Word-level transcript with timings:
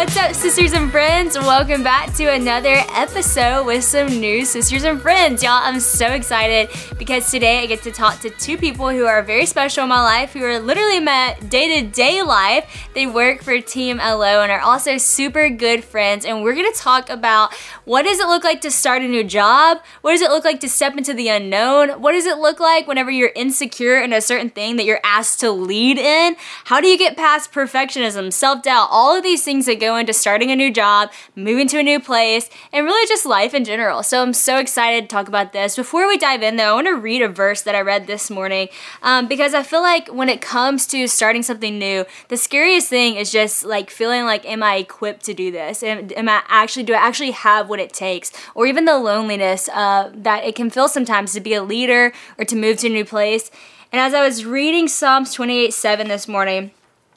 What's 0.00 0.16
up, 0.16 0.32
sisters 0.32 0.72
and 0.72 0.90
friends? 0.90 1.38
Welcome 1.38 1.82
back 1.82 2.14
to 2.14 2.24
another 2.24 2.74
episode 2.94 3.66
with 3.66 3.84
some 3.84 4.06
new 4.06 4.46
sisters 4.46 4.84
and 4.84 4.98
friends. 4.98 5.42
Y'all, 5.42 5.60
I'm 5.62 5.78
so 5.78 6.06
excited 6.06 6.70
because 6.98 7.30
today 7.30 7.62
I 7.62 7.66
get 7.66 7.82
to 7.82 7.92
talk 7.92 8.18
to 8.20 8.30
two 8.30 8.56
people 8.56 8.88
who 8.88 9.04
are 9.04 9.22
very 9.22 9.44
special 9.44 9.82
in 9.82 9.90
my 9.90 10.02
life, 10.02 10.32
who 10.32 10.42
are 10.42 10.58
literally 10.58 11.00
my 11.00 11.36
day 11.50 11.82
to 11.82 11.86
day 11.86 12.22
life. 12.22 12.88
They 12.94 13.06
work 13.06 13.42
for 13.42 13.60
Team 13.60 13.98
LO 13.98 14.40
and 14.40 14.50
are 14.50 14.60
also 14.60 14.96
super 14.96 15.50
good 15.50 15.84
friends. 15.84 16.24
And 16.24 16.42
we're 16.42 16.54
gonna 16.54 16.72
talk 16.72 17.10
about 17.10 17.52
what 17.84 18.06
does 18.06 18.20
it 18.20 18.26
look 18.26 18.42
like 18.42 18.62
to 18.62 18.70
start 18.70 19.02
a 19.02 19.06
new 19.06 19.22
job? 19.22 19.82
What 20.00 20.12
does 20.12 20.22
it 20.22 20.30
look 20.30 20.46
like 20.46 20.60
to 20.60 20.68
step 20.70 20.96
into 20.96 21.12
the 21.12 21.28
unknown? 21.28 22.00
What 22.00 22.12
does 22.12 22.24
it 22.24 22.38
look 22.38 22.58
like 22.58 22.88
whenever 22.88 23.10
you're 23.10 23.32
insecure 23.36 24.00
in 24.00 24.14
a 24.14 24.22
certain 24.22 24.48
thing 24.48 24.76
that 24.76 24.86
you're 24.86 25.00
asked 25.04 25.40
to 25.40 25.50
lead 25.50 25.98
in? 25.98 26.36
How 26.64 26.80
do 26.80 26.88
you 26.88 26.96
get 26.96 27.18
past 27.18 27.52
perfectionism, 27.52 28.32
self 28.32 28.62
doubt, 28.62 28.88
all 28.90 29.14
of 29.14 29.22
these 29.22 29.44
things 29.44 29.66
that 29.66 29.78
go 29.78 29.89
into 29.96 30.12
starting 30.12 30.50
a 30.50 30.56
new 30.56 30.72
job, 30.72 31.10
moving 31.34 31.68
to 31.68 31.78
a 31.78 31.82
new 31.82 32.00
place, 32.00 32.48
and 32.72 32.84
really 32.84 33.06
just 33.08 33.26
life 33.26 33.54
in 33.54 33.64
general. 33.64 34.02
So 34.02 34.22
I'm 34.22 34.32
so 34.32 34.58
excited 34.58 35.02
to 35.02 35.14
talk 35.14 35.28
about 35.28 35.52
this. 35.52 35.76
Before 35.76 36.06
we 36.06 36.18
dive 36.18 36.42
in, 36.42 36.56
though, 36.56 36.72
I 36.72 36.74
want 36.74 36.86
to 36.86 36.96
read 36.96 37.22
a 37.22 37.28
verse 37.28 37.62
that 37.62 37.74
I 37.74 37.80
read 37.80 38.06
this 38.06 38.30
morning 38.30 38.68
um, 39.02 39.28
because 39.28 39.54
I 39.54 39.62
feel 39.62 39.82
like 39.82 40.08
when 40.08 40.28
it 40.28 40.40
comes 40.40 40.86
to 40.88 41.06
starting 41.06 41.42
something 41.42 41.78
new, 41.78 42.04
the 42.28 42.36
scariest 42.36 42.88
thing 42.88 43.16
is 43.16 43.30
just 43.30 43.64
like 43.64 43.90
feeling 43.90 44.24
like, 44.24 44.44
am 44.46 44.62
I 44.62 44.76
equipped 44.76 45.24
to 45.24 45.34
do 45.34 45.50
this? 45.50 45.82
Am, 45.82 46.10
am 46.16 46.28
I 46.28 46.42
actually, 46.48 46.84
do 46.84 46.94
I 46.94 46.98
actually 46.98 47.32
have 47.32 47.68
what 47.68 47.80
it 47.80 47.92
takes? 47.92 48.32
Or 48.54 48.66
even 48.66 48.84
the 48.84 48.98
loneliness 48.98 49.68
uh, 49.68 50.10
that 50.14 50.44
it 50.44 50.54
can 50.54 50.70
feel 50.70 50.88
sometimes 50.88 51.32
to 51.32 51.40
be 51.40 51.54
a 51.54 51.62
leader 51.62 52.12
or 52.38 52.44
to 52.44 52.56
move 52.56 52.78
to 52.78 52.86
a 52.86 52.90
new 52.90 53.04
place. 53.04 53.50
And 53.92 54.00
as 54.00 54.14
I 54.14 54.24
was 54.24 54.44
reading 54.44 54.86
Psalms 54.86 55.34
28 55.34 55.74
7 55.74 56.08
this 56.08 56.28
morning, 56.28 56.70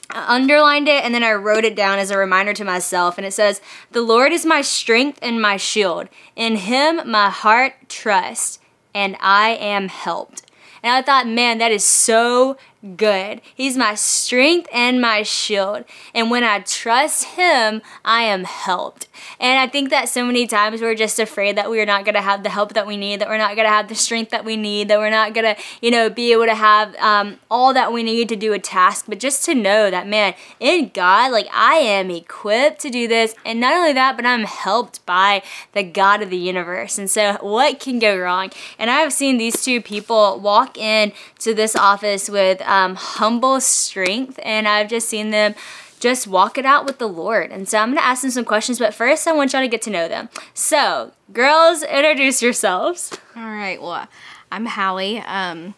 Underlined 0.09 0.87
it 0.87 1.03
and 1.03 1.13
then 1.13 1.23
I 1.23 1.33
wrote 1.33 1.63
it 1.63 1.75
down 1.75 1.97
as 1.97 2.11
a 2.11 2.17
reminder 2.17 2.53
to 2.53 2.65
myself. 2.65 3.17
And 3.17 3.25
it 3.25 3.33
says, 3.33 3.61
The 3.91 4.01
Lord 4.01 4.31
is 4.31 4.45
my 4.45 4.61
strength 4.61 5.17
and 5.21 5.41
my 5.41 5.57
shield. 5.57 6.09
In 6.35 6.57
him 6.57 7.09
my 7.09 7.29
heart 7.29 7.73
trusts, 7.89 8.59
and 8.93 9.15
I 9.19 9.51
am 9.51 9.87
helped. 9.87 10.43
And 10.83 10.93
I 10.93 11.01
thought, 11.01 11.27
man, 11.27 11.57
that 11.59 11.71
is 11.71 11.83
so 11.83 12.57
good. 12.95 13.41
He's 13.55 13.77
my 13.77 13.95
strength 13.95 14.67
and 14.73 14.99
my 14.99 15.23
shield. 15.23 15.85
And 16.13 16.29
when 16.29 16.43
I 16.43 16.59
trust 16.59 17.23
him, 17.23 17.81
I 18.03 18.23
am 18.23 18.43
helped. 18.43 19.07
And 19.39 19.57
I 19.57 19.67
think 19.67 19.89
that 19.89 20.09
so 20.09 20.25
many 20.25 20.45
times 20.47 20.81
we're 20.81 20.95
just 20.95 21.19
afraid 21.19 21.57
that 21.57 21.69
we're 21.69 21.85
not 21.85 22.03
going 22.03 22.15
to 22.15 22.21
have 22.21 22.43
the 22.43 22.49
help 22.49 22.73
that 22.73 22.85
we 22.85 22.97
need, 22.97 23.21
that 23.21 23.29
we're 23.29 23.37
not 23.37 23.55
going 23.55 23.65
to 23.65 23.71
have 23.71 23.87
the 23.87 23.95
strength 23.95 24.31
that 24.31 24.43
we 24.43 24.57
need, 24.57 24.89
that 24.89 24.99
we're 24.99 25.09
not 25.09 25.33
going 25.33 25.55
to, 25.55 25.61
you 25.81 25.91
know, 25.91 26.09
be 26.09 26.31
able 26.33 26.45
to 26.45 26.55
have 26.55 26.95
um, 26.97 27.39
all 27.49 27.73
that 27.73 27.93
we 27.93 28.03
need 28.03 28.27
to 28.29 28.35
do 28.35 28.53
a 28.53 28.59
task. 28.59 29.05
But 29.07 29.19
just 29.19 29.45
to 29.45 29.55
know 29.55 29.89
that, 29.89 30.07
man, 30.07 30.33
in 30.59 30.91
God, 30.93 31.31
like 31.31 31.47
I 31.53 31.75
am 31.75 32.11
equipped 32.11 32.81
to 32.81 32.89
do 32.89 33.07
this. 33.07 33.33
And 33.45 33.59
not 33.59 33.73
only 33.73 33.93
that, 33.93 34.15
but 34.15 34.25
I'm 34.25 34.43
helped 34.43 35.05
by 35.05 35.41
the 35.71 35.83
God 35.83 36.21
of 36.21 36.29
the 36.29 36.37
universe. 36.37 36.97
And 36.97 37.09
so, 37.09 37.37
what 37.41 37.79
can 37.79 37.99
go 37.99 38.17
wrong? 38.17 38.51
And 38.77 38.89
I 38.89 38.99
have 38.99 39.13
seen 39.13 39.37
these 39.37 39.63
two 39.63 39.81
people 39.81 40.39
walk 40.39 40.77
in 40.77 41.13
to 41.39 41.53
this 41.53 41.75
office 41.75 42.29
with 42.29 42.61
um, 42.73 42.95
humble 42.95 43.61
strength, 43.61 44.39
and 44.41 44.67
I've 44.67 44.89
just 44.89 45.07
seen 45.07 45.29
them 45.29 45.53
just 45.99 46.27
walk 46.27 46.57
it 46.57 46.65
out 46.65 46.85
with 46.85 46.97
the 46.97 47.07
Lord. 47.07 47.51
And 47.51 47.69
so 47.69 47.77
I'm 47.77 47.89
going 47.89 47.97
to 47.97 48.05
ask 48.05 48.23
them 48.23 48.31
some 48.31 48.43
questions, 48.43 48.79
but 48.79 48.93
first 48.93 49.27
I 49.27 49.31
want 49.31 49.53
y'all 49.53 49.61
to 49.61 49.67
get 49.67 49.83
to 49.83 49.89
know 49.89 50.07
them. 50.07 50.27
So, 50.53 51.13
girls, 51.31 51.83
introduce 51.83 52.41
yourselves. 52.41 53.17
All 53.37 53.43
right. 53.43 53.81
Well, 53.81 54.07
I'm 54.51 54.65
Hallie. 54.65 55.19
Um, 55.19 55.75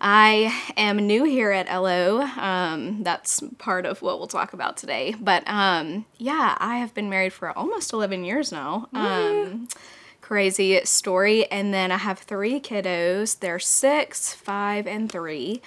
I 0.00 0.52
am 0.76 0.96
new 0.96 1.24
here 1.24 1.50
at 1.50 1.66
LO. 1.66 2.22
Um, 2.22 3.02
that's 3.02 3.42
part 3.58 3.84
of 3.84 4.00
what 4.00 4.18
we'll 4.18 4.28
talk 4.28 4.54
about 4.54 4.76
today. 4.76 5.14
But 5.20 5.42
um, 5.46 6.06
yeah, 6.16 6.56
I 6.58 6.78
have 6.78 6.94
been 6.94 7.10
married 7.10 7.32
for 7.32 7.56
almost 7.56 7.92
11 7.92 8.24
years 8.24 8.50
now. 8.50 8.88
Um, 8.92 9.68
crazy 10.20 10.80
story. 10.84 11.50
And 11.50 11.72
then 11.72 11.92
I 11.92 11.98
have 11.98 12.18
three 12.18 12.60
kiddos. 12.60 13.38
They're 13.38 13.58
six, 13.58 14.34
five, 14.34 14.86
and 14.86 15.10
three. 15.10 15.62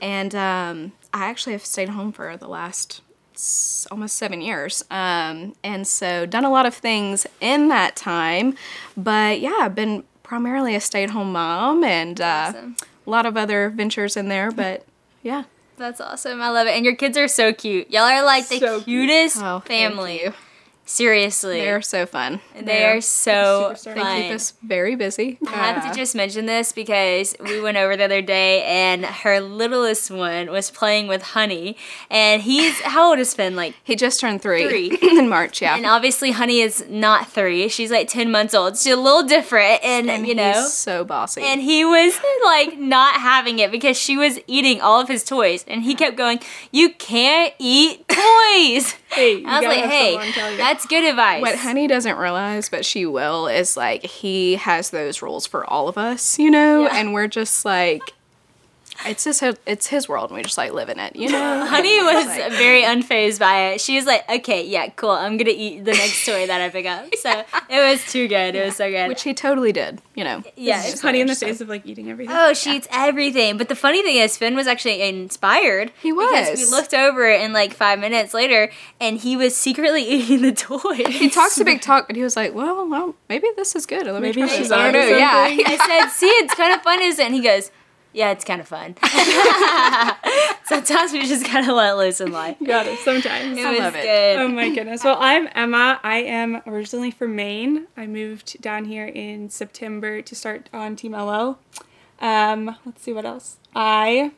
And 0.00 0.34
um, 0.34 0.92
I 1.12 1.26
actually 1.26 1.52
have 1.52 1.64
stayed 1.66 1.90
home 1.90 2.12
for 2.12 2.36
the 2.36 2.48
last 2.48 3.00
s- 3.34 3.86
almost 3.90 4.16
seven 4.16 4.40
years. 4.40 4.84
Um, 4.90 5.54
and 5.62 5.86
so 5.86 6.26
done 6.26 6.44
a 6.44 6.50
lot 6.50 6.66
of 6.66 6.74
things 6.74 7.26
in 7.40 7.68
that 7.68 7.96
time. 7.96 8.54
But 8.96 9.40
yeah, 9.40 9.56
I've 9.60 9.74
been 9.74 10.04
primarily 10.22 10.74
a 10.74 10.80
stay 10.80 11.02
at 11.04 11.10
home 11.10 11.32
mom 11.32 11.82
and 11.84 12.20
uh, 12.20 12.46
Awesome. 12.48 12.76
a 13.06 13.10
lot 13.10 13.26
of 13.26 13.36
other 13.36 13.68
ventures 13.70 14.16
in 14.16 14.28
there. 14.28 14.50
But 14.50 14.84
yeah. 15.22 15.44
That's 15.76 16.00
awesome. 16.00 16.42
I 16.42 16.50
love 16.50 16.66
it. 16.66 16.72
And 16.76 16.84
your 16.84 16.94
kids 16.94 17.16
are 17.16 17.26
so 17.28 17.52
cute. 17.54 17.90
Y'all 17.90 18.02
are 18.02 18.22
like 18.24 18.48
the 18.48 18.58
So 18.58 18.82
cute. 18.82 19.08
cutest 19.08 19.38
Oh, 19.38 19.60
thank 19.60 19.94
family. 19.94 20.30
You. 20.98 21.04
Seriously. 21.04 21.60
They're 21.60 21.82
so 21.82 22.06
fun. 22.06 22.40
They 22.60 22.84
are 22.84 23.00
so 23.00 23.74
fun. 23.74 23.94
They 23.94 24.22
keep 24.22 24.34
us 24.34 24.54
very 24.62 24.96
busy. 24.96 25.38
I 25.46 25.72
have 25.72 25.92
to 25.92 25.98
just 25.98 26.14
mention 26.14 26.46
this 26.46 26.72
because 26.72 27.34
we 27.40 27.60
went 27.60 27.76
over 27.76 27.96
the 27.96 28.04
other 28.04 28.22
day 28.22 28.62
and 28.64 29.04
her 29.04 29.40
littlest 29.40 30.10
one 30.10 30.50
was 30.50 30.70
playing 30.70 31.08
with 31.08 31.22
Honey. 31.22 31.76
And 32.10 32.42
he's, 32.42 32.80
how 32.80 33.10
old 33.10 33.18
is 33.18 33.34
Finn? 33.34 33.56
Like, 33.56 33.74
he 33.84 33.96
just 33.96 34.20
turned 34.20 34.42
three, 34.42 34.68
Three. 34.68 34.98
in 35.18 35.28
March, 35.28 35.62
yeah. 35.62 35.76
and 35.76 35.86
obviously 35.86 36.32
Honey 36.32 36.60
is 36.60 36.84
not 36.88 37.28
three. 37.28 37.68
She's 37.68 37.90
like 37.90 38.08
10 38.08 38.30
months 38.30 38.54
old. 38.54 38.76
She's 38.76 38.92
a 38.92 38.96
little 38.96 39.22
different. 39.22 39.82
And, 39.84 40.10
and 40.10 40.26
you 40.26 40.34
know, 40.34 40.66
so 40.66 41.04
bossy. 41.04 41.42
and 41.42 41.60
he 41.60 41.84
was 41.84 42.18
like 42.44 42.78
not 42.78 43.20
having 43.20 43.58
it 43.58 43.70
because 43.70 43.96
she 43.96 44.16
was 44.16 44.38
eating 44.46 44.80
all 44.80 45.00
of 45.00 45.08
his 45.08 45.24
toys. 45.24 45.64
And 45.68 45.82
he 45.82 45.94
kept 45.94 46.16
going, 46.16 46.40
You 46.70 46.92
can't 46.94 47.54
eat 47.58 48.06
toys. 48.08 48.94
Hey, 49.10 49.44
I 49.44 49.60
was 49.60 49.66
like, 49.66 49.84
Hey, 49.84 50.12
someone 50.12 50.32
tell 50.32 50.50
you. 50.52 50.58
That's 50.80 50.86
good 50.88 51.04
advice. 51.04 51.42
What 51.42 51.56
Honey 51.56 51.86
doesn't 51.86 52.16
realize, 52.16 52.68
but 52.68 52.84
she 52.84 53.04
will, 53.06 53.46
is 53.46 53.76
like 53.76 54.04
he 54.04 54.54
has 54.56 54.90
those 54.90 55.20
rules 55.22 55.46
for 55.46 55.68
all 55.68 55.88
of 55.88 55.98
us, 55.98 56.38
you 56.38 56.50
know, 56.50 56.82
Yeah. 56.84 56.96
and 56.96 57.12
we're 57.12 57.28
just 57.28 57.64
like, 57.64 58.00
it's 59.06 59.24
just 59.24 59.40
his, 59.40 59.56
it's 59.66 59.86
his 59.86 60.08
world, 60.08 60.30
and 60.30 60.36
we 60.36 60.42
just 60.42 60.58
like 60.58 60.72
live 60.72 60.88
in 60.88 60.98
it, 60.98 61.16
you 61.16 61.28
know. 61.30 61.66
Honey 61.68 61.98
was 62.02 62.26
Like- 62.26 62.52
very 62.52 62.82
unfazed 62.82 63.38
by 63.38 63.68
it. 63.72 63.80
She 63.80 63.96
was 63.96 64.06
like, 64.06 64.28
okay, 64.30 64.66
yeah, 64.66 64.88
cool. 64.90 65.10
I'm 65.10 65.36
going 65.36 65.46
to 65.46 65.52
eat 65.56 65.84
the 65.84 65.92
next 65.92 66.24
toy 66.26 66.46
that 66.46 66.60
I 66.60 66.68
pick 66.68 66.86
up. 66.86 67.06
So 67.20 67.30
it 67.68 67.90
was 67.90 68.02
too 68.10 68.28
good. 68.28 68.54
It 68.54 68.64
was 68.64 68.76
so 68.76 68.90
good. 68.90 69.08
which 69.08 69.22
he 69.22 69.34
totally 69.34 69.72
did, 69.72 70.00
you 70.14 70.24
know. 70.24 70.42
yeah. 70.56 70.82
It's 70.86 71.00
honey 71.02 71.20
in 71.20 71.26
the 71.26 71.34
face 71.34 71.60
of 71.60 71.68
like 71.68 71.84
eating 71.86 72.10
everything. 72.10 72.34
Oh, 72.36 72.54
she 72.54 72.76
eats 72.76 72.88
everything. 72.90 73.58
But 73.58 73.68
the 73.68 73.74
funny 73.76 74.02
thing 74.02 74.16
is, 74.16 74.36
Finn 74.38 74.56
was 74.56 74.66
actually 74.66 75.02
inspired. 75.02 75.92
He 76.02 76.12
Because 76.12 76.58
we 76.58 76.64
looked 76.66 76.94
over 76.94 77.28
in 77.28 77.52
like 77.52 77.74
five 77.74 77.98
minutes 77.98 78.32
later, 78.32 78.70
and 79.00 79.18
he 79.18 79.36
was 79.36 79.54
secretly 79.56 80.02
eating 80.08 80.42
the 80.42 80.52
toy. 80.52 80.94
He 80.94 81.28
talks 81.28 81.58
a 81.60 81.64
big 81.64 81.80
talk, 81.82 82.06
but 82.06 82.16
he 82.16 82.22
was 82.22 82.36
like, 82.36 82.54
"Well, 82.54 82.88
well, 82.88 83.14
maybe 83.28 83.48
this 83.56 83.74
is 83.74 83.84
good. 83.86 84.06
Let 84.06 84.14
me 84.14 84.28
Maybe 84.28 84.40
try 84.42 84.48
she's 84.48 84.68
this." 84.68 84.72
I 84.72 84.90
don't 84.90 85.10
know. 85.10 85.16
Yeah, 85.16 85.46
something. 85.48 85.66
I 85.66 85.76
said, 85.86 86.08
see, 86.10 86.26
it's 86.26 86.54
kind 86.54 86.72
of 86.72 86.82
fun, 86.82 87.02
isn't 87.02 87.20
it? 87.22 87.26
And 87.26 87.34
he 87.34 87.42
goes, 87.42 87.70
yeah, 88.12 88.30
it's 88.30 88.44
kind 88.44 88.60
of 88.60 88.68
fun. 88.68 88.96
Sometimes 90.64 91.12
we 91.12 91.26
just 91.26 91.44
gotta 91.44 91.72
let 91.72 91.96
loose 91.96 92.20
in 92.20 92.30
life. 92.32 92.56
Got 92.64 92.86
it 92.86 92.98
sometimes. 93.00 93.58
It 93.58 93.64
I 93.66 93.70
was 93.70 93.78
love 93.80 93.96
it. 93.96 94.02
good. 94.02 94.36
Oh 94.38 94.48
my 94.48 94.72
goodness. 94.72 95.02
Well, 95.02 95.16
I'm 95.18 95.48
Emma. 95.54 95.98
I 96.04 96.18
am 96.18 96.62
originally 96.66 97.10
from 97.10 97.34
Maine. 97.34 97.86
I 97.96 98.06
moved 98.06 98.60
down 98.62 98.84
here 98.84 99.06
in 99.06 99.50
September 99.50 100.22
to 100.22 100.34
start 100.34 100.68
on 100.72 100.94
Team 100.94 101.12
LO. 101.12 101.58
Um, 102.20 102.76
let's 102.84 103.02
see 103.02 103.12
what 103.12 103.24
else. 103.24 103.56
I 103.74 104.30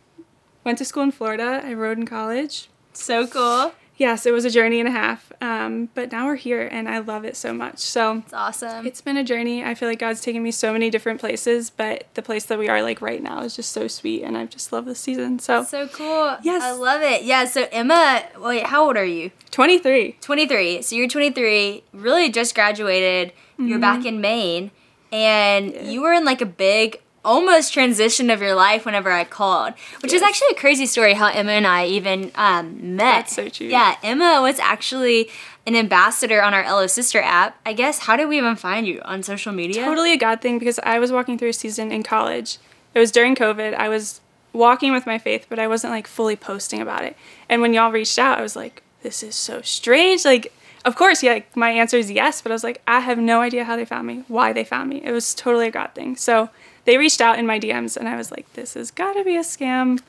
went 0.64 0.78
to 0.78 0.84
school 0.86 1.02
in 1.02 1.12
Florida. 1.12 1.60
I 1.64 1.74
rode 1.74 1.98
in 1.98 2.06
college. 2.06 2.68
So 2.94 3.26
cool. 3.26 3.72
Yes, 4.02 4.26
it 4.26 4.32
was 4.32 4.44
a 4.44 4.50
journey 4.50 4.80
and 4.80 4.88
a 4.88 4.92
half. 4.92 5.30
Um, 5.40 5.88
but 5.94 6.10
now 6.10 6.26
we're 6.26 6.34
here 6.34 6.66
and 6.66 6.88
I 6.88 6.98
love 6.98 7.24
it 7.24 7.36
so 7.36 7.52
much. 7.52 7.78
So 7.78 8.18
It's 8.18 8.32
awesome. 8.32 8.84
it's 8.84 9.00
been 9.00 9.16
a 9.16 9.22
journey. 9.22 9.62
I 9.64 9.74
feel 9.74 9.88
like 9.88 10.00
God's 10.00 10.20
taken 10.20 10.42
me 10.42 10.50
so 10.50 10.72
many 10.72 10.90
different 10.90 11.20
places, 11.20 11.70
but 11.70 12.08
the 12.14 12.22
place 12.22 12.44
that 12.46 12.58
we 12.58 12.68
are 12.68 12.82
like 12.82 13.00
right 13.00 13.22
now 13.22 13.42
is 13.42 13.54
just 13.54 13.70
so 13.70 13.86
sweet 13.86 14.24
and 14.24 14.36
I've 14.36 14.50
just 14.50 14.72
love 14.72 14.86
this 14.86 14.98
season. 14.98 15.38
So 15.38 15.62
so 15.62 15.86
cool. 15.86 16.36
Yes. 16.42 16.64
I 16.64 16.72
love 16.72 17.00
it. 17.02 17.22
Yeah, 17.22 17.44
so 17.44 17.68
Emma, 17.70 18.24
wait, 18.40 18.64
how 18.66 18.84
old 18.86 18.96
are 18.96 19.04
you? 19.04 19.30
23. 19.52 20.16
23. 20.20 20.82
So 20.82 20.96
you're 20.96 21.06
23, 21.06 21.84
really 21.92 22.28
just 22.28 22.56
graduated. 22.56 23.32
You're 23.56 23.78
back 23.78 24.04
in 24.04 24.20
Maine, 24.20 24.72
and 25.12 25.72
you 25.92 26.02
were 26.02 26.12
in 26.12 26.24
like 26.24 26.40
a 26.40 26.46
big, 26.46 27.00
almost 27.24 27.72
transition 27.72 28.30
of 28.30 28.40
your 28.40 28.54
life 28.54 28.84
whenever 28.84 29.10
I 29.10 29.24
called, 29.24 29.74
which 30.02 30.12
is 30.12 30.22
actually 30.22 30.48
a 30.52 30.54
crazy 30.54 30.86
story 30.86 31.14
how 31.14 31.28
Emma 31.28 31.52
and 31.52 31.66
I 31.66 31.86
even 31.86 32.32
um, 32.34 32.96
met. 32.96 33.26
That's 33.26 33.34
so 33.34 33.48
true. 33.48 33.68
Yeah, 33.68 33.96
Emma 34.02 34.40
was 34.42 34.58
actually 34.58 35.30
an 35.66 35.76
ambassador 35.76 36.42
on 36.42 36.54
our 36.54 36.64
LO 36.64 36.86
Sister 36.86 37.20
app. 37.20 37.58
I 37.64 37.72
guess, 37.72 38.00
how 38.00 38.16
did 38.16 38.28
we 38.28 38.38
even 38.38 38.56
find 38.56 38.86
you? 38.86 39.00
On 39.04 39.22
social 39.22 39.52
media? 39.52 39.84
totally 39.84 40.12
a 40.12 40.16
God 40.16 40.40
thing 40.40 40.58
because 40.58 40.78
I 40.80 40.98
was 40.98 41.12
walking 41.12 41.38
through 41.38 41.50
a 41.50 41.54
season 41.54 41.92
in 41.92 42.02
college. 42.02 42.58
It 42.94 42.98
was 42.98 43.12
during 43.12 43.34
COVID. 43.34 43.74
I 43.74 43.88
was 43.88 44.20
walking 44.52 44.92
with 44.92 45.06
my 45.06 45.18
faith, 45.18 45.46
but 45.48 45.58
I 45.58 45.66
wasn't 45.68 45.92
like 45.92 46.06
fully 46.06 46.36
posting 46.36 46.80
about 46.80 47.04
it. 47.04 47.16
And 47.48 47.62
when 47.62 47.72
y'all 47.72 47.92
reached 47.92 48.18
out, 48.18 48.38
I 48.38 48.42
was 48.42 48.56
like, 48.56 48.82
this 49.02 49.22
is 49.22 49.34
so 49.34 49.62
strange. 49.62 50.24
Like, 50.24 50.52
of 50.84 50.96
course, 50.96 51.22
yeah, 51.22 51.40
my 51.54 51.70
answer 51.70 51.96
is 51.96 52.10
yes, 52.10 52.42
but 52.42 52.50
I 52.50 52.54
was 52.54 52.64
like, 52.64 52.82
I 52.86 53.00
have 53.00 53.18
no 53.18 53.40
idea 53.40 53.64
how 53.64 53.76
they 53.76 53.84
found 53.84 54.06
me, 54.06 54.24
why 54.28 54.52
they 54.52 54.64
found 54.64 54.90
me. 54.90 55.00
It 55.04 55.12
was 55.12 55.34
totally 55.34 55.68
a 55.68 55.70
God 55.70 55.90
thing. 55.94 56.16
So 56.16 56.50
they 56.84 56.98
reached 56.98 57.20
out 57.20 57.38
in 57.38 57.46
my 57.46 57.60
DMs, 57.60 57.96
and 57.96 58.08
I 58.08 58.16
was 58.16 58.30
like, 58.30 58.52
this 58.54 58.74
has 58.74 58.90
got 58.90 59.14
to 59.14 59.24
be 59.24 59.36
a 59.36 59.40
scam. 59.40 60.00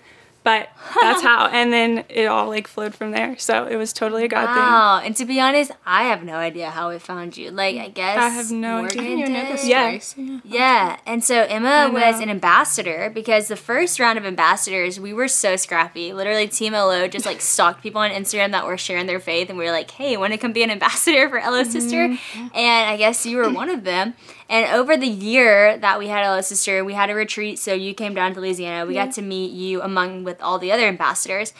But 0.43 0.69
that's 1.01 1.21
how 1.21 1.47
and 1.47 1.71
then 1.71 2.03
it 2.09 2.25
all 2.25 2.49
like 2.49 2.67
flowed 2.67 2.93
from 2.93 3.11
there. 3.11 3.37
So 3.37 3.65
it 3.65 3.77
was 3.77 3.93
totally 3.93 4.25
a 4.25 4.27
god 4.27 4.45
wow. 4.45 4.99
thing 4.99 5.07
and 5.07 5.15
to 5.15 5.25
be 5.25 5.39
honest 5.39 5.71
i 5.85 6.03
have 6.03 6.23
no 6.23 6.35
idea 6.35 6.69
how 6.69 6.89
it 6.89 7.01
found 7.01 7.37
you. 7.37 7.49
Like 7.49 7.77
i 7.77 7.87
guess 7.87 8.17
i 8.17 8.27
have 8.27 8.51
no 8.51 8.81
Morgan 8.81 8.99
idea. 8.99 9.57
Did. 9.57 9.63
Yeah. 9.63 10.39
yeah. 10.43 10.97
And 11.05 11.23
so 11.23 11.43
emma 11.43 11.89
was 11.91 12.19
an 12.19 12.29
ambassador 12.29 13.09
because 13.09 13.47
the 13.47 13.55
first 13.55 13.99
round 13.99 14.17
of 14.17 14.25
ambassadors 14.25 14.99
we 14.99 15.13
were 15.13 15.29
so 15.29 15.55
scrappy. 15.55 16.11
Literally 16.11 16.47
team 16.47 16.73
lo 16.73 17.07
just 17.07 17.25
like 17.25 17.39
stalked 17.39 17.81
people 17.81 18.01
on 18.01 18.11
instagram 18.11 18.51
that 18.51 18.65
were 18.65 18.77
sharing 18.77 19.05
their 19.05 19.21
faith 19.21 19.49
and 19.49 19.57
we 19.57 19.63
were 19.63 19.71
like 19.71 19.91
hey 19.91 20.17
want 20.17 20.33
to 20.33 20.37
come 20.37 20.51
be 20.51 20.63
an 20.63 20.71
ambassador 20.71 21.29
for 21.29 21.39
LO 21.39 21.63
Sister? 21.63 22.09
Mm-hmm. 22.09 22.47
and 22.55 22.89
i 22.89 22.97
guess 22.97 23.25
you 23.25 23.37
were 23.37 23.49
one 23.49 23.69
of 23.69 23.83
them 23.83 24.13
and 24.49 24.73
over 24.73 24.97
the 24.97 25.07
year 25.07 25.77
that 25.77 25.99
we 25.99 26.07
had 26.07 26.27
LO 26.27 26.41
Sister, 26.41 26.83
we 26.83 26.93
had 26.93 27.09
a 27.09 27.15
retreat. 27.15 27.59
So 27.59 27.73
you 27.73 27.93
came 27.93 28.13
down 28.13 28.33
to 28.33 28.39
Louisiana. 28.39 28.85
We 28.85 28.95
yeah. 28.95 29.05
got 29.05 29.15
to 29.15 29.21
meet 29.21 29.51
you 29.51 29.81
among 29.81 30.23
with 30.23 30.41
all 30.41 30.59
the 30.59 30.71
other 30.71 30.87
ambassadors. 30.87 31.53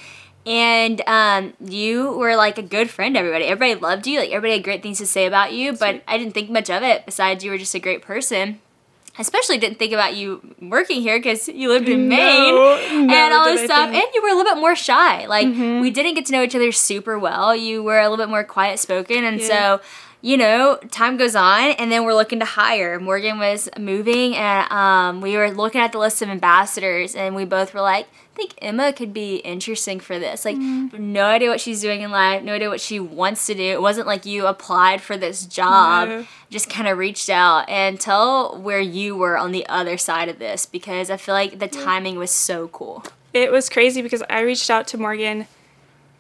And 0.45 1.01
um, 1.07 1.53
you 1.63 2.11
were 2.11 2.35
like 2.35 2.57
a 2.57 2.61
good 2.61 2.89
friend 2.89 3.15
to 3.15 3.19
everybody. 3.19 3.45
Everybody 3.45 3.79
loved 3.79 4.07
you. 4.07 4.19
Like 4.19 4.29
everybody 4.29 4.53
had 4.53 4.63
great 4.63 4.83
things 4.83 4.97
to 4.97 5.07
say 5.07 5.25
about 5.25 5.53
you. 5.53 5.73
But 5.73 6.03
I 6.07 6.17
didn't 6.17 6.33
think 6.33 6.49
much 6.49 6.69
of 6.69 6.83
it. 6.83 7.05
Besides, 7.05 7.43
you 7.43 7.51
were 7.51 7.57
just 7.57 7.73
a 7.75 7.79
great 7.79 8.01
person. 8.01 8.59
I 9.17 9.21
especially 9.21 9.59
didn't 9.59 9.77
think 9.77 9.93
about 9.93 10.15
you 10.15 10.55
working 10.59 11.01
here 11.01 11.19
because 11.19 11.47
you 11.47 11.69
lived 11.69 11.87
in 11.87 12.09
Maine 12.09 12.55
no, 12.55 12.75
and 13.13 13.33
all 13.33 13.45
this 13.45 13.63
stuff. 13.63 13.89
And 13.89 14.03
you 14.13 14.23
were 14.23 14.29
a 14.29 14.35
little 14.35 14.55
bit 14.55 14.59
more 14.59 14.75
shy. 14.75 15.27
Like 15.27 15.47
mm-hmm. 15.47 15.81
we 15.81 15.91
didn't 15.91 16.15
get 16.15 16.25
to 16.27 16.31
know 16.31 16.41
each 16.41 16.55
other 16.55 16.71
super 16.71 17.19
well. 17.19 17.55
You 17.55 17.83
were 17.83 17.99
a 17.99 18.09
little 18.09 18.17
bit 18.17 18.29
more 18.29 18.43
quiet 18.43 18.79
spoken, 18.79 19.23
and 19.23 19.39
yeah. 19.39 19.47
so 19.47 19.81
you 20.23 20.37
know, 20.37 20.79
time 20.89 21.17
goes 21.17 21.35
on, 21.35 21.71
and 21.71 21.91
then 21.91 22.05
we're 22.05 22.13
looking 22.13 22.39
to 22.39 22.45
hire. 22.45 22.97
Morgan 22.97 23.39
was 23.39 23.67
moving, 23.77 24.37
and 24.37 24.71
um, 24.71 25.19
we 25.19 25.35
were 25.35 25.51
looking 25.51 25.81
at 25.81 25.91
the 25.91 25.99
list 25.99 26.21
of 26.21 26.29
ambassadors, 26.29 27.13
and 27.13 27.35
we 27.35 27.43
both 27.43 27.73
were 27.73 27.81
like, 27.81 28.05
I 28.05 28.35
think 28.37 28.53
Emma 28.61 28.93
could 28.93 29.13
be 29.13 29.35
interesting 29.35 29.99
for 29.99 30.17
this. 30.17 30.45
Like, 30.45 30.55
mm. 30.55 30.97
no 30.97 31.25
idea 31.25 31.49
what 31.49 31.59
she's 31.59 31.81
doing 31.81 32.03
in 32.03 32.11
life, 32.11 32.41
no 32.41 32.53
idea 32.53 32.69
what 32.69 32.79
she 32.79 33.01
wants 33.01 33.45
to 33.47 33.53
do. 33.53 33.63
It 33.63 33.81
wasn't 33.81 34.07
like 34.07 34.25
you 34.25 34.47
applied 34.47 35.01
for 35.01 35.17
this 35.17 35.45
job, 35.45 36.07
no. 36.07 36.25
just 36.49 36.69
kind 36.69 36.87
of 36.87 36.97
reached 36.97 37.29
out. 37.29 37.67
And 37.67 37.99
tell 37.99 38.57
where 38.57 38.79
you 38.79 39.17
were 39.17 39.37
on 39.37 39.51
the 39.51 39.67
other 39.67 39.97
side 39.97 40.29
of 40.29 40.39
this 40.39 40.65
because 40.65 41.09
I 41.09 41.17
feel 41.17 41.35
like 41.35 41.59
the 41.59 41.67
timing 41.67 42.17
was 42.17 42.31
so 42.31 42.69
cool. 42.69 43.03
It 43.33 43.51
was 43.51 43.69
crazy 43.69 44.01
because 44.01 44.23
I 44.29 44.39
reached 44.39 44.69
out 44.69 44.87
to 44.87 44.97
Morgan 44.97 45.47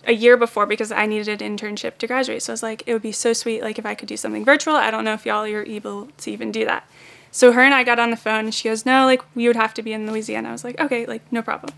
a 0.05 0.13
year 0.13 0.37
before 0.37 0.65
because 0.65 0.91
I 0.91 1.05
needed 1.05 1.41
an 1.41 1.57
internship 1.57 1.97
to 1.99 2.07
graduate. 2.07 2.43
So 2.43 2.51
I 2.51 2.55
was 2.55 2.63
like, 2.63 2.83
it 2.85 2.93
would 2.93 3.01
be 3.01 3.11
so 3.11 3.33
sweet, 3.33 3.61
like 3.61 3.79
if 3.79 3.85
I 3.85 3.95
could 3.95 4.07
do 4.07 4.17
something 4.17 4.43
virtual. 4.43 4.75
I 4.75 4.91
don't 4.91 5.03
know 5.03 5.13
if 5.13 5.25
y'all 5.25 5.45
are 5.45 5.63
able 5.63 6.07
to 6.17 6.31
even 6.31 6.51
do 6.51 6.65
that. 6.65 6.87
So 7.31 7.51
her 7.51 7.61
and 7.61 7.73
I 7.73 7.83
got 7.83 7.99
on 7.99 8.11
the 8.11 8.17
phone 8.17 8.45
and 8.45 8.53
she 8.53 8.69
goes, 8.69 8.85
no, 8.85 9.05
like 9.05 9.21
we 9.35 9.47
would 9.47 9.55
have 9.55 9.73
to 9.75 9.81
be 9.81 9.93
in 9.93 10.09
Louisiana. 10.09 10.49
I 10.49 10.51
was 10.51 10.63
like, 10.63 10.79
okay, 10.79 11.05
like 11.05 11.23
no 11.31 11.41
problem. 11.41 11.73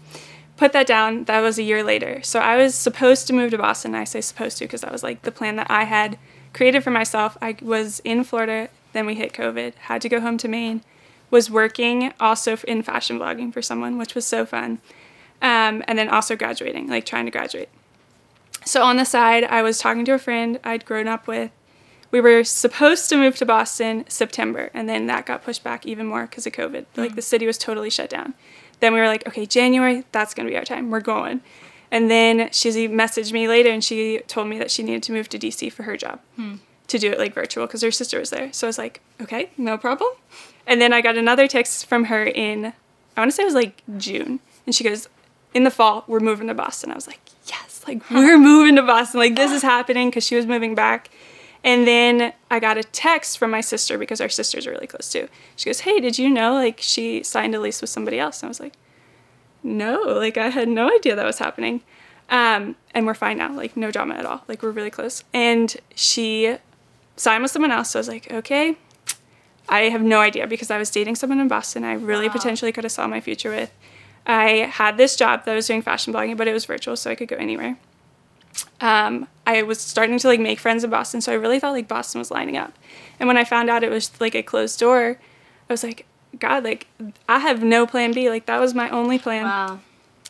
Put 0.57 0.73
that 0.73 0.87
down. 0.87 1.25
That 1.25 1.41
was 1.41 1.57
a 1.57 1.63
year 1.63 1.83
later. 1.83 2.21
So 2.23 2.39
I 2.39 2.57
was 2.57 2.75
supposed 2.75 3.27
to 3.27 3.33
move 3.33 3.51
to 3.51 3.57
Boston. 3.57 3.95
I 3.95 4.03
say 4.05 4.21
supposed 4.21 4.57
to 4.57 4.65
because 4.65 4.81
that 4.81 4.91
was 4.91 5.03
like 5.03 5.21
the 5.21 5.31
plan 5.31 5.55
that 5.57 5.69
I 5.69 5.83
had 5.83 6.17
created 6.53 6.83
for 6.83 6.91
myself. 6.91 7.37
I 7.41 7.57
was 7.61 7.99
in 8.01 8.23
Florida, 8.23 8.69
then 8.93 9.05
we 9.05 9.15
hit 9.15 9.33
COVID, 9.33 9.75
had 9.75 10.01
to 10.01 10.09
go 10.09 10.21
home 10.21 10.37
to 10.39 10.47
Maine, 10.47 10.81
was 11.29 11.49
working 11.49 12.13
also 12.19 12.57
in 12.67 12.81
fashion 12.81 13.19
blogging 13.19 13.53
for 13.53 13.61
someone, 13.61 13.97
which 13.97 14.15
was 14.15 14.25
so 14.25 14.45
fun. 14.45 14.79
Um, 15.41 15.83
and 15.87 15.99
then 15.99 16.07
also 16.09 16.35
graduating, 16.35 16.87
like 16.87 17.05
trying 17.05 17.25
to 17.25 17.31
graduate. 17.31 17.69
So 18.65 18.81
on 18.81 18.97
the 18.97 19.05
side, 19.05 19.43
I 19.43 19.61
was 19.61 19.77
talking 19.77 20.05
to 20.05 20.13
a 20.13 20.19
friend 20.19 20.59
I'd 20.63 20.85
grown 20.85 21.07
up 21.07 21.27
with. 21.27 21.51
We 22.11 22.19
were 22.19 22.43
supposed 22.43 23.09
to 23.09 23.17
move 23.17 23.35
to 23.37 23.45
Boston 23.45 24.05
September, 24.07 24.71
and 24.73 24.89
then 24.89 25.05
that 25.07 25.25
got 25.25 25.43
pushed 25.43 25.63
back 25.63 25.85
even 25.85 26.07
more 26.07 26.25
because 26.25 26.47
of 26.47 26.53
COVID. 26.53 26.85
Mm. 26.95 26.97
Like 26.97 27.15
the 27.15 27.21
city 27.21 27.45
was 27.45 27.57
totally 27.57 27.89
shut 27.89 28.09
down. 28.09 28.33
Then 28.79 28.93
we 28.93 28.99
were 28.99 29.07
like, 29.07 29.27
okay, 29.27 29.45
January, 29.45 30.03
that's 30.11 30.33
gonna 30.33 30.49
be 30.49 30.57
our 30.57 30.63
time. 30.63 30.89
We're 30.89 30.99
going. 30.99 31.41
And 31.91 32.09
then 32.09 32.49
she 32.51 32.69
messaged 32.87 33.31
me 33.31 33.47
later, 33.47 33.69
and 33.69 33.83
she 33.83 34.19
told 34.27 34.47
me 34.47 34.57
that 34.57 34.71
she 34.71 34.81
needed 34.81 35.03
to 35.03 35.11
move 35.11 35.29
to 35.29 35.39
DC 35.39 35.71
for 35.71 35.83
her 35.83 35.95
job 35.95 36.19
hmm. 36.35 36.55
to 36.87 36.97
do 36.97 37.11
it 37.11 37.19
like 37.19 37.33
virtual 37.33 37.67
because 37.67 37.81
her 37.83 37.91
sister 37.91 38.19
was 38.19 38.31
there. 38.31 38.51
So 38.51 38.65
I 38.65 38.69
was 38.69 38.77
like, 38.77 39.01
okay, 39.21 39.51
no 39.57 39.77
problem. 39.77 40.09
And 40.65 40.81
then 40.81 40.91
I 40.91 41.01
got 41.01 41.17
another 41.17 41.47
text 41.47 41.85
from 41.85 42.05
her 42.05 42.25
in, 42.25 42.73
I 43.15 43.21
want 43.21 43.29
to 43.29 43.35
say 43.35 43.43
it 43.43 43.45
was 43.45 43.53
like 43.53 43.83
June, 43.97 44.39
and 44.65 44.73
she 44.73 44.83
goes, 44.83 45.07
in 45.53 45.63
the 45.63 45.71
fall, 45.71 46.03
we're 46.07 46.19
moving 46.19 46.47
to 46.47 46.53
Boston. 46.53 46.91
I 46.91 46.95
was 46.95 47.07
like, 47.07 47.19
like 47.87 48.09
we're 48.09 48.37
moving 48.37 48.75
to 48.75 48.83
Boston. 48.83 49.19
Like 49.19 49.35
this 49.35 49.51
is 49.51 49.61
happening 49.61 50.09
because 50.09 50.25
she 50.25 50.35
was 50.35 50.45
moving 50.45 50.75
back. 50.75 51.09
And 51.63 51.87
then 51.87 52.33
I 52.51 52.59
got 52.59 52.77
a 52.77 52.83
text 52.83 53.39
from 53.39 53.49
my 53.49 53.61
sister 53.61 53.97
because 53.97 54.21
our 54.21 54.29
sisters 54.29 54.67
are 54.67 54.71
really 54.71 54.87
close 54.87 55.11
too. 55.11 55.27
She 55.55 55.67
goes, 55.67 55.81
"Hey, 55.81 55.99
did 55.99 56.19
you 56.19 56.29
know 56.29 56.53
like 56.53 56.79
she 56.79 57.23
signed 57.23 57.55
a 57.55 57.59
lease 57.59 57.81
with 57.81 57.89
somebody 57.89 58.19
else?" 58.19 58.41
And 58.41 58.47
I 58.47 58.49
was 58.49 58.59
like, 58.59 58.73
"No, 59.63 59.99
like 60.01 60.37
I 60.37 60.49
had 60.49 60.67
no 60.67 60.93
idea 60.93 61.15
that 61.15 61.25
was 61.25 61.39
happening." 61.39 61.81
Um, 62.29 62.75
and 62.93 63.05
we're 63.05 63.13
fine 63.13 63.37
now, 63.37 63.53
like 63.55 63.75
no 63.75 63.91
drama 63.91 64.15
at 64.15 64.25
all. 64.25 64.43
Like 64.47 64.61
we're 64.61 64.71
really 64.71 64.91
close. 64.91 65.23
And 65.33 65.75
she 65.95 66.57
signed 67.17 67.41
with 67.41 67.51
someone 67.51 67.71
else. 67.71 67.91
So 67.91 67.99
I 67.99 68.01
was 68.01 68.07
like, 68.07 68.31
"Okay." 68.31 68.77
I 69.67 69.89
have 69.89 70.03
no 70.03 70.21
idea 70.21 70.45
because 70.45 70.69
I 70.69 70.77
was 70.77 70.91
dating 70.91 71.15
someone 71.15 71.39
in 71.39 71.47
Boston. 71.47 71.83
I 71.83 71.93
really 71.93 72.27
wow. 72.27 72.33
potentially 72.33 72.71
could 72.71 72.83
have 72.83 72.91
saw 72.91 73.07
my 73.07 73.19
future 73.19 73.49
with. 73.49 73.71
I 74.25 74.69
had 74.71 74.97
this 74.97 75.15
job 75.15 75.45
that 75.45 75.51
I 75.51 75.55
was 75.55 75.67
doing 75.67 75.81
fashion 75.81 76.13
blogging, 76.13 76.37
but 76.37 76.47
it 76.47 76.53
was 76.53 76.65
virtual, 76.65 76.95
so 76.95 77.11
I 77.11 77.15
could 77.15 77.27
go 77.27 77.35
anywhere. 77.35 77.77
Um, 78.81 79.27
I 79.45 79.61
was 79.63 79.79
starting 79.79 80.17
to 80.19 80.27
like 80.27 80.39
make 80.39 80.59
friends 80.59 80.83
in 80.83 80.89
Boston, 80.89 81.21
so 81.21 81.31
I 81.31 81.35
really 81.35 81.59
thought 81.59 81.71
like 81.71 81.87
Boston 81.87 82.19
was 82.19 82.31
lining 82.31 82.57
up. 82.57 82.73
And 83.19 83.27
when 83.27 83.37
I 83.37 83.43
found 83.43 83.69
out 83.69 83.83
it 83.83 83.89
was 83.89 84.11
like 84.19 84.35
a 84.35 84.43
closed 84.43 84.79
door, 84.79 85.17
I 85.69 85.73
was 85.73 85.83
like, 85.83 86.05
God, 86.39 86.63
like 86.63 86.87
I 87.29 87.39
have 87.39 87.63
no 87.63 87.85
plan 87.85 88.13
B. 88.13 88.29
Like 88.29 88.45
that 88.47 88.59
was 88.59 88.73
my 88.73 88.89
only 88.89 89.19
plan. 89.19 89.43
Wow. 89.43 89.79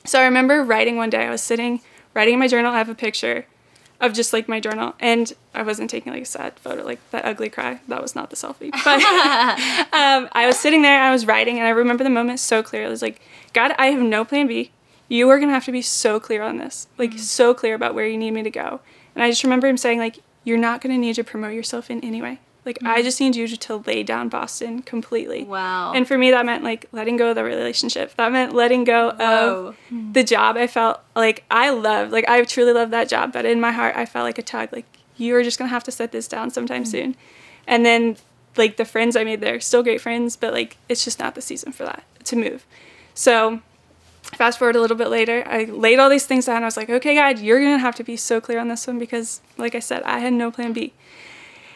So 0.06 0.20
I 0.20 0.26
remember 0.26 0.64
writing 0.64 0.98
one 0.98 1.10
day. 1.10 1.26
I 1.26 1.30
was 1.30 1.42
sitting 1.42 1.82
writing 2.14 2.36
in 2.36 2.40
my 2.40 2.48
journal. 2.48 2.74
I 2.74 2.78
have 2.78 2.90
a 2.90 2.96
picture 2.96 3.46
of 4.02 4.14
just 4.14 4.34
like 4.34 4.48
my 4.48 4.60
journal, 4.60 4.94
and 5.00 5.32
I 5.54 5.64
wasn't 5.64 5.90
taking 5.90 6.14
like 6.14 6.24
a 6.24 6.26
sad 6.26 6.60
photo, 6.60 6.84
like 6.84 7.00
that 7.12 7.26
ugly 7.26 7.50
cry. 7.50 7.80
That 7.88 8.02
was 8.02 8.16
not 8.16 8.30
the 8.30 8.36
selfie. 8.36 8.72
But 8.84 9.02
um, 9.94 10.30
I 10.34 10.46
was 10.46 10.60
sitting 10.60 10.82
there. 10.82 11.02
I 11.02 11.12
was 11.12 11.26
writing, 11.26 11.58
and 11.58 11.68
I 11.68 11.72
remember 11.72 12.04
the 12.04 12.10
moment 12.10 12.40
so 12.40 12.62
clearly. 12.62 12.88
It 12.88 12.92
was 12.92 13.02
like 13.02 13.22
God, 13.54 13.74
I 13.78 13.88
have 13.88 14.02
no 14.02 14.26
plan 14.26 14.48
B. 14.48 14.72
You 15.08 15.30
are 15.30 15.38
going 15.38 15.50
to 15.50 15.54
have 15.54 15.66
to 15.66 15.72
be 15.72 15.82
so 15.82 16.20
clear 16.20 16.42
on 16.42 16.58
this, 16.58 16.88
like 16.98 17.12
mm-hmm. 17.12 17.20
so 17.20 17.54
clear 17.54 17.76
about 17.76 17.96
where 17.96 18.08
you 18.08 18.18
need 18.18 18.32
me 18.32 18.44
to 18.44 18.50
go. 18.50 18.82
And 19.14 19.24
I 19.24 19.30
just 19.30 19.44
remember 19.44 19.68
him 19.68 19.78
saying, 19.78 20.00
like, 20.00 20.20
you're 20.44 20.58
not 20.58 20.82
going 20.82 20.94
to 20.94 21.00
need 21.00 21.16
to 21.16 21.24
promote 21.24 21.54
yourself 21.54 21.90
in 21.90 22.04
any 22.04 22.22
way. 22.22 22.40
Like, 22.66 22.80
mm-hmm. 22.80 22.88
I 22.88 23.02
just 23.04 23.20
need 23.20 23.36
you 23.36 23.48
to 23.48 23.76
lay 23.78 24.02
down 24.02 24.28
Boston 24.28 24.82
completely. 24.82 25.44
Wow. 25.44 25.94
And 25.94 26.08
for 26.08 26.18
me, 26.18 26.32
that 26.32 26.46
meant 26.46 26.64
like 26.64 26.88
letting 26.92 27.16
go 27.16 27.30
of 27.30 27.36
the 27.36 27.44
relationship. 27.44 28.16
That 28.16 28.32
meant 28.32 28.54
letting 28.54 28.84
go 28.84 29.12
Whoa. 29.12 29.68
of 29.68 29.76
mm-hmm. 29.76 30.14
the 30.14 30.24
job 30.24 30.58
I 30.58 30.68
felt 30.68 31.00
like 31.16 31.44
I 31.52 31.70
loved. 31.70 32.12
Like, 32.12 32.28
I 32.28 32.44
truly 32.44 32.74
loved 32.74 32.92
that 32.92 33.08
job. 33.08 33.32
But 33.32 33.46
in 33.46 33.62
my 33.62 33.72
heart, 33.72 33.96
I 33.96 34.06
felt 34.06 34.24
like 34.26 34.40
a 34.40 34.44
tug. 34.44 34.74
Like, 34.74 34.86
you 35.16 35.36
are 35.36 35.44
just 35.44 35.60
going 35.60 35.70
to 35.70 35.74
have 35.74 35.84
to 35.84 35.92
set 35.92 36.12
this 36.12 36.28
down 36.28 36.50
sometime 36.50 36.84
mm-hmm. 36.84 36.92
soon. 36.92 37.16
And 37.68 37.86
then, 37.86 38.18
like, 38.58 38.78
the 38.78 38.86
friends 38.86 39.16
I 39.16 39.24
made 39.24 39.42
there, 39.42 39.60
still 39.60 39.84
great 39.84 40.02
friends, 40.02 40.36
but 40.36 40.54
like, 40.54 40.78
it's 40.90 41.04
just 41.04 41.20
not 41.20 41.36
the 41.36 41.42
season 41.42 41.72
for 41.72 41.84
that 41.86 42.04
to 42.26 42.36
move. 42.36 42.66
So 43.14 43.62
fast 44.34 44.58
forward 44.60 44.76
a 44.76 44.82
little 44.82 44.98
bit 44.98 45.10
later, 45.10 45.44
I 45.46 45.66
laid 45.66 46.00
all 46.00 46.10
these 46.10 46.26
things 46.26 46.46
down. 46.46 46.64
I 46.64 46.66
was 46.66 46.78
like, 46.78 46.90
okay, 46.90 47.16
God, 47.16 47.40
you're 47.40 47.60
going 47.60 47.76
to 47.76 47.80
have 47.80 47.96
to 47.96 48.04
be 48.04 48.18
so 48.18 48.42
clear 48.42 48.60
on 48.60 48.68
this 48.68 48.88
one 48.88 48.98
because, 48.98 49.42
like 49.58 49.76
I 49.76 49.80
said, 49.80 50.04
I 50.04 50.20
had 50.20 50.34
no 50.34 50.52
plan 50.52 50.74
B. 50.74 50.94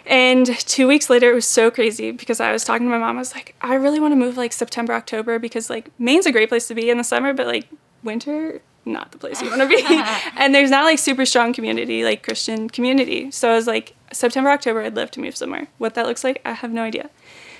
And 0.09 0.47
two 0.47 0.87
weeks 0.87 1.07
later, 1.07 1.29
it 1.29 1.35
was 1.35 1.45
so 1.45 1.69
crazy 1.69 2.09
because 2.11 2.39
I 2.39 2.51
was 2.51 2.63
talking 2.63 2.87
to 2.87 2.89
my 2.89 2.97
mom. 2.97 3.17
I 3.17 3.19
was 3.19 3.35
like, 3.35 3.55
I 3.61 3.75
really 3.75 3.99
want 3.99 4.11
to 4.11 4.15
move 4.15 4.37
like 4.37 4.51
September, 4.51 4.93
October 4.93 5.37
because 5.37 5.69
like 5.69 5.91
Maine's 5.99 6.25
a 6.25 6.31
great 6.31 6.49
place 6.49 6.67
to 6.69 6.75
be 6.75 6.89
in 6.89 6.97
the 6.97 7.03
summer, 7.03 7.31
but 7.31 7.45
like 7.45 7.67
winter, 8.03 8.59
not 8.85 9.11
the 9.11 9.19
place 9.19 9.39
you 9.39 9.49
want 9.49 9.61
to 9.61 9.67
be. 9.67 9.83
and 10.35 10.55
there's 10.55 10.71
not 10.71 10.83
like 10.83 10.97
super 10.97 11.27
strong 11.27 11.53
community, 11.53 12.03
like 12.03 12.23
Christian 12.23 12.71
community. 12.71 13.29
So 13.29 13.51
I 13.51 13.53
was 13.53 13.67
like, 13.67 13.93
September, 14.11 14.49
October, 14.49 14.81
I'd 14.81 14.95
love 14.95 15.11
to 15.11 15.19
move 15.19 15.37
somewhere. 15.37 15.67
What 15.77 15.93
that 15.93 16.07
looks 16.07 16.23
like, 16.23 16.41
I 16.43 16.53
have 16.53 16.71
no 16.71 16.81
idea. 16.81 17.11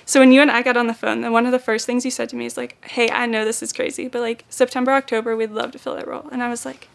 So 0.04 0.18
when 0.18 0.32
you 0.32 0.42
and 0.42 0.50
I 0.50 0.62
got 0.62 0.76
on 0.76 0.88
the 0.88 0.94
phone, 0.94 1.20
then 1.20 1.30
one 1.30 1.46
of 1.46 1.52
the 1.52 1.60
first 1.60 1.86
things 1.86 2.04
you 2.04 2.10
said 2.10 2.28
to 2.30 2.36
me 2.36 2.44
is 2.46 2.56
like, 2.56 2.84
"Hey, 2.84 3.08
I 3.10 3.26
know 3.26 3.44
this 3.44 3.62
is 3.62 3.72
crazy, 3.72 4.08
but 4.08 4.20
like 4.20 4.44
September, 4.48 4.90
October, 4.90 5.36
we'd 5.36 5.52
love 5.52 5.70
to 5.70 5.78
fill 5.78 5.94
that 5.94 6.08
role." 6.08 6.28
And 6.32 6.42
I 6.42 6.48
was 6.48 6.66
like, 6.66 6.88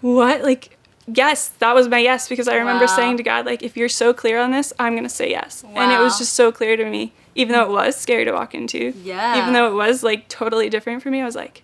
"What?" 0.00 0.40
Like, 0.40 0.78
yes, 1.06 1.48
that 1.58 1.74
was 1.74 1.88
my 1.88 1.98
yes 1.98 2.28
because 2.28 2.48
I 2.48 2.56
remember 2.56 2.86
wow. 2.86 2.96
saying 2.96 3.16
to 3.18 3.22
God, 3.22 3.46
like, 3.46 3.62
"If 3.62 3.76
you're 3.76 3.88
so 3.88 4.12
clear 4.12 4.38
on 4.38 4.50
this, 4.50 4.72
I'm 4.78 4.94
gonna 4.94 5.08
say 5.08 5.30
yes." 5.30 5.64
Wow. 5.64 5.82
And 5.82 5.92
it 5.92 5.98
was 5.98 6.18
just 6.18 6.34
so 6.34 6.52
clear 6.52 6.76
to 6.76 6.84
me, 6.84 7.12
even 7.34 7.52
though 7.52 7.64
it 7.64 7.70
was 7.70 7.96
scary 7.96 8.24
to 8.24 8.32
walk 8.32 8.54
into. 8.54 8.92
Yeah. 9.02 9.40
Even 9.40 9.52
though 9.52 9.70
it 9.70 9.74
was 9.74 10.02
like 10.02 10.28
totally 10.28 10.68
different 10.68 11.02
for 11.02 11.10
me, 11.10 11.20
I 11.20 11.24
was 11.24 11.36
like, 11.36 11.62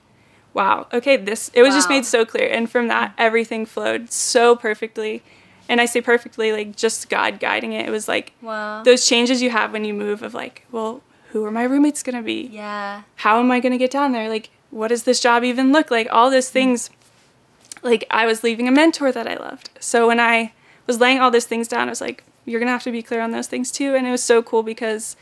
"Wow, 0.55 0.87
okay, 0.93 1.17
this." 1.17 1.51
It 1.55 1.63
was 1.63 1.71
wow. 1.71 1.77
just 1.77 1.89
made 1.89 2.05
so 2.05 2.25
clear, 2.25 2.49
and 2.49 2.71
from 2.71 2.89
that, 2.89 3.15
everything 3.19 3.67
flowed 3.67 4.13
so 4.13 4.57
perfectly 4.57 5.23
and 5.69 5.81
I 5.81 5.85
say 5.85 6.01
perfectly, 6.01 6.51
like 6.53 6.77
just 6.77 7.11
God 7.11 7.39
guiding 7.41 7.73
it. 7.73 7.87
It 7.87 7.91
was 7.91 8.09
like 8.09 8.33
wow. 8.41 8.83
those 8.83 9.07
changes 9.07 9.43
you 9.43 9.51
have 9.51 9.73
when 9.73 9.85
you 9.85 9.93
move 9.93 10.23
of 10.23 10.35
like, 10.35 10.65
well, 10.73 11.03
who 11.31 11.45
are 11.45 11.51
my 11.51 11.65
roommates 11.65 12.03
gonna 12.03 12.23
be? 12.23 12.49
Yeah. 12.51 13.03
How 13.17 13.39
am 13.39 13.51
I 13.51 13.61
gonna 13.61 13.79
get 13.79 13.91
down 13.91 14.13
there? 14.13 14.29
Like 14.29 14.51
what 14.71 14.89
does 14.89 15.05
this 15.05 15.21
job 15.21 15.45
even 15.45 15.73
look 15.73 15.91
like? 15.91 16.09
All 16.11 16.31
those 16.31 16.49
mm. 16.49 16.53
things. 16.53 16.91
Like 17.83 18.05
I 18.11 18.27
was 18.27 18.43
leaving 18.43 18.69
a 18.69 18.73
mentor 18.73 19.13
that 19.13 19.27
I 19.29 19.37
loved. 19.37 19.71
So 19.81 20.07
when 20.09 20.21
I 20.21 20.53
was 20.87 21.01
laying 21.01 21.21
all 21.21 21.31
those 21.31 21.45
things 21.47 21.69
down, 21.69 21.89
I 21.89 21.91
was 21.91 22.01
like, 22.01 22.25
you're 22.45 22.61
gonna 22.61 22.73
have 22.73 22.83
to 22.85 22.93
be 22.93 23.03
clear 23.03 23.21
on 23.21 23.31
those 23.31 23.47
things 23.47 23.71
too. 23.71 23.95
And 23.95 24.07
it 24.07 24.11
was 24.11 24.23
so 24.23 24.43
cool 24.43 24.63
because 24.63 25.17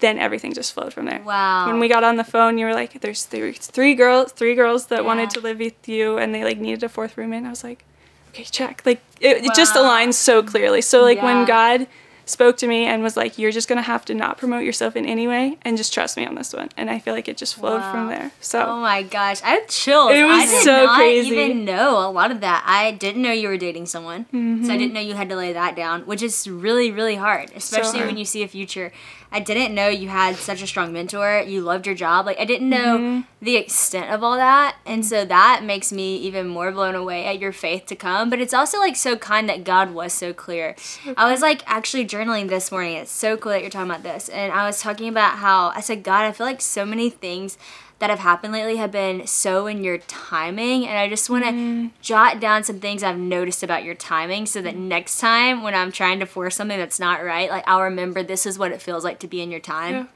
then 0.00 0.18
everything 0.18 0.52
just 0.52 0.72
flowed 0.72 0.92
from 0.94 1.06
there. 1.06 1.20
Wow. 1.22 1.66
When 1.66 1.80
we 1.80 1.88
got 1.88 2.04
on 2.04 2.16
the 2.16 2.24
phone, 2.24 2.56
you 2.58 2.66
were 2.66 2.74
like, 2.74 3.00
"There's 3.00 3.24
three, 3.24 3.52
three 3.52 3.94
girls, 3.94 4.30
three 4.32 4.54
girls 4.54 4.86
that 4.86 5.00
Yeah. 5.00 5.06
wanted 5.06 5.30
to 5.30 5.40
live 5.40 5.58
with 5.58 5.88
you, 5.88 6.18
and 6.18 6.32
they 6.34 6.44
like 6.44 6.58
needed 6.58 6.84
a 6.84 6.88
fourth 6.88 7.16
roommate." 7.18 7.38
And 7.38 7.46
I 7.48 7.50
was 7.50 7.64
like, 7.64 7.84
"Okay, 8.30 8.44
check." 8.44 8.82
Like 8.84 9.00
it, 9.20 9.38
it 9.44 9.54
just 9.54 9.74
aligns 9.74 10.14
so 10.14 10.42
clearly. 10.42 10.82
So 10.82 11.02
like 11.02 11.16
Yeah. 11.18 11.24
when 11.24 11.44
God 11.46 11.86
spoke 12.28 12.56
to 12.58 12.66
me 12.66 12.84
and 12.86 13.02
was 13.02 13.16
like, 13.16 13.38
"You're 13.38 13.50
just 13.50 13.68
gonna 13.68 13.82
have 13.82 14.04
to 14.06 14.14
not 14.14 14.38
promote 14.38 14.62
yourself 14.64 14.94
in 14.96 15.04
any 15.06 15.26
way, 15.26 15.56
and 15.62 15.76
just 15.76 15.92
trust 15.94 16.16
me 16.16 16.24
on 16.26 16.34
this 16.34 16.52
one," 16.52 16.68
and 16.76 16.90
I 16.90 16.98
feel 16.98 17.14
like 17.14 17.28
it 17.28 17.36
just 17.36 17.54
flowed 17.56 17.80
Wow. 17.80 17.92
from 17.92 18.08
there. 18.08 18.30
So 18.40 18.64
Oh 18.64 18.80
my 18.80 19.02
gosh, 19.02 19.42
I 19.42 19.50
have 19.50 19.66
chills. 19.68 20.12
It 20.12 20.22
was 20.24 20.30
so. 20.30 20.32
I 20.32 20.46
did 20.58 20.64
so 20.64 20.84
not 20.84 20.96
crazy. 20.98 21.28
even 21.36 21.64
know 21.64 21.98
a 21.98 22.10
lot 22.10 22.30
of 22.30 22.40
that. 22.42 22.62
I 22.66 22.92
didn't 22.92 23.22
know 23.22 23.32
you 23.32 23.48
were 23.48 23.56
dating 23.56 23.86
someone, 23.86 24.26
so 24.30 24.36
I 24.36 24.40
Mm-hmm. 24.40 24.66
didn't 24.78 24.92
know 24.92 25.00
you 25.00 25.14
had 25.14 25.28
to 25.30 25.36
lay 25.36 25.52
that 25.52 25.74
down, 25.74 26.02
which 26.02 26.22
is 26.22 26.46
really, 26.48 26.90
really 26.90 27.16
hard, 27.16 27.50
especially 27.56 27.98
hard. 28.00 28.06
when 28.10 28.16
you 28.18 28.24
see 28.24 28.42
a 28.42 28.48
future. 28.48 28.92
I 29.30 29.40
didn't 29.40 29.74
know 29.74 29.88
you 29.88 30.08
had 30.08 30.36
such 30.36 30.62
a 30.62 30.66
strong 30.66 30.92
mentor. 30.92 31.44
You 31.46 31.60
loved 31.60 31.86
your 31.86 31.94
job. 31.94 32.24
Like 32.26 32.38
I 32.40 32.44
didn't 32.44 32.68
know 32.68 32.98
Mm-hmm. 32.98 33.20
the 33.42 33.56
extent 33.56 34.10
of 34.10 34.24
all 34.24 34.36
that, 34.36 34.76
and 34.86 35.04
so 35.04 35.24
that 35.24 35.62
makes 35.62 35.92
me 35.92 36.16
even 36.16 36.48
more 36.48 36.72
blown 36.72 36.94
away 36.94 37.26
at 37.26 37.38
your 37.38 37.52
faith 37.52 37.86
to 37.86 37.96
come. 37.96 38.30
But 38.30 38.40
it's 38.40 38.54
also 38.54 38.78
like 38.78 38.96
so 38.96 39.16
kind 39.16 39.48
that 39.48 39.64
God 39.64 39.92
was 39.92 40.12
so 40.12 40.32
clear. 40.32 40.74
I 41.16 41.30
was 41.30 41.42
like 41.42 41.62
actually 41.66 42.06
journaling 42.06 42.48
this 42.48 42.72
morning. 42.72 42.96
It's 42.96 43.12
so 43.12 43.36
cool 43.36 43.52
that 43.52 43.60
you're 43.60 43.70
talking 43.70 43.90
about 43.90 44.02
this, 44.02 44.28
and 44.30 44.52
I 44.52 44.66
was 44.66 44.80
talking 44.80 45.08
about 45.08 45.38
how 45.38 45.68
I 45.74 45.80
said, 45.80 46.02
God, 46.02 46.24
I 46.24 46.32
feel 46.32 46.46
like 46.46 46.60
so 46.62 46.84
many 46.86 47.10
things 47.10 47.58
that 47.98 48.10
have 48.10 48.20
happened 48.20 48.52
lately 48.52 48.76
have 48.76 48.92
been 48.92 49.26
so 49.26 49.66
in 49.66 49.82
your 49.82 49.98
timing 49.98 50.86
and 50.86 50.96
I 50.96 51.08
just 51.08 51.28
want 51.28 51.44
to 51.44 51.50
mm. 51.50 51.90
jot 52.00 52.38
down 52.38 52.62
some 52.62 52.78
things 52.78 53.02
I've 53.02 53.18
noticed 53.18 53.62
about 53.62 53.82
your 53.82 53.94
timing 53.94 54.46
so 54.46 54.62
that 54.62 54.76
next 54.76 55.18
time 55.18 55.62
when 55.62 55.74
I'm 55.74 55.90
trying 55.90 56.20
to 56.20 56.26
force 56.26 56.56
something 56.56 56.78
that's 56.78 57.00
not 57.00 57.24
right 57.24 57.50
like 57.50 57.64
I'll 57.66 57.82
remember 57.82 58.22
this 58.22 58.46
is 58.46 58.58
what 58.58 58.70
it 58.70 58.80
feels 58.80 59.02
like 59.04 59.18
to 59.20 59.26
be 59.26 59.40
in 59.40 59.50
your 59.50 59.60
time. 59.60 59.94
Yeah. 59.94 60.06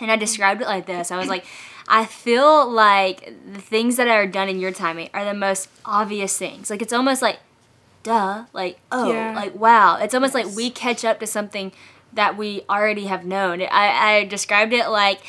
And 0.00 0.10
I 0.10 0.16
described 0.16 0.62
it 0.62 0.66
like 0.66 0.86
this. 0.86 1.10
I 1.10 1.18
was 1.18 1.28
like 1.28 1.44
I 1.88 2.04
feel 2.04 2.70
like 2.70 3.34
the 3.52 3.60
things 3.60 3.96
that 3.96 4.06
are 4.06 4.26
done 4.26 4.48
in 4.48 4.60
your 4.60 4.70
timing 4.70 5.10
are 5.12 5.24
the 5.24 5.34
most 5.34 5.68
obvious 5.84 6.38
things. 6.38 6.70
Like 6.70 6.80
it's 6.80 6.92
almost 6.92 7.22
like 7.22 7.40
duh, 8.04 8.44
like 8.52 8.78
oh, 8.92 9.12
Yeah. 9.12 9.34
like 9.34 9.54
wow. 9.56 9.96
It's 9.96 10.14
almost 10.14 10.34
like 10.34 10.46
we 10.54 10.70
catch 10.70 11.04
up 11.04 11.18
to 11.20 11.26
something 11.26 11.72
that 12.12 12.36
we 12.36 12.62
already 12.68 13.06
have 13.06 13.24
known. 13.24 13.62
I, 13.62 13.66
I 14.18 14.24
described 14.24 14.72
it 14.72 14.88
like 14.88 15.20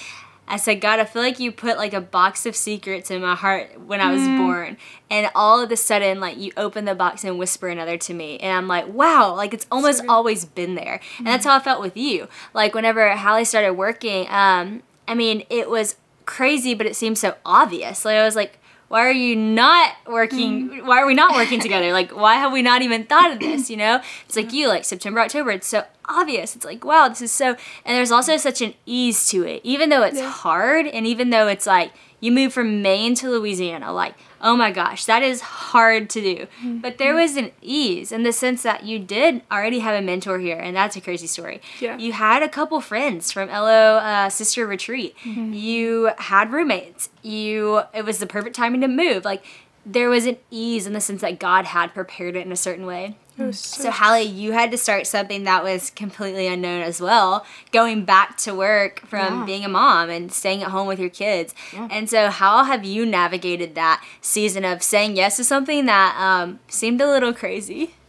I 0.48 0.58
said, 0.58 0.82
God, 0.82 1.00
I 1.00 1.06
feel 1.06 1.22
like 1.22 1.40
you 1.40 1.52
put 1.52 1.78
like 1.78 1.94
a 1.94 2.02
box 2.02 2.46
of 2.46 2.56
secrets 2.56 3.10
in 3.10 3.22
my 3.22 3.36
heart 3.36 3.80
when 3.80 4.02
I 4.02 4.12
was 4.12 4.24
born. 4.24 4.78
And 5.10 5.30
all 5.36 5.62
of 5.62 5.72
a 5.72 5.78
sudden, 5.78 6.20
like 6.20 6.38
you 6.38 6.52
open 6.58 6.86
the 6.86 6.96
box 6.96 7.24
and 7.24 7.40
whisper 7.40 7.70
another 7.70 7.98
to 7.98 8.14
me. 8.14 8.38
And 8.40 8.58
I'm 8.58 8.68
like, 8.68 8.88
wow, 8.88 9.34
like 9.36 9.54
it's 9.54 9.66
almost 9.72 10.04
always 10.10 10.46
been 10.46 10.76
there. 10.76 11.00
And 11.18 11.28
that's 11.28 11.46
how 11.46 11.56
I 11.56 11.60
felt 11.60 11.82
with 11.82 11.96
you. 11.96 12.28
Like 12.54 12.76
whenever 12.76 13.10
Hallie 13.16 13.46
started 13.46 13.74
working, 13.74 14.28
um, 14.30 14.84
I 15.08 15.16
mean, 15.16 15.44
it 15.50 15.70
was 15.70 15.96
crazy, 16.26 16.74
but 16.74 16.86
it 16.86 16.96
seemed 16.96 17.18
so 17.18 17.36
obvious. 17.46 18.04
Like 18.06 18.18
I 18.18 18.26
was 18.26 18.36
like, 18.36 18.60
why 18.94 19.08
are 19.08 19.12
you 19.12 19.36
not 19.36 19.96
working? 20.06 20.70
Mm-hmm. 20.70 20.88
Why 20.88 21.02
are 21.02 21.08
we 21.08 21.16
not 21.16 21.34
working 21.34 21.60
together? 21.60 21.92
Like, 21.92 22.12
why 22.12 22.36
have 22.36 22.54
we 22.54 22.62
not 22.62 22.84
even 22.84 23.06
thought 23.06 23.32
of 23.32 23.40
this? 23.40 23.68
You 23.72 23.78
know, 23.78 24.02
it's 24.28 24.36
like 24.36 24.54
you, 24.54 24.68
like 24.68 24.86
September, 24.86 25.20
October. 25.20 25.50
It's 25.50 25.66
so 25.66 25.86
obvious. 26.06 26.56
It's 26.56 26.64
like, 26.64 26.86
wow, 26.86 27.10
this 27.10 27.24
is 27.24 27.32
so. 27.32 27.56
And 27.86 27.98
there's 27.98 28.12
also 28.12 28.38
such 28.38 28.62
an 28.62 28.76
ease 28.86 29.28
to 29.30 29.42
it, 29.48 29.62
even 29.64 29.90
though 29.90 30.04
it's 30.04 30.22
hard, 30.22 30.86
and 30.86 31.08
even 31.08 31.32
though 31.32 31.48
it's 31.48 31.66
like 31.66 31.92
you 32.24 32.32
move 32.32 32.54
from 32.54 32.82
Maine 32.82 33.16
to 33.16 33.30
Louisiana, 33.30 33.92
like, 33.92 34.16
oh 34.40 34.56
my 34.56 34.72
gosh, 34.72 35.04
that 35.04 35.22
is 35.24 35.42
hard 35.42 36.10
to 36.12 36.22
do. 36.22 36.48
But 36.82 36.98
there 36.98 37.14
was 37.14 37.36
an 37.36 37.52
ease 37.62 38.14
in 38.14 38.24
the 38.24 38.32
sense 38.32 38.64
that 38.64 38.86
you 38.86 38.98
did 38.98 39.42
already 39.52 39.80
have 39.80 39.94
a 39.94 40.02
mentor 40.02 40.40
here, 40.40 40.58
and 40.58 40.74
that's 40.74 40.96
a 40.96 41.02
crazy 41.02 41.28
story. 41.28 41.60
Yeah. 41.82 41.98
You 41.98 42.14
had 42.14 42.42
a 42.42 42.48
couple 42.48 42.80
friends 42.80 43.34
from 43.34 43.50
LO 43.50 43.98
uh, 43.98 44.30
Sister 44.30 44.66
Retreat. 44.66 45.18
You 45.26 46.12
had 46.18 46.54
roommates. 46.54 47.10
You 47.24 47.82
it 47.94 48.06
was 48.06 48.20
the 48.20 48.26
perfect 48.26 48.56
timing 48.56 48.80
to 48.82 48.88
move. 48.88 49.26
Like 49.26 49.44
there 49.86 50.10
was 50.10 50.26
an 50.26 50.38
ease 50.50 50.88
in 50.88 50.94
the 50.94 51.02
sense 51.02 51.20
that 51.20 51.40
God 51.40 51.66
had 51.66 51.94
prepared 51.94 52.38
it 52.38 52.46
in 52.46 52.54
a 52.54 52.56
certain 52.56 52.86
way. 52.86 53.18
Was 53.38 53.60
so 53.60 53.84
So 53.84 53.92
Hallie, 53.92 54.22
you 54.24 54.52
had 54.52 54.70
to 54.72 54.78
start 54.78 55.08
something 55.08 55.44
that 55.44 55.64
was 55.64 55.90
completely 55.90 56.48
unknown 56.48 56.82
as 56.84 57.02
well, 57.02 57.46
going 57.72 58.06
back 58.06 58.38
to 58.40 58.54
work 58.54 59.02
from 59.08 59.40
Yeah. 59.40 59.46
being 59.46 59.66
a 59.66 59.70
mom 59.70 60.10
and 60.10 60.32
staying 60.32 60.62
at 60.64 60.70
home 60.70 60.88
with 60.88 61.00
your 61.00 61.10
kids. 61.10 61.56
And 61.90 62.10
so, 62.10 62.30
how 62.30 62.64
have 62.64 62.84
you 62.86 63.06
navigated 63.06 63.76
that 63.76 64.04
season 64.22 64.64
of 64.66 64.84
saying 64.84 65.16
yes 65.16 65.38
to 65.38 65.44
something 65.44 65.86
that 65.88 66.16
um, 66.20 66.60
seemed 66.68 67.02
a 67.02 67.08
little 67.10 67.34
crazy? 67.34 67.96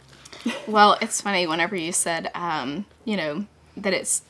Well, 0.67 0.95
it's 1.01 1.21
funny 1.21 1.47
whenever 1.47 1.75
you 1.75 1.91
said, 1.91 2.29
um, 2.35 2.85
you 3.03 3.17
know, 3.17 3.45
that 3.77 3.93
it's 3.93 4.21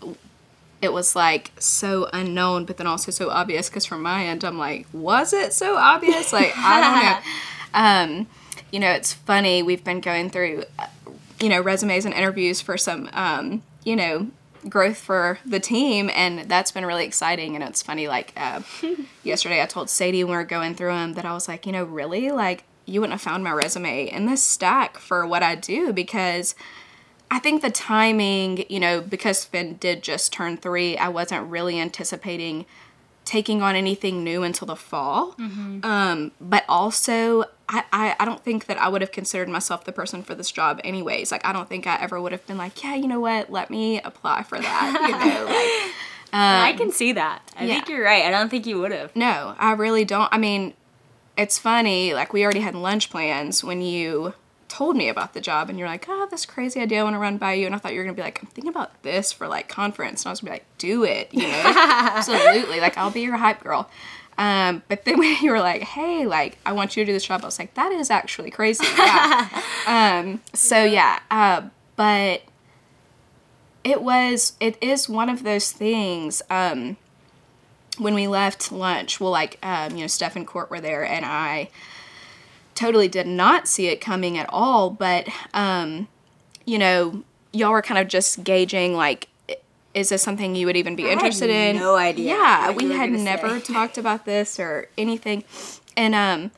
it 0.81 0.93
was 0.93 1.13
like 1.15 1.51
so 1.59 2.07
unknown, 2.13 2.63
but 2.63 2.77
then 2.77 2.87
also 2.87 3.11
so 3.11 3.29
obvious. 3.29 3.67
Because 3.69 3.85
from 3.85 4.01
my 4.01 4.25
end, 4.25 4.45
I'm 4.45 4.57
like, 4.57 4.87
was 4.93 5.33
it 5.33 5.51
so 5.51 5.75
obvious? 5.75 6.31
Like 6.31 6.53
I 6.57 6.79
don't 6.79 7.03
know. 7.03 7.19
Um, 7.77 8.27
you 8.71 8.79
know, 8.79 8.91
it's 8.91 9.13
funny. 9.13 9.63
We've 9.63 9.83
been 9.83 10.01
going 10.01 10.29
through, 10.29 10.63
uh, 10.77 10.87
you 11.39 11.49
know, 11.49 11.61
resumes 11.61 12.05
and 12.05 12.13
interviews 12.13 12.61
for 12.61 12.77
some, 12.77 13.09
um, 13.13 13.63
you 13.83 13.95
know, 13.95 14.27
growth 14.67 14.97
for 14.97 15.39
the 15.45 15.59
team, 15.59 16.09
and 16.13 16.49
that's 16.49 16.71
been 16.71 16.85
really 16.85 17.05
exciting. 17.05 17.55
And 17.55 17.63
it's 17.63 17.81
funny, 17.81 18.07
like 18.07 18.33
uh, 18.35 18.61
yesterday, 19.23 19.61
I 19.61 19.65
told 19.65 19.89
Sadie 19.89 20.23
when 20.23 20.31
we 20.31 20.37
were 20.37 20.43
going 20.43 20.75
through 20.75 20.89
them 20.89 21.13
that 21.13 21.25
I 21.25 21.33
was 21.33 21.47
like, 21.47 21.65
you 21.65 21.71
know, 21.71 21.83
really, 21.83 22.31
like 22.31 22.63
you 22.85 23.01
wouldn't 23.01 23.13
have 23.13 23.21
found 23.21 23.43
my 23.43 23.51
resume 23.51 24.07
in 24.07 24.25
this 24.25 24.43
stack 24.43 24.97
for 24.97 25.25
what 25.25 25.41
I 25.43 25.55
do 25.55 25.91
because 25.91 26.53
I 27.31 27.39
think 27.39 27.61
the 27.61 27.71
timing, 27.71 28.65
you 28.69 28.79
know, 28.79 29.01
because 29.01 29.43
Finn 29.43 29.77
did 29.77 30.03
just 30.03 30.31
turn 30.31 30.57
three, 30.57 30.97
I 30.97 31.09
wasn't 31.09 31.49
really 31.49 31.79
anticipating 31.79 32.65
taking 33.23 33.63
on 33.63 33.75
anything 33.75 34.23
new 34.23 34.43
until 34.43 34.67
the 34.67 34.75
fall. 34.75 35.35
Um, 35.83 36.31
but 36.39 36.63
also, 36.69 37.45
I, 37.67 37.83
I, 37.91 38.15
I 38.19 38.25
don't 38.25 38.43
think 38.43 38.65
that 38.67 38.77
I 38.77 38.87
would 38.89 39.01
have 39.01 39.11
considered 39.11 39.49
myself 39.49 39.85
the 39.85 39.91
person 39.91 40.21
for 40.21 40.35
this 40.35 40.51
job, 40.51 40.79
anyways. 40.83 41.31
Like, 41.31 41.45
I 41.45 41.51
don't 41.51 41.67
think 41.67 41.87
I 41.87 41.97
ever 41.99 42.21
would 42.21 42.31
have 42.31 42.45
been 42.45 42.57
like, 42.57 42.83
yeah, 42.83 42.95
you 42.95 43.07
know 43.07 43.19
what, 43.19 43.51
let 43.51 43.69
me 43.69 43.99
apply 44.01 44.43
for 44.43 44.59
that. 44.59 45.07
You 45.07 45.11
know, 45.11 45.45
like, 45.45 45.93
I 46.33 46.71
um, 46.71 46.77
can 46.77 46.91
see 46.91 47.13
that. 47.13 47.41
I 47.57 47.65
think 47.65 47.89
you're 47.89 48.03
right. 48.03 48.25
I 48.25 48.29
don't 48.29 48.49
think 48.49 48.65
you 48.67 48.79
would 48.79 48.91
have. 48.91 49.15
no, 49.15 49.55
I 49.57 49.71
really 49.73 50.05
don't. 50.05 50.29
I 50.31 50.37
mean, 50.37 50.73
it's 51.37 51.57
funny, 51.57 52.13
like, 52.13 52.33
we 52.33 52.43
already 52.43 52.59
had 52.59 52.75
lunch 52.75 53.09
plans 53.09 53.63
when 53.63 53.81
you 53.81 54.33
told 54.67 54.97
me 54.97 55.07
about 55.09 55.33
the 55.33 55.41
job, 55.41 55.69
and 55.69 55.79
you're 55.79 55.87
like, 55.87 56.05
oh, 56.07 56.27
this 56.29 56.45
crazy 56.45 56.81
idea 56.81 56.99
I 56.99 57.03
want 57.03 57.15
to 57.15 57.19
run 57.19 57.37
by 57.37 57.53
you. 57.53 57.65
And 57.65 57.73
I 57.73 57.77
thought 57.77 57.93
you 57.93 57.99
were 57.99 58.03
going 58.03 58.15
to 58.15 58.19
be 58.19 58.23
like, 58.23 58.41
I'm 58.41 58.49
thinking 58.49 58.69
about 58.69 59.01
this 59.03 59.31
for 59.31 59.47
like 59.47 59.69
conference. 59.69 60.23
And 60.23 60.27
I 60.27 60.31
was 60.31 60.41
going 60.41 60.53
to 60.53 60.59
be 60.59 60.63
like, 60.63 60.77
do 60.77 61.03
it, 61.03 61.33
you 61.33 61.43
know? 61.43 61.61
Absolutely. 61.65 62.79
Like, 62.79 62.97
I'll 62.97 63.11
be 63.11 63.21
your 63.21 63.37
hype 63.37 63.63
girl. 63.63 63.89
Um, 64.37 64.83
but 64.87 65.05
then 65.05 65.17
when 65.19 65.37
you 65.41 65.51
were 65.51 65.59
like, 65.59 65.81
hey, 65.81 66.25
like, 66.25 66.57
I 66.65 66.73
want 66.73 66.95
you 66.95 67.03
to 67.03 67.07
do 67.07 67.13
this 67.13 67.25
job, 67.25 67.41
I 67.41 67.45
was 67.45 67.59
like, 67.59 67.73
that 67.75 67.91
is 67.91 68.09
actually 68.09 68.51
crazy. 68.51 68.85
Yeah. 68.97 69.61
um, 69.87 70.41
so, 70.53 70.83
yeah. 70.83 71.19
Uh, 71.31 71.69
but 71.95 72.43
it 73.83 74.01
was, 74.01 74.53
it 74.59 74.77
is 74.81 75.07
one 75.07 75.29
of 75.29 75.43
those 75.43 75.71
things. 75.71 76.41
Um, 76.49 76.97
when 77.97 78.13
we 78.13 78.27
left 78.27 78.71
lunch, 78.71 79.19
well, 79.19 79.31
like, 79.31 79.57
um, 79.63 79.95
you 79.95 80.01
know, 80.01 80.07
Steph 80.07 80.35
and 80.35 80.45
Court 80.45 80.69
were 80.69 80.81
there, 80.81 81.05
and 81.05 81.23
I 81.25 81.69
totally 82.73 83.07
did 83.07 83.27
not 83.27 83.67
see 83.67 83.87
it 83.87 84.01
coming 84.01 84.37
at 84.37 84.49
all. 84.49 84.89
But, 84.89 85.29
um, 85.53 86.09
you 86.65 86.77
know, 86.77 87.23
y'all 87.53 87.71
were 87.71 87.81
kind 87.81 87.99
of 87.99 88.09
just 88.09 88.43
gauging, 88.43 88.95
like, 88.95 89.29
is 89.95 90.09
this 90.09 90.21
something 90.21 90.55
you 90.55 90.65
would 90.67 90.75
even 90.75 90.95
be 90.95 91.03
had 91.03 91.13
interested 91.13 91.49
in? 91.49 91.77
no 91.77 91.95
idea 91.95 92.33
Yeah, 92.33 92.71
we 92.71 92.91
had 92.91 93.09
never 93.11 93.61
say. 93.61 93.73
talked 93.73 93.97
about 93.97 94.25
this 94.25 94.59
or 94.59 94.89
anything. 94.97 95.45
And, 95.95 96.13
um, 96.13 96.51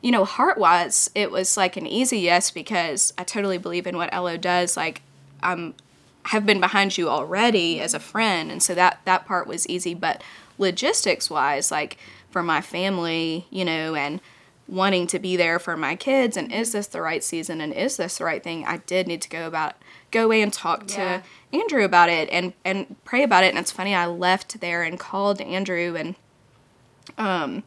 you 0.00 0.12
know, 0.12 0.24
heart 0.24 0.56
wise, 0.56 1.10
it 1.16 1.32
was 1.32 1.56
like 1.56 1.76
an 1.76 1.86
easy 1.86 2.20
yes 2.20 2.52
because 2.52 3.12
I 3.18 3.24
totally 3.24 3.58
believe 3.58 3.88
in 3.88 3.96
what 3.96 4.12
LO 4.14 4.36
does. 4.36 4.76
Like, 4.76 5.02
I'm 5.42 5.74
have 6.26 6.44
been 6.44 6.60
behind 6.60 6.98
you 6.98 7.08
already 7.08 7.80
as 7.80 7.94
a 7.94 8.00
friend, 8.00 8.50
and 8.50 8.62
so 8.62 8.74
that 8.74 9.00
that 9.04 9.26
part 9.26 9.46
was 9.46 9.68
easy. 9.68 9.94
But 9.94 10.22
logistics 10.58 11.28
wise, 11.28 11.70
like 11.70 11.98
for 12.30 12.42
my 12.42 12.60
family, 12.60 13.46
you 13.50 13.64
know, 13.64 13.94
and 13.94 14.20
wanting 14.68 15.06
to 15.08 15.18
be 15.18 15.36
there 15.36 15.58
for 15.58 15.76
my 15.76 15.96
kids, 15.96 16.36
and 16.36 16.52
is 16.52 16.72
this 16.72 16.86
the 16.88 17.00
right 17.00 17.22
season, 17.22 17.60
and 17.60 17.72
is 17.72 17.96
this 17.96 18.18
the 18.18 18.24
right 18.24 18.42
thing? 18.42 18.64
I 18.64 18.78
did 18.78 19.06
need 19.06 19.22
to 19.22 19.28
go 19.28 19.46
about 19.46 19.74
go 20.18 20.24
away 20.24 20.40
and 20.42 20.52
talk 20.52 20.80
Yeah. 20.90 21.22
to 21.52 21.58
Andrew 21.58 21.84
about 21.84 22.08
it 22.08 22.28
and 22.30 22.52
and 22.64 22.96
pray 23.04 23.22
about 23.22 23.44
it. 23.44 23.48
And 23.48 23.58
it's 23.58 23.72
funny, 23.72 23.94
I 23.94 24.06
left 24.06 24.60
there 24.60 24.82
and 24.82 24.98
called 24.98 25.40
Andrew 25.40 25.94
and 25.96 26.14
um 27.18 27.62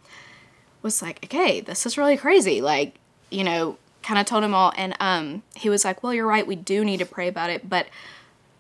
was 0.81 1.01
like, 1.01 1.19
okay, 1.25 1.59
this 1.59 1.85
is 1.85 1.97
really 1.97 2.15
crazy. 2.17 2.61
Like, 2.61 2.95
you 3.29 3.43
know, 3.43 3.77
kind 4.01 4.19
of 4.19 4.25
told 4.25 4.43
him 4.43 4.53
all. 4.53 4.71
And 4.77 4.95
um, 4.99 5.43
he 5.55 5.69
was 5.69 5.83
like, 5.83 6.01
well, 6.01 6.13
you're 6.13 6.25
right. 6.25 6.47
We 6.47 6.55
do 6.55 6.85
need 6.85 6.97
to 6.99 7.05
pray 7.05 7.27
about 7.27 7.49
it. 7.49 7.67
But 7.69 7.87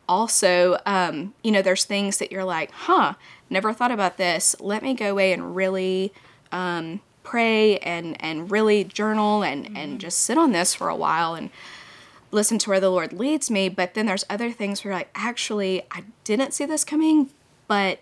also, 0.07 0.77
um, 0.85 1.33
you 1.43 1.51
know, 1.51 1.61
there's 1.61 1.85
things 1.85 2.17
that 2.17 2.31
you're 2.31 2.43
like, 2.43 2.71
huh, 2.71 3.13
never 3.49 3.71
thought 3.71 3.91
about 3.91 4.17
this. 4.17 4.55
Let 4.59 4.83
me 4.83 4.93
go 4.93 5.11
away 5.11 5.31
and 5.31 5.55
really 5.55 6.11
um, 6.51 6.99
pray 7.23 7.77
and 7.79 8.17
and 8.21 8.51
really 8.51 8.83
journal 8.83 9.43
and 9.43 9.77
and 9.77 9.99
just 10.01 10.19
sit 10.19 10.37
on 10.37 10.51
this 10.51 10.73
for 10.73 10.89
a 10.89 10.95
while 10.95 11.35
and 11.35 11.49
listen 12.31 12.57
to 12.59 12.69
where 12.69 12.79
the 12.79 12.89
Lord 12.89 13.13
leads 13.13 13.49
me. 13.49 13.69
But 13.69 13.93
then 13.93 14.05
there's 14.05 14.25
other 14.29 14.51
things 14.51 14.83
where 14.83 14.93
like 14.93 15.09
actually 15.15 15.83
I 15.91 16.03
didn't 16.23 16.53
see 16.53 16.65
this 16.65 16.83
coming, 16.83 17.31
but 17.67 17.99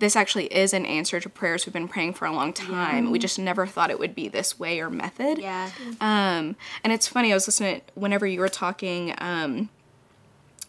this 0.00 0.16
actually 0.16 0.46
is 0.46 0.74
an 0.74 0.84
answer 0.84 1.20
to 1.20 1.28
prayers 1.28 1.66
we've 1.66 1.72
been 1.72 1.88
praying 1.88 2.14
for 2.14 2.26
a 2.26 2.32
long 2.32 2.52
time. 2.52 3.10
We 3.10 3.18
just 3.18 3.38
never 3.38 3.66
thought 3.66 3.90
it 3.90 3.98
would 3.98 4.14
be 4.14 4.28
this 4.28 4.58
way 4.58 4.80
or 4.80 4.90
method. 4.90 5.38
Yeah. 5.38 5.70
Um, 6.00 6.56
and 6.82 6.92
it's 6.92 7.06
funny, 7.06 7.30
I 7.32 7.34
was 7.34 7.46
listening 7.46 7.80
whenever 7.94 8.26
you 8.26 8.40
were 8.40 8.48
talking, 8.48 9.14
um, 9.18 9.70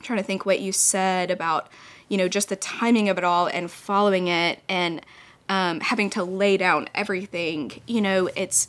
trying 0.01 0.19
to 0.19 0.23
think 0.23 0.45
what 0.45 0.59
you 0.59 0.71
said 0.71 1.31
about, 1.31 1.69
you 2.07 2.17
know, 2.17 2.27
just 2.27 2.49
the 2.49 2.55
timing 2.55 3.09
of 3.09 3.17
it 3.17 3.23
all 3.23 3.47
and 3.47 3.69
following 3.69 4.27
it 4.27 4.59
and 4.69 5.01
um, 5.49 5.79
having 5.79 6.09
to 6.11 6.23
lay 6.23 6.55
down 6.55 6.87
everything. 6.93 7.81
You 7.87 8.01
know, 8.01 8.29
it's, 8.35 8.67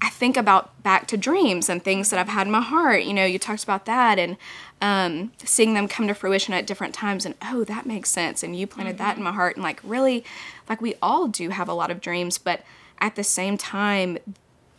I 0.00 0.10
think 0.10 0.36
about 0.36 0.82
back 0.82 1.06
to 1.08 1.16
dreams 1.16 1.68
and 1.68 1.82
things 1.82 2.10
that 2.10 2.18
I've 2.20 2.28
had 2.28 2.46
in 2.46 2.50
my 2.52 2.60
heart. 2.60 3.04
You 3.04 3.14
know, 3.14 3.24
you 3.24 3.38
talked 3.38 3.64
about 3.64 3.86
that 3.86 4.18
and 4.18 4.36
um, 4.82 5.32
seeing 5.42 5.72
them 5.74 5.88
come 5.88 6.06
to 6.08 6.14
fruition 6.14 6.52
at 6.52 6.66
different 6.66 6.92
times, 6.94 7.24
and 7.24 7.34
oh, 7.42 7.64
that 7.64 7.86
makes 7.86 8.10
sense. 8.10 8.42
And 8.42 8.54
you 8.54 8.66
planted 8.66 8.98
that 8.98 9.16
in 9.16 9.22
my 9.22 9.32
heart, 9.32 9.56
and 9.56 9.62
like 9.62 9.80
really, 9.82 10.22
like 10.68 10.82
we 10.82 10.94
all 11.00 11.28
do 11.28 11.48
have 11.48 11.68
a 11.68 11.72
lot 11.72 11.90
of 11.90 12.00
dreams, 12.02 12.36
but 12.36 12.62
at 13.00 13.16
the 13.16 13.24
same 13.24 13.56
time, 13.56 14.18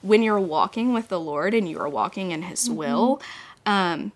when 0.03 0.21
you're 0.21 0.39
walking 0.39 0.93
with 0.93 1.07
the 1.07 1.19
Lord 1.19 1.53
and 1.55 1.67
you 1.67 1.79
are 1.79 1.89
walking 1.89 2.29
in 2.31 2.43
His 2.43 2.69
will, 2.69 3.19
um, 3.65 4.11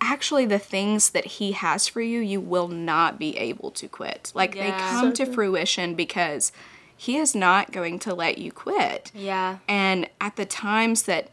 actually 0.00 0.46
the 0.46 0.58
things 0.60 1.10
that 1.10 1.24
He 1.26 1.52
has 1.52 1.88
for 1.88 2.00
you, 2.00 2.20
you 2.20 2.40
will 2.40 2.68
not 2.68 3.18
be 3.18 3.36
able 3.36 3.72
to 3.72 3.88
quit. 3.88 4.30
Like 4.34 4.52
they 4.54 4.68
Yeah. 4.68 4.88
come 5.00 5.12
to 5.14 5.26
fruition 5.26 5.94
because 5.96 6.52
He 7.00 7.16
is 7.16 7.34
not 7.34 7.72
going 7.72 7.98
to 8.00 8.14
let 8.14 8.36
you 8.36 8.52
quit. 8.52 9.10
Yeah. 9.14 9.60
And 9.66 10.06
at 10.20 10.36
the 10.36 10.44
times 10.44 11.04
that, 11.04 11.30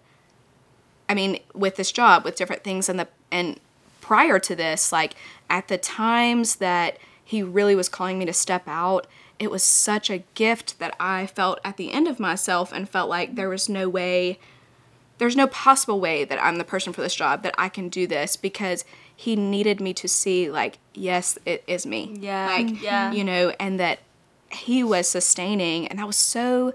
I 1.10 1.14
mean, 1.14 1.42
with 1.54 1.76
this 1.76 1.92
job, 1.92 2.24
with 2.24 2.38
different 2.38 2.64
things, 2.64 2.88
and 2.88 2.98
the 2.98 3.10
and 3.34 3.60
prior 4.00 4.40
to 4.40 4.56
this, 4.56 4.94
like 4.94 5.16
at 5.50 5.68
the 5.68 5.78
times 5.78 6.56
that 6.56 6.98
he 7.22 7.44
really 7.44 7.76
was 7.76 7.90
calling 7.90 8.18
me 8.18 8.24
to 8.24 8.32
step 8.32 8.64
out, 8.66 9.08
it 9.40 9.52
was 9.52 9.62
such 9.62 10.10
a 10.10 10.24
gift 10.36 10.80
that 10.80 10.96
I 11.02 11.26
felt 11.26 11.60
at 11.66 11.76
the 11.76 11.92
end 11.92 12.08
of 12.08 12.18
myself 12.18 12.72
and 12.72 12.88
felt 12.88 13.10
like 13.10 13.36
there 13.36 13.50
was 13.50 13.68
no 13.68 13.90
way, 13.90 14.40
there's 15.18 15.36
no 15.36 15.48
possible 15.48 16.00
way 16.00 16.24
that 16.24 16.42
I'm 16.42 16.60
the 16.60 16.64
person 16.64 16.94
for 16.94 17.02
this 17.02 17.14
job 17.14 17.44
that 17.44 17.56
I 17.58 17.68
can 17.68 17.90
do 17.90 18.08
this 18.08 18.38
because 18.38 18.86
he 19.14 19.36
needed 19.36 19.82
me 19.82 19.94
to 19.96 20.08
see 20.08 20.50
like, 20.50 20.78
yes, 20.94 21.38
it 21.46 21.66
is 21.68 21.86
me. 21.86 22.16
Yeah, 22.22 22.48
Like, 22.48 22.82
yeah. 22.82 23.12
you 23.12 23.26
know, 23.26 23.54
and 23.60 23.78
that 23.82 24.00
he 24.51 24.84
was 24.84 25.08
sustaining, 25.08 25.88
and 25.88 26.00
that 26.00 26.08
was 26.08 26.18
so 26.18 26.74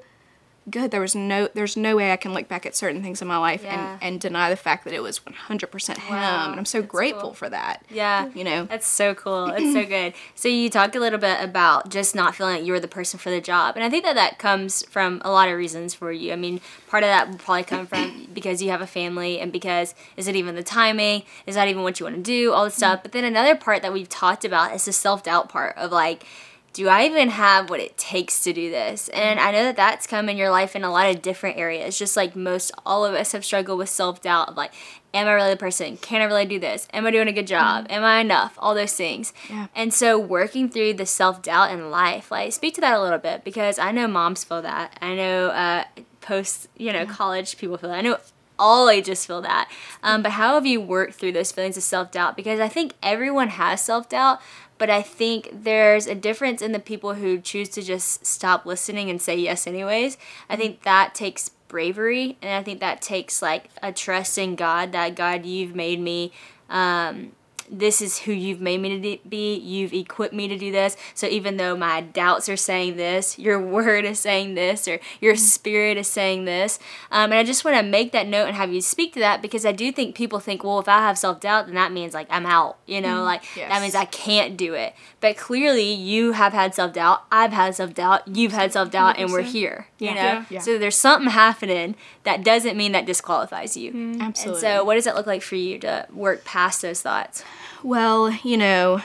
good. 0.71 0.91
There 0.91 1.01
was 1.01 1.15
no 1.15 1.49
there's 1.55 1.77
no 1.77 1.97
way 1.97 2.13
I 2.13 2.17
can 2.17 2.33
look 2.33 2.49
back 2.49 2.67
at 2.67 2.77
certain 2.77 3.03
things 3.03 3.21
in 3.21 3.29
my 3.29 3.37
life 3.37 3.63
Yeah. 3.65 3.95
and, 3.95 4.03
and 4.03 4.21
deny 4.21 4.49
the 4.51 4.57
fact 4.57 4.85
that 4.85 4.93
it 4.93 5.03
was 5.03 5.19
100% 5.21 5.99
him. 5.99 6.15
Wow, 6.15 6.51
And 6.51 6.59
I'm 6.59 6.65
so 6.65 6.81
that's 6.81 6.91
grateful 6.91 7.23
cool. 7.23 7.35
for 7.35 7.49
that. 7.49 7.85
Yeah. 7.91 8.31
You 8.35 8.45
know. 8.45 8.65
That's 8.67 8.87
so 8.87 9.15
cool. 9.15 9.47
It's 9.47 9.73
so 9.73 9.85
good. 9.85 10.15
So 10.35 10.49
you 10.49 10.71
talked 10.71 10.95
a 10.95 11.01
little 11.01 11.19
bit 11.19 11.43
about 11.43 11.91
just 11.91 12.15
not 12.15 12.35
feeling 12.35 12.57
like 12.57 12.65
you 12.65 12.73
were 12.73 12.81
the 12.81 12.89
person 12.89 13.19
for 13.19 13.31
the 13.31 13.41
job. 13.41 13.77
And 13.77 13.85
I 13.85 13.91
think 13.91 14.05
that 14.05 14.15
that 14.15 14.39
comes 14.39 14.85
from 14.87 15.21
a 15.25 15.31
lot 15.31 15.49
of 15.49 15.57
reasons 15.57 15.95
for 15.95 16.13
you. 16.13 16.33
I 16.33 16.37
mean, 16.37 16.61
part 16.89 17.03
of 17.03 17.09
that 17.09 17.29
will 17.29 17.39
probably 17.39 17.65
come 17.65 17.87
from 17.87 18.29
because 18.35 18.63
you 18.63 18.71
have 18.71 18.81
a 18.81 18.87
family 18.87 19.41
and 19.41 19.53
because 19.53 19.95
is 20.17 20.29
it 20.29 20.37
even 20.37 20.55
the 20.55 20.63
timing? 20.63 21.25
Is 21.47 21.57
that 21.57 21.69
even 21.69 21.83
what 21.83 21.99
you 21.99 22.07
want 22.07 22.17
to 22.17 22.23
do? 22.23 22.53
All 22.53 22.65
this 22.65 22.75
mm-hmm. 22.75 22.79
stuff. 22.79 23.03
But 23.03 23.13
then 23.13 23.25
another 23.25 23.57
part 23.57 23.83
that 23.83 23.93
we've 23.93 24.09
talked 24.09 24.45
about 24.45 24.75
is 24.75 24.85
the 24.85 24.93
self-doubt 24.93 25.49
part 25.49 25.77
of 25.77 25.91
like 25.91 26.25
do 26.73 26.89
I 26.89 27.05
even 27.05 27.29
have 27.29 27.69
what 27.69 27.81
it 27.81 27.99
takes 27.99 28.43
to 28.45 28.53
do 28.53 28.71
this? 28.71 29.09
And 29.11 29.39
I 29.39 29.51
know 29.51 29.65
that 29.65 29.77
that's 29.77 30.07
come 30.07 30.29
in 30.29 30.37
your 30.37 30.51
life 30.51 30.75
in 30.75 30.85
a 30.85 30.91
lot 30.91 31.15
of 31.15 31.21
different 31.21 31.59
areas. 31.59 31.99
Just 31.99 32.17
like 32.17 32.35
most, 32.35 32.73
all 32.87 33.05
of 33.05 33.15
us 33.15 33.33
have 33.33 33.45
struggled 33.45 33.79
with 33.79 33.91
self 33.91 34.23
doubt 34.23 34.49
of 34.49 34.57
like, 34.57 34.73
am 35.13 35.27
I 35.27 35.33
really 35.33 35.51
the 35.51 35.57
person? 35.57 35.99
Can 35.99 36.23
I 36.23 36.25
really 36.25 36.47
do 36.47 36.59
this? 36.59 36.89
Am 36.93 37.07
I 37.07 37.11
doing 37.11 37.29
a 37.29 37.33
good 37.33 37.47
job? 37.47 37.87
Am 37.91 38.03
I 38.03 38.21
enough? 38.21 38.55
All 38.59 38.75
those 38.75 38.95
things. 38.95 39.33
Yeah. 39.51 39.67
And 39.75 39.93
so 39.93 40.19
working 40.19 40.69
through 40.69 40.95
the 40.95 41.07
self 41.07 41.43
doubt 41.43 41.71
in 41.71 41.91
life, 41.91 42.31
like 42.31 42.53
speak 42.53 42.75
to 42.77 42.81
that 42.81 42.97
a 42.97 43.03
little 43.03 43.19
bit 43.19 43.45
because 43.45 43.79
I 43.79 43.93
know 43.93 44.09
moms 44.09 44.45
feel 44.45 44.63
that. 44.63 44.99
I 45.03 45.15
know 45.15 45.49
uh, 45.49 45.85
post, 46.21 46.69
you 46.77 46.93
know, 46.93 47.05
college 47.05 47.59
people 47.59 47.77
feel 47.77 47.91
that. 47.91 47.99
I 47.99 48.03
know 48.03 48.19
all 48.59 48.89
ages 48.89 49.27
feel 49.27 49.43
that. 49.43 49.69
Um, 50.03 50.23
but 50.23 50.33
how 50.33 50.55
have 50.55 50.65
you 50.65 50.81
worked 50.81 51.15
through 51.15 51.33
those 51.33 51.53
feelings 51.53 51.77
of 51.77 51.83
self 51.83 52.13
doubt? 52.13 52.37
Because 52.37 52.61
I 52.61 52.69
think 52.69 52.95
everyone 53.03 53.49
has 53.49 53.83
self 53.83 54.09
doubt, 54.09 54.41
but 54.83 54.91
I 54.91 55.01
think 55.01 55.49
there's 55.53 56.09
a 56.09 56.15
difference 56.17 56.61
in 56.61 56.73
the 56.73 56.81
people 56.81 57.15
who 57.15 57.39
choose 57.39 57.69
to 57.69 57.83
just 57.83 58.27
stop 58.27 58.67
listening 58.67 59.11
and 59.11 59.23
say 59.23 59.37
yes 59.37 59.69
anyways. 59.69 60.19
I 60.51 60.57
think 60.57 60.83
that 60.83 61.15
takes 61.15 61.51
bravery, 61.69 62.37
and 62.43 62.51
I 62.51 62.65
think 62.65 62.81
that 62.81 63.01
takes 63.01 63.41
like 63.41 63.71
a 63.81 63.93
trust 63.93 64.39
in 64.39 64.57
God 64.57 64.91
that 64.91 65.15
God, 65.15 65.47
you've 65.47 65.77
made 65.77 66.01
me. 66.01 66.33
Um, 66.69 67.31
this 67.73 68.03
is 68.03 68.19
who 68.21 68.33
you've 68.33 68.61
made 68.61 68.81
me 68.83 69.01
to 69.01 69.29
be. 69.29 69.57
You've 69.57 69.95
equipped 69.95 70.35
me 70.35 70.47
to 70.47 70.59
do 70.59 70.71
this. 70.71 70.97
So 71.15 71.27
even 71.27 71.57
though 71.57 71.75
my 71.75 72.03
doubts 72.03 72.49
are 72.49 72.57
saying 72.57 72.97
this, 72.97 73.39
your 73.39 73.59
word 73.77 74.05
is 74.05 74.21
saying 74.21 74.55
this, 74.55 74.87
or 74.87 75.01
your 75.21 75.35
spirit 75.37 75.97
is 75.97 76.07
saying 76.07 76.45
this, 76.45 76.79
um, 77.11 77.33
and 77.33 77.35
I 77.35 77.45
just 77.45 77.65
want 77.65 77.77
to 77.79 77.83
make 77.83 78.13
that 78.13 78.27
note 78.29 78.47
and 78.47 78.55
have 78.57 78.73
you 78.73 78.83
speak 78.83 79.15
to 79.15 79.21
that 79.21 79.41
because 79.41 79.65
I 79.65 79.73
do 79.73 79.91
think 79.91 80.15
people 80.15 80.39
think, 80.39 80.63
well, 80.63 80.79
if 80.81 80.89
I 80.89 80.99
have 80.99 81.17
self 81.17 81.41
doubt, 81.41 81.67
then 81.67 81.75
that 81.77 81.93
means 81.93 82.13
like 82.15 82.27
I'm 82.31 82.45
out. 82.47 82.77
You 82.87 83.01
know, 83.01 83.23
like 83.25 83.43
that 83.57 83.81
means 83.81 83.95
I 83.95 84.05
can't 84.05 84.57
do 84.57 84.75
it. 84.75 84.95
But 85.21 85.37
clearly, 85.37 85.93
you 85.93 86.33
have 86.33 86.53
had 86.53 86.75
self 86.75 86.93
doubt. 86.93 87.23
I've 87.33 87.53
had 87.53 87.75
self 87.75 87.95
doubt. 87.95 88.29
You've 88.29 88.53
had 88.53 88.73
self 88.73 88.91
doubt, 88.91 89.17
and 89.19 89.33
we're 89.33 89.43
here. 89.43 89.87
You 89.99 90.09
Yeah. 90.09 90.15
know, 90.15 90.21
Yeah. 90.23 90.45
Yeah. 90.51 90.61
so 90.61 90.79
there's 90.79 90.97
something 90.97 91.31
happening 91.31 91.95
that 92.25 92.45
doesn't 92.45 92.77
mean 92.77 92.93
that 92.93 93.07
disqualifies 93.07 93.77
you. 93.77 93.89
Absolutely. 94.21 94.27
And 94.27 94.37
so, 94.79 94.85
what 94.85 94.95
does 94.95 95.07
it 95.07 95.15
look 95.15 95.27
like 95.27 95.43
for 95.43 95.57
you 95.57 95.79
to 95.79 96.07
work 96.13 96.45
past 96.45 96.83
those 96.83 97.01
thoughts? 97.01 97.43
Well, 97.83 98.31
you 98.31 98.57
know, 98.57 99.03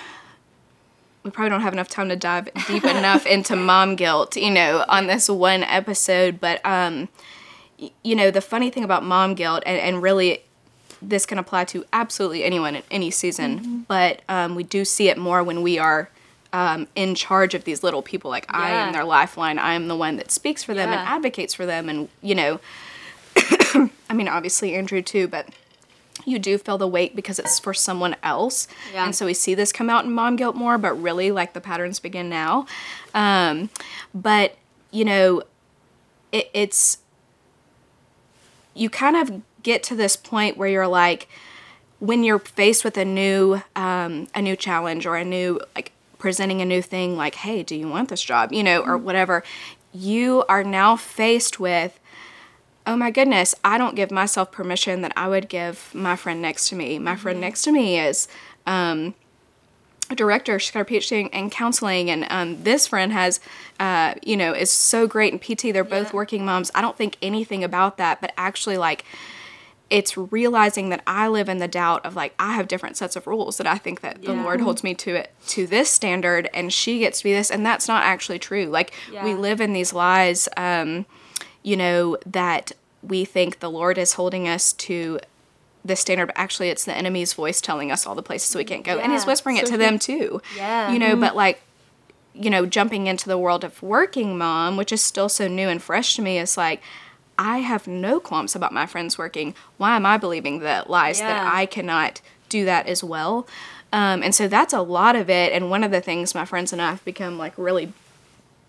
we 1.23 1.31
probably 1.31 1.49
don't 1.49 1.61
have 1.61 1.73
enough 1.73 1.89
time 1.89 2.09
to 2.09 2.15
dive 2.15 2.49
deep 2.67 2.83
enough 2.83 3.25
into 3.27 3.55
mom 3.55 3.95
guilt, 3.95 4.35
you 4.37 4.51
know, 4.51 4.85
on 4.87 5.07
this 5.07 5.29
one 5.29 5.63
episode. 5.63 6.39
But, 6.39 6.65
um, 6.65 7.09
you 8.03 8.15
know, 8.15 8.31
the 8.31 8.41
funny 8.41 8.69
thing 8.69 8.83
about 8.83 9.03
mom 9.03 9.35
guilt, 9.35 9.63
and, 9.65 9.79
and 9.79 10.01
really 10.01 10.43
this 11.01 11.25
can 11.25 11.37
apply 11.37 11.65
to 11.65 11.85
absolutely 11.93 12.43
anyone 12.43 12.75
in 12.75 12.83
any 12.89 13.11
season, 13.11 13.85
but 13.87 14.21
um, 14.29 14.55
we 14.55 14.63
do 14.63 14.83
see 14.83 15.09
it 15.09 15.17
more 15.17 15.43
when 15.43 15.61
we 15.61 15.77
are 15.77 16.09
um, 16.53 16.87
in 16.95 17.13
charge 17.13 17.53
of 17.53 17.65
these 17.65 17.83
little 17.83 18.01
people. 18.01 18.31
Like, 18.31 18.45
I 18.49 18.71
am 18.71 18.93
their 18.93 19.03
lifeline, 19.03 19.59
I 19.59 19.73
am 19.73 19.87
the 19.87 19.95
one 19.95 20.15
that 20.17 20.31
speaks 20.31 20.63
for 20.63 20.73
them 20.73 20.89
and 20.89 20.99
advocates 20.99 21.53
for 21.53 21.65
them. 21.65 21.89
And, 21.89 22.09
you 22.21 22.35
know, 22.35 22.59
I 24.09 24.13
mean, 24.13 24.27
obviously 24.27 24.73
Andrew 24.73 25.01
too, 25.01 25.27
but 25.27 25.49
you 26.27 26.37
do 26.37 26.57
feel 26.57 26.77
the 26.77 26.87
weight 26.87 27.15
because 27.15 27.39
it's 27.39 27.57
for 27.57 27.73
someone 27.73 28.13
else. 28.21 28.67
Yeah. 28.93 29.05
And 29.05 29.15
so 29.15 29.25
we 29.25 29.33
see 29.33 29.55
this 29.55 29.71
come 29.71 29.89
out 29.89 30.03
in 30.03 30.11
mom 30.11 30.35
guilt 30.35 30.57
more, 30.57 30.77
but 30.77 30.93
really 31.01 31.31
like 31.31 31.53
the 31.53 31.61
patterns 31.61 32.01
begin 32.01 32.27
now. 32.27 32.67
Um, 33.13 33.69
but, 34.13 34.57
you 34.91 35.05
know, 35.05 35.43
it, 36.33 36.49
it's, 36.53 36.97
you 38.73 38.89
kind 38.89 39.15
of 39.15 39.41
get 39.63 39.83
to 39.83 39.95
this 39.95 40.17
point 40.17 40.57
where 40.57 40.67
you're 40.67 40.85
like, 40.85 41.29
when 41.99 42.25
you're 42.25 42.39
faced 42.39 42.83
with 42.83 42.97
a 42.97 43.05
new, 43.05 43.61
um, 43.77 44.27
a 44.35 44.41
new 44.41 44.57
challenge 44.57 45.05
or 45.05 45.15
a 45.15 45.23
new, 45.23 45.61
like, 45.75 45.93
presenting 46.17 46.61
a 46.61 46.65
new 46.65 46.81
thing, 46.81 47.15
like, 47.15 47.35
hey, 47.35 47.63
do 47.63 47.73
you 47.73 47.87
want 47.87 48.09
this 48.09 48.21
job? 48.21 48.51
You 48.51 48.63
know, 48.63 48.81
or 48.81 48.97
whatever, 48.97 49.43
you 49.93 50.43
are 50.49 50.63
now 50.63 50.97
faced 50.97 51.57
with, 51.57 51.97
oh 52.87 52.95
my 52.95 53.11
goodness, 53.11 53.53
I 53.63 53.77
don't 53.77 53.95
give 53.95 54.09
myself 54.11 54.51
permission 54.51 55.01
that 55.01 55.11
I 55.15 55.27
would 55.27 55.49
give 55.49 55.93
my 55.93 56.15
friend 56.15 56.41
next 56.41 56.69
to 56.69 56.75
me. 56.75 56.97
My 56.97 57.17
friend 57.17 57.39
next 57.41 57.63
to 57.63 57.71
me 57.71 57.99
is 57.99 58.29
um, 58.65 59.13
a 60.09 60.15
director. 60.15 60.57
She's 60.57 60.71
got 60.71 60.79
a 60.81 60.85
PhD 60.85 61.19
in, 61.19 61.27
in 61.27 61.49
counseling, 61.49 62.09
and 62.09 62.25
um, 62.29 62.63
this 62.63 62.87
friend 62.87 63.11
has, 63.11 63.41
uh, 63.79 64.13
you 64.23 64.37
know, 64.37 64.53
is 64.53 64.71
so 64.71 65.05
great 65.05 65.33
in 65.33 65.39
PT. 65.39 65.73
They're 65.73 65.83
both 65.83 66.07
Yeah. 66.07 66.15
working 66.15 66.45
moms. 66.45 66.71
I 66.73 66.81
don't 66.81 66.97
think 66.97 67.17
anything 67.21 67.61
about 67.61 67.97
that, 67.97 68.21
but 68.21 68.31
actually, 68.37 68.77
like, 68.77 69.03
it's 69.89 70.17
realizing 70.17 70.89
that 70.89 71.01
I 71.07 71.27
live 71.27 71.47
in 71.49 71.59
the 71.59 71.67
doubt 71.67 72.05
of 72.05 72.13
like 72.13 72.33
I 72.37 72.53
have 72.53 72.67
different 72.67 72.97
sets 72.97 73.15
of 73.15 73.25
rules 73.25 73.55
that 73.57 73.67
I 73.67 73.77
think 73.77 74.01
that 74.01 74.21
the 74.21 74.33
Lord 74.33 74.59
holds 74.59 74.83
me 74.83 74.93
to 74.95 75.15
it 75.15 75.33
to 75.47 75.65
this 75.65 75.89
standard 75.89 76.49
and 76.53 76.73
she 76.73 76.99
gets 76.99 77.19
to 77.19 77.23
be 77.23 77.31
this 77.31 77.49
and 77.49 77.65
that's 77.65 77.87
not 77.87 78.03
actually 78.03 78.37
true. 78.37 78.65
Like 78.65 78.91
we 79.23 79.33
live 79.33 79.61
in 79.61 79.71
these 79.71 79.93
lies 79.93 80.49
um 80.57 81.05
you 81.67 81.75
know 81.83 82.17
that 82.25 82.65
we 83.11 83.19
think 83.25 83.59
the 83.59 83.69
Lord 83.79 83.97
is 83.97 84.13
holding 84.13 84.47
us 84.55 84.73
to 84.87 85.19
this 85.85 85.99
standard 86.01 86.27
but 86.27 86.37
actually 86.37 86.69
it's 86.69 86.85
the 86.85 86.93
enemy's 87.01 87.33
voice 87.33 87.59
telling 87.61 87.91
us 87.91 88.05
all 88.05 88.15
the 88.15 88.23
places 88.29 88.53
we 88.55 88.63
can't 88.71 88.83
go 88.83 88.97
and 88.99 89.11
he's 89.11 89.21
Yeah. 89.23 89.27
whispering 89.31 89.57
it 89.57 89.65
So 89.67 89.71
to 89.73 89.77
them 89.77 89.99
too. 89.99 90.41
Yeah. 90.55 90.91
You 90.91 90.99
know, 90.99 91.15
but 91.15 91.35
like 91.35 91.61
you 92.33 92.49
know, 92.51 92.65
jumping 92.67 93.07
into 93.07 93.27
the 93.27 93.37
world 93.45 93.63
of 93.63 93.81
working 93.81 94.37
mom, 94.37 94.77
which 94.77 94.91
is 94.91 95.01
still 95.01 95.27
so 95.29 95.47
new 95.47 95.67
and 95.69 95.81
fresh 95.81 96.15
to 96.15 96.21
me, 96.21 96.37
is 96.37 96.55
like, 96.55 96.81
I 97.39 97.59
have 97.71 97.87
no 97.87 98.19
qualms 98.19 98.55
about 98.55 98.71
my 98.71 98.85
friends 98.85 99.17
working. 99.17 99.55
Why 99.77 99.95
am 99.95 100.05
I 100.05 100.17
believing 100.17 100.59
the 100.59 100.83
lies 100.87 101.19
that 101.19 101.51
I 101.51 101.65
cannot 101.65 102.21
do 102.47 102.63
that 102.65 102.85
as 102.85 103.03
well? 103.03 103.47
Um, 103.91 104.21
and 104.21 104.35
so 104.35 104.47
that's 104.47 104.71
a 104.73 104.81
lot 104.81 105.15
of 105.15 105.31
it. 105.31 105.51
And 105.51 105.71
one 105.71 105.83
of 105.83 105.89
the 105.89 105.99
things 106.01 106.35
my 106.35 106.45
friends 106.45 106.71
and 106.71 106.79
I 106.79 106.91
have 106.91 107.03
become 107.05 107.39
like 107.39 107.53
really 107.57 107.91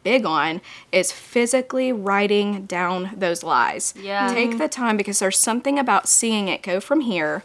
big 0.03 0.25
on 0.25 0.61
is 0.93 1.13
physically 1.13 1.93
writing 1.93 2.67
down 2.67 3.11
those 3.17 3.43
lies. 3.43 3.95
Yeah. 4.01 4.33
Take 4.33 4.59
the 4.59 4.69
time 4.69 4.97
because 4.97 5.19
there's 5.19 5.39
something 5.39 5.79
about 5.79 6.09
seeing 6.09 6.49
it 6.49 6.63
go 6.63 6.81
from 6.81 7.01
here 7.01 7.43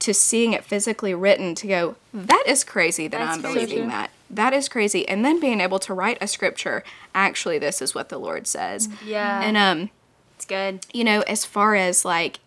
to 0.00 0.12
seeing 0.12 0.52
it 0.52 0.64
physically 0.64 1.14
written 1.14 1.54
to 1.54 1.66
go, 1.66 1.96
that 2.12 2.42
is 2.46 2.64
crazy 2.64 3.06
that 3.08 3.18
That's 3.18 3.36
I'm 3.36 3.42
crazy. 3.42 3.66
believing 3.66 3.88
that. 3.88 4.10
That 4.28 4.52
is 4.52 4.68
crazy. 4.68 5.08
And 5.08 5.24
then 5.24 5.38
being 5.38 5.60
able 5.60 5.78
to 5.80 5.94
write 5.94 6.18
a 6.20 6.26
scripture, 6.26 6.82
actually, 7.14 7.58
this 7.58 7.80
is 7.80 7.94
what 7.94 8.08
the 8.08 8.18
Lord 8.18 8.46
says. 8.46 8.88
Yeah. 9.04 9.40
And, 9.42 9.56
um, 9.56 9.90
it's 10.36 10.44
good. 10.44 10.84
you 10.92 11.04
know, 11.04 11.20
as 11.22 11.44
far 11.44 11.76
as 11.76 12.04
like 12.04 12.40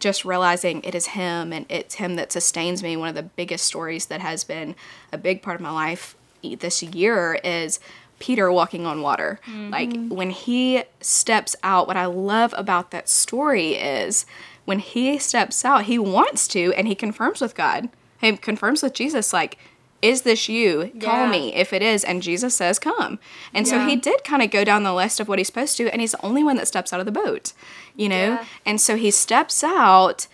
just 0.00 0.24
realizing 0.24 0.82
it 0.82 0.94
is 0.96 1.06
Him 1.08 1.52
and 1.52 1.64
it's 1.68 1.94
Him 1.94 2.16
that 2.16 2.32
sustains 2.32 2.82
me, 2.82 2.96
one 2.96 3.08
of 3.08 3.14
the 3.14 3.22
biggest 3.22 3.64
stories 3.66 4.06
that 4.06 4.20
has 4.20 4.42
been 4.42 4.74
a 5.12 5.18
big 5.18 5.42
part 5.42 5.54
of 5.54 5.60
my 5.60 5.70
life 5.70 6.16
this 6.58 6.82
year 6.82 7.38
is 7.44 7.78
Peter 8.18 8.50
walking 8.50 8.86
on 8.86 9.02
water. 9.02 9.40
Like 9.70 9.90
mm-hmm. 9.90 10.14
when 10.14 10.30
he 10.30 10.84
steps 11.00 11.54
out, 11.62 11.86
what 11.86 11.96
I 11.96 12.06
love 12.06 12.54
about 12.56 12.90
that 12.90 13.08
story 13.08 13.74
is 13.74 14.26
when 14.64 14.78
he 14.78 15.18
steps 15.18 15.64
out, 15.64 15.84
he 15.84 15.98
wants 15.98 16.48
to 16.48 16.72
and 16.74 16.88
he 16.88 16.94
confirms 16.94 17.40
with 17.40 17.54
God. 17.54 17.88
He 18.20 18.36
confirms 18.36 18.82
with 18.82 18.94
Jesus, 18.94 19.32
like, 19.32 19.58
is 20.02 20.22
this 20.22 20.48
you? 20.48 20.92
Call 21.00 21.26
me 21.26 21.54
if 21.54 21.72
it 21.72 21.82
is. 21.82 22.04
And 22.04 22.22
Jesus 22.22 22.54
says, 22.54 22.78
come. 22.78 23.18
And 23.52 23.66
so 23.66 23.86
he 23.86 23.96
did 23.96 24.24
kind 24.24 24.42
of 24.42 24.50
go 24.50 24.62
down 24.62 24.82
the 24.82 24.94
list 24.94 25.20
of 25.20 25.28
what 25.28 25.38
he's 25.38 25.46
supposed 25.46 25.76
to, 25.78 25.90
and 25.90 26.00
he's 26.00 26.12
the 26.12 26.24
only 26.24 26.44
one 26.44 26.56
that 26.56 26.68
steps 26.68 26.92
out 26.92 27.00
of 27.00 27.06
the 27.06 27.12
boat, 27.12 27.52
you 27.96 28.08
know? 28.08 28.26
Yeah. 28.26 28.44
And 28.64 28.80
so 28.80 28.96
he 28.96 29.10
steps 29.10 29.64
out, 29.64 30.26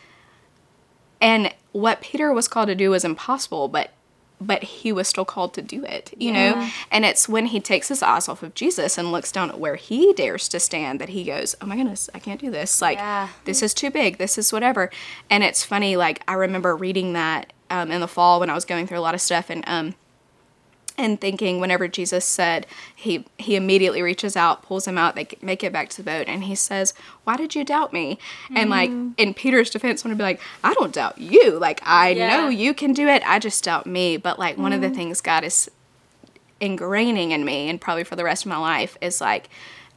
and 1.21 1.55
what 1.71 2.01
Peter 2.01 2.33
was 2.33 2.49
called 2.49 2.69
to 2.69 2.75
do 2.75 2.91
was 2.91 3.05
impossible, 3.05 3.69
but 3.69 3.93
but 4.43 4.63
he 4.63 4.93
was 4.93 5.09
still 5.09 5.25
called 5.25 5.55
to 5.55 5.63
do 5.63 5.85
it, 5.85 6.13
you 6.19 6.33
know? 6.33 6.69
And 6.91 7.05
it's 7.05 7.29
when 7.29 7.47
he 7.47 7.61
takes 7.61 7.89
his 7.89 8.03
eyes 8.03 8.29
off 8.29 8.43
of 8.43 8.55
Jesus 8.55 8.99
and 8.99 9.11
looks 9.13 9.33
down 9.33 9.51
at 9.51 9.59
where 9.61 9.77
he 9.77 10.13
dares 10.13 10.49
to 10.51 10.61
stand 10.61 11.01
that 11.01 11.11
he 11.11 11.25
goes, 11.25 11.55
Oh 11.61 11.67
my 11.67 11.77
goodness, 11.77 12.11
I 12.15 12.19
can't 12.19 12.41
do 12.41 12.51
this. 12.51 12.83
Like, 12.83 12.99
Yeah. 12.99 13.29
this 13.45 13.63
is 13.63 13.73
too 13.75 13.91
big. 13.91 14.19
This 14.19 14.37
is 14.39 14.53
whatever. 14.53 14.91
And 15.31 15.43
it's 15.43 15.65
funny, 15.65 15.97
like, 15.97 16.23
I 16.29 16.35
remember 16.35 16.77
reading 16.77 17.13
that 17.15 17.53
um, 17.71 17.91
in 17.91 18.01
the 18.01 18.09
fall 18.09 18.41
when 18.41 18.51
I 18.51 18.55
was 18.55 18.65
going 18.67 18.87
through 18.87 18.99
a 18.99 19.01
lot 19.01 19.15
of 19.15 19.21
stuff 19.21 19.49
and, 19.49 19.65
um, 19.67 19.95
and 21.03 21.21
thinking 21.21 21.61
whenever 21.61 21.89
Jesus 21.89 22.25
said 22.25 22.67
he 22.95 23.25
he 23.39 23.57
immediately 23.57 24.03
reaches 24.03 24.37
out, 24.37 24.63
pulls 24.63 24.87
him 24.87 24.97
out, 24.97 25.15
they 25.15 25.29
make 25.43 25.63
it 25.63 25.73
back 25.73 25.89
to 25.91 25.97
the 25.97 26.03
boat, 26.03 26.27
and 26.29 26.45
he 26.45 26.55
says, 26.55 26.95
"Why 27.25 27.37
did 27.37 27.55
you 27.55 27.65
doubt 27.65 27.93
me?" 27.93 28.19
And 28.55 28.71
like 28.71 28.91
mm. 28.91 29.15
in 29.17 29.35
Peter's 29.35 29.71
defense, 29.71 30.05
want 30.05 30.13
to 30.13 30.19
be 30.19 30.23
like, 30.23 30.41
"I 30.65 30.75
don't 30.75 30.93
doubt 30.95 31.19
you. 31.19 31.59
Like 31.59 31.81
I 31.85 32.11
Yeah. 32.11 32.29
know 32.29 32.49
you 32.49 32.75
can 32.75 32.93
do 32.93 33.09
it. 33.09 33.23
I 33.27 33.39
just 33.39 33.63
doubt 33.65 33.87
me." 33.87 34.17
But 34.17 34.39
like 34.39 34.57
one 34.57 34.73
of 34.73 34.81
the 34.81 34.89
mm. 34.89 34.95
things 34.95 35.21
God 35.21 35.45
is 35.45 35.71
ingraining 36.61 37.31
in 37.31 37.45
me, 37.45 37.69
and 37.69 37.81
probably 37.81 38.05
for 38.05 38.17
the 38.17 38.25
rest 38.25 38.45
of 38.45 38.51
my 38.51 38.59
life, 38.59 38.97
is 39.01 39.21
like 39.21 39.49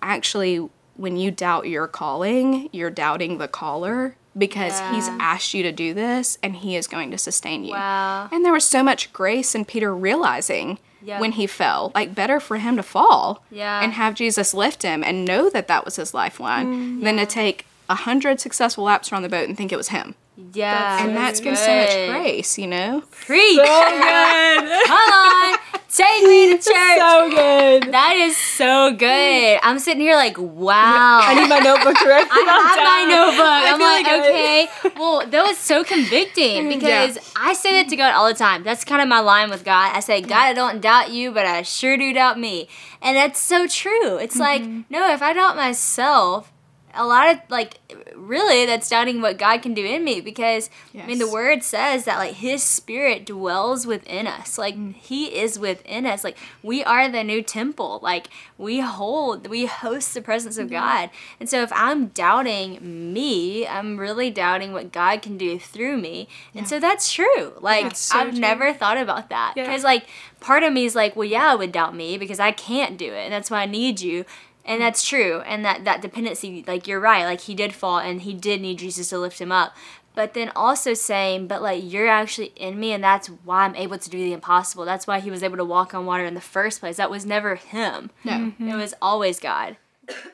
actually 0.02 0.68
when 0.98 1.18
you 1.18 1.30
doubt 1.32 1.68
your 1.68 1.88
calling, 1.88 2.70
you're 2.72 2.90
doubting 2.90 3.38
the 3.38 3.48
caller 3.48 4.16
because 4.38 4.80
he's 4.94 5.08
asked 5.20 5.54
you 5.54 5.64
to 5.64 5.72
do 5.72 5.94
this 5.94 6.38
and 6.44 6.58
he 6.58 6.76
is 6.76 6.88
going 6.88 7.12
to 7.12 7.18
sustain 7.18 7.64
you. 7.64 7.72
Wow. 7.72 8.30
And 8.32 8.44
there 8.44 8.52
was 8.52 8.66
so 8.66 8.84
much 8.84 9.14
grace 9.14 9.56
in 9.56 9.66
Peter 9.66 9.96
realizing 9.96 10.80
Yeah. 11.06 11.20
when 11.20 11.34
he 11.34 11.46
fell. 11.48 11.92
Like, 11.96 12.16
better 12.16 12.40
for 12.40 12.58
him 12.58 12.76
to 12.78 12.84
fall 12.84 13.44
Yeah. 13.52 13.82
and 13.84 13.94
have 13.94 14.16
Jesus 14.16 14.54
lift 14.54 14.82
him 14.84 15.04
and 15.04 15.24
know 15.26 15.50
that 15.50 15.68
that 15.68 15.86
was 15.86 15.96
his 15.98 16.14
lifeline 16.14 17.00
Mm, 17.00 17.04
than 17.04 17.18
to 17.18 17.26
take 17.26 17.66
a 17.88 17.96
hundred 17.96 18.40
successful 18.42 18.84
laps 18.86 19.12
around 19.12 19.22
the 19.22 19.30
boat 19.30 19.48
and 19.48 19.56
think 19.56 19.72
it 19.72 19.78
was 19.78 19.90
him. 19.90 20.16
Yeah. 20.38 21.04
And 21.06 21.16
that's 21.16 21.40
been 21.40 21.56
so 21.56 21.76
much 21.76 21.94
grace, 22.10 22.58
you 22.58 22.68
know? 22.68 23.04
Preach. 23.12 23.56
So 23.56 23.64
good. 23.64 24.86
Come 24.88 25.12
on. 25.12 25.58
Take 25.96 26.24
me 26.24 26.48
to 26.48 26.56
church. 26.62 26.98
so 26.98 27.30
good. 27.30 27.94
that 27.94 28.16
is 28.18 28.36
so 28.36 28.94
good. 28.94 29.60
I'm 29.64 29.80
sitting 29.80 30.02
here 30.02 30.16
like, 30.16 30.38
wow. 30.38 31.22
I 31.24 31.36
need 31.36 31.48
my 31.48 31.60
notebook 31.60 31.96
to 31.98 32.10
write 32.10 32.28
I 32.32 32.68
have 32.68 32.84
my 32.84 33.16
notebook. 33.16 33.46
I 33.46 33.72
I'm 33.72 33.80
like, 33.80 34.06
like 34.06 34.92
okay. 34.92 35.00
Well, 35.00 35.26
that 35.26 35.44
was 35.44 35.58
so 35.58 35.86
convicting 35.86 36.68
because 36.68 37.18
I 37.38 37.54
say 37.54 37.82
that 37.82 37.90
to 37.90 37.96
God 37.96 38.14
all 38.14 38.28
the 38.28 38.34
time. 38.34 38.64
That's 38.64 38.84
kind 38.84 39.02
of 39.02 39.08
my 39.08 39.22
line 39.22 39.50
with 39.50 39.64
God. 39.64 39.96
I 39.96 40.02
say, 40.02 40.20
God, 40.20 40.34
I 40.34 40.54
don't 40.54 40.82
doubt 40.82 41.12
you, 41.12 41.32
but 41.32 41.46
I 41.46 41.62
sure 41.62 41.96
do 41.96 42.12
doubt 42.12 42.38
me. 42.38 42.68
And 43.02 43.16
that's 43.16 43.40
so 43.40 43.66
true. 43.66 44.18
It's 44.18 44.38
like, 44.38 44.64
mm-hmm. 44.64 44.82
no, 44.90 45.14
if 45.14 45.22
I 45.22 45.32
doubt 45.32 45.56
myself, 45.56 46.52
a 46.96 47.06
lot 47.06 47.32
of 47.32 47.40
like 47.50 47.80
really 48.16 48.66
that's 48.66 48.90
doubting 48.90 49.22
what 49.22 49.38
God 49.38 49.62
can 49.62 49.74
do 49.74 49.86
in 49.86 50.04
me 50.04 50.22
because 50.22 50.70
I 50.98 51.06
mean 51.06 51.20
the 51.20 51.30
word 51.30 51.64
says 51.64 52.06
that 52.06 52.18
like 52.18 52.36
his 52.36 52.64
spirit 52.64 53.26
dwells 53.26 53.86
within 53.86 54.28
us. 54.28 54.58
Like 54.58 54.76
Mm. 54.76 54.96
he 54.96 55.26
is 55.38 55.60
within 55.60 56.06
us. 56.06 56.24
Like 56.24 56.38
we 56.64 56.84
are 56.84 57.10
the 57.10 57.24
new 57.24 57.42
temple. 57.42 58.00
Like 58.02 58.28
we 58.58 58.80
hold 58.80 59.48
we 59.48 59.66
host 59.66 60.14
the 60.14 60.22
presence 60.22 60.58
of 60.58 60.70
God. 60.70 61.10
And 61.40 61.50
so 61.50 61.62
if 61.62 61.72
I'm 61.74 62.08
doubting 62.08 63.14
me 63.14 63.68
I'm 63.68 63.98
really 63.98 64.30
doubting 64.32 64.72
what 64.74 64.92
God 64.92 65.22
can 65.22 65.38
do 65.38 65.60
through 65.60 65.98
me. 65.98 66.28
And 66.54 66.68
so 66.68 66.80
that's 66.80 67.12
true. 67.12 67.54
Like 67.60 67.84
That's 67.84 68.00
so 68.00 68.20
I've 68.20 68.32
true. 68.32 68.40
never 68.40 68.74
thought 68.74 68.98
about 68.98 69.30
that. 69.30 69.54
Yeah. 69.56 69.64
because 69.66 69.84
like 69.84 70.06
part 70.40 70.64
of 70.64 70.74
me 70.74 70.86
is 70.86 70.96
like 70.96 71.16
well 71.16 71.28
yeah 71.28 71.52
I 71.52 71.56
would 71.56 71.72
doubt 71.72 71.96
me 71.96 72.18
because 72.18 72.40
I 72.40 72.52
can't 72.52 72.98
do 72.98 73.06
it. 73.14 73.24
And 73.26 73.34
that's 73.34 73.52
why 73.52 73.62
I 73.62 73.66
need 73.66 74.02
you 74.02 74.26
and 74.66 74.82
that's 74.82 75.08
true 75.08 75.42
and 75.42 75.64
that 75.64 75.86
that 75.86 76.02
dependency 76.02 76.64
like 76.68 76.88
you're 76.88 77.00
right 77.00 77.24
like 77.24 77.42
he 77.42 77.54
did 77.54 77.74
fall 77.74 78.00
and 78.00 78.22
he 78.22 78.34
did 78.34 78.62
need 78.62 78.80
jesus 78.80 79.10
to 79.10 79.18
lift 79.18 79.40
him 79.40 79.52
up. 79.52 79.76
But 80.16 80.34
then 80.34 80.50
also 80.56 80.94
saying 80.94 81.48
but 81.48 81.62
like 81.62 81.84
you're 81.84 82.08
actually 82.08 82.54
in 82.56 82.80
me 82.80 82.92
and 82.94 83.04
that's 83.04 83.28
why 83.28 83.66
i'm 83.66 83.76
able 83.76 83.98
to 83.98 84.10
do 84.10 84.18
the 84.18 84.34
impossible. 84.34 84.86
That's 84.86 85.06
why 85.08 85.20
he 85.20 85.30
was 85.30 85.44
able 85.44 85.58
to 85.58 85.66
walk 85.66 85.94
on 85.94 86.06
water 86.06 86.26
in 86.26 86.34
the 86.34 86.42
first 86.42 86.80
place. 86.80 86.98
That 86.98 87.12
was 87.12 87.26
never 87.26 87.56
him. 87.56 88.12
No. 88.24 88.54
it 88.60 88.76
was 88.76 88.94
always 89.02 89.40
god. 89.40 89.78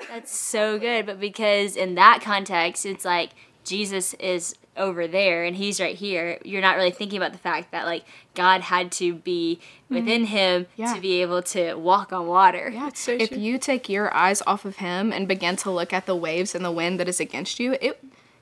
That's 0.10 0.36
so 0.36 0.78
good 0.80 1.06
but 1.06 1.20
because 1.20 1.76
in 1.76 1.96
that 1.96 2.22
context 2.22 2.86
it's 2.86 3.06
like 3.06 3.32
jesus 3.64 4.14
is 4.16 4.56
over 4.78 5.06
there 5.08 5.44
and 5.44 5.58
he's 5.58 5.82
right 5.82 5.96
here 5.98 6.38
you're 6.46 6.62
not 6.62 6.78
really 6.78 6.92
thinking 6.92 7.18
about 7.18 7.34
the 7.34 7.38
fact 7.38 7.72
that 7.72 7.86
like 7.86 8.06
god 8.36 8.62
had 8.62 8.90
to 8.90 9.14
be 9.14 9.60
mm-hmm. 9.86 9.96
within 9.96 10.26
him 10.26 10.66
Yeah. 10.78 10.94
to 10.96 11.02
be 11.02 11.22
able 11.22 11.42
to 11.44 11.74
walk 11.76 12.14
on 12.14 12.26
water 12.28 12.70
Yeah. 12.74 12.88
It's 12.88 13.02
so 13.02 13.12
if 13.12 13.30
true. 13.30 13.38
you 13.38 13.58
take 13.58 13.90
your 13.90 14.14
eyes 14.16 14.42
off 14.48 14.64
of 14.64 14.78
him 14.78 15.12
and 15.12 15.28
begin 15.28 15.58
to 15.58 15.72
look 15.72 15.92
at 15.92 16.06
the 16.06 16.16
waves 16.16 16.56
and 16.56 16.64
the 16.64 16.72
wind 16.72 17.00
that 17.02 17.10
is 17.10 17.20
against 17.20 17.60
you, 17.60 17.74
it 17.82 18.02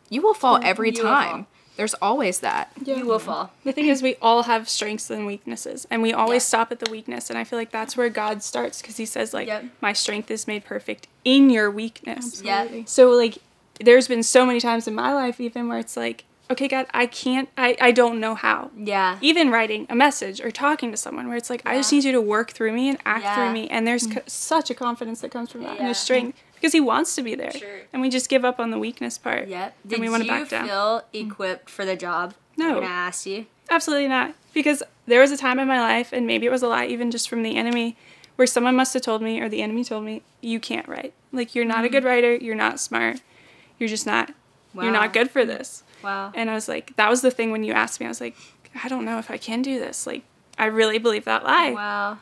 you 0.09 0.21
will 0.21 0.33
fall 0.35 0.59
every 0.63 0.89
You 0.91 1.01
time. 1.03 1.29
fall. 1.45 1.47
There's 1.77 1.93
always 1.95 2.39
that. 2.39 2.71
yeah. 2.83 2.97
you 2.97 3.05
will 3.05 3.19
fall 3.19 3.51
The 3.63 3.71
thing 3.71 3.85
is, 3.87 4.01
we 4.03 4.15
all 4.21 4.43
have 4.43 4.67
strengths 4.67 5.09
and 5.09 5.25
weaknesses, 5.25 5.87
and 5.89 6.01
we 6.01 6.11
always 6.13 6.43
Yeah. 6.43 6.47
stop 6.49 6.71
at 6.73 6.79
the 6.79 6.91
weakness. 6.91 7.29
And 7.29 7.39
I 7.39 7.43
feel 7.45 7.57
like 7.57 7.71
that's 7.71 7.95
where 7.95 8.09
God 8.09 8.43
starts 8.43 8.81
because 8.81 8.97
He 8.97 9.05
says, 9.05 9.33
like, 9.33 9.47
Yep. 9.47 9.65
my 9.81 9.93
strength 9.93 10.29
is 10.29 10.45
made 10.45 10.65
perfect 10.65 11.07
in 11.23 11.49
your 11.49 11.71
weakness. 11.71 12.41
Yeah. 12.43 12.67
So, 12.85 13.11
like, 13.11 13.37
there's 13.79 14.07
been 14.07 14.23
so 14.23 14.45
many 14.45 14.59
times 14.59 14.87
in 14.87 14.95
my 14.95 15.13
life, 15.13 15.39
even 15.39 15.67
where 15.67 15.79
it's 15.79 15.95
like, 15.97 16.25
okay, 16.51 16.67
God, 16.67 16.87
I 16.93 17.05
can't, 17.05 17.47
I, 17.57 17.77
I 17.79 17.91
don't 17.91 18.19
know 18.19 18.35
how. 18.35 18.71
Yeah. 18.75 19.19
Even 19.21 19.51
writing 19.51 19.85
a 19.89 19.95
message 19.95 20.41
or 20.41 20.51
talking 20.51 20.91
to 20.91 20.97
someone, 20.97 21.27
where 21.27 21.37
it's 21.37 21.49
like, 21.49 21.61
I 21.65 21.77
just 21.77 21.91
need 21.91 22.03
you 22.03 22.11
to 22.11 22.21
work 22.21 22.51
through 22.51 22.73
me 22.73 22.89
and 22.89 22.97
act 23.05 23.23
Yeah. 23.23 23.35
through 23.35 23.53
me. 23.53 23.67
And 23.69 23.85
there's 23.85 24.07
mm. 24.07 24.15
co- 24.15 24.23
such 24.27 24.69
a 24.69 24.73
confidence 24.75 25.21
that 25.21 25.29
comes 25.29 25.51
from 25.51 25.61
that 25.63 25.77
and 25.77 25.85
Yeah. 25.85 25.91
a 25.91 25.95
strength 25.95 26.41
because 26.55 26.73
He 26.73 26.79
wants 26.79 27.15
to 27.15 27.21
be 27.21 27.35
there. 27.35 27.51
Sure. 27.51 27.81
And 27.93 28.01
we 28.01 28.09
just 28.09 28.29
give 28.29 28.43
up 28.43 28.59
on 28.59 28.71
the 28.71 28.79
weakness 28.79 29.17
part. 29.17 29.47
Yep. 29.47 29.75
And 29.83 29.89
Did 29.91 29.99
we 29.99 30.09
want 30.09 30.23
to 30.23 30.25
you 30.25 30.31
back 30.31 30.49
down. 30.49 30.67
feel 30.67 31.03
mm. 31.13 31.31
equipped 31.31 31.69
for 31.69 31.85
the 31.85 31.95
job? 31.95 32.33
No. 32.57 32.75
When 32.75 32.83
I 32.83 32.87
asked 32.87 33.25
you. 33.25 33.45
Absolutely 33.69 34.07
not. 34.07 34.33
Because 34.53 34.81
there 35.05 35.21
was 35.21 35.31
a 35.31 35.37
time 35.37 35.59
in 35.59 35.67
my 35.67 35.79
life, 35.79 36.11
and 36.11 36.25
maybe 36.25 36.47
it 36.47 36.51
was 36.51 36.63
a 36.63 36.67
lie 36.67 36.85
even 36.87 37.11
just 37.11 37.29
from 37.29 37.43
the 37.43 37.55
enemy, 37.55 37.95
where 38.35 38.47
someone 38.47 38.75
must 38.75 38.93
have 38.93 39.03
told 39.03 39.21
me, 39.21 39.39
or 39.39 39.49
the 39.49 39.61
enemy 39.61 39.83
told 39.83 40.03
me, 40.03 40.23
you 40.41 40.59
can't 40.59 40.87
write. 40.87 41.13
Like, 41.31 41.53
you're 41.53 41.65
not 41.65 41.85
a 41.85 41.87
mm. 41.87 41.91
good 41.91 42.03
writer, 42.03 42.35
you're 42.35 42.55
not 42.55 42.79
smart, 42.79 43.21
you're 43.79 43.89
just 43.89 44.05
not, 44.05 44.31
you're 44.75 44.91
not 44.91 45.13
good 45.13 45.31
for 45.31 45.45
this. 45.45 45.83
Wow. 46.03 46.31
And 46.35 46.49
I 46.49 46.53
was 46.53 46.67
like, 46.67 46.95
that 46.95 47.09
was 47.09 47.21
the 47.21 47.31
thing 47.31 47.51
when 47.51 47.63
you 47.63 47.73
asked 47.73 47.99
me, 47.99 48.05
I 48.05 48.09
was 48.09 48.21
like, 48.21 48.35
I 48.83 48.87
don't 48.87 49.05
know 49.05 49.17
if 49.17 49.31
I 49.31 49.37
can 49.37 49.61
do 49.61 49.79
this. 49.79 50.05
Like, 50.05 50.23
I 50.57 50.65
really 50.65 50.97
believe 50.97 51.25
that 51.25 51.43
lie. 51.43 51.71
Wow. 51.71 52.19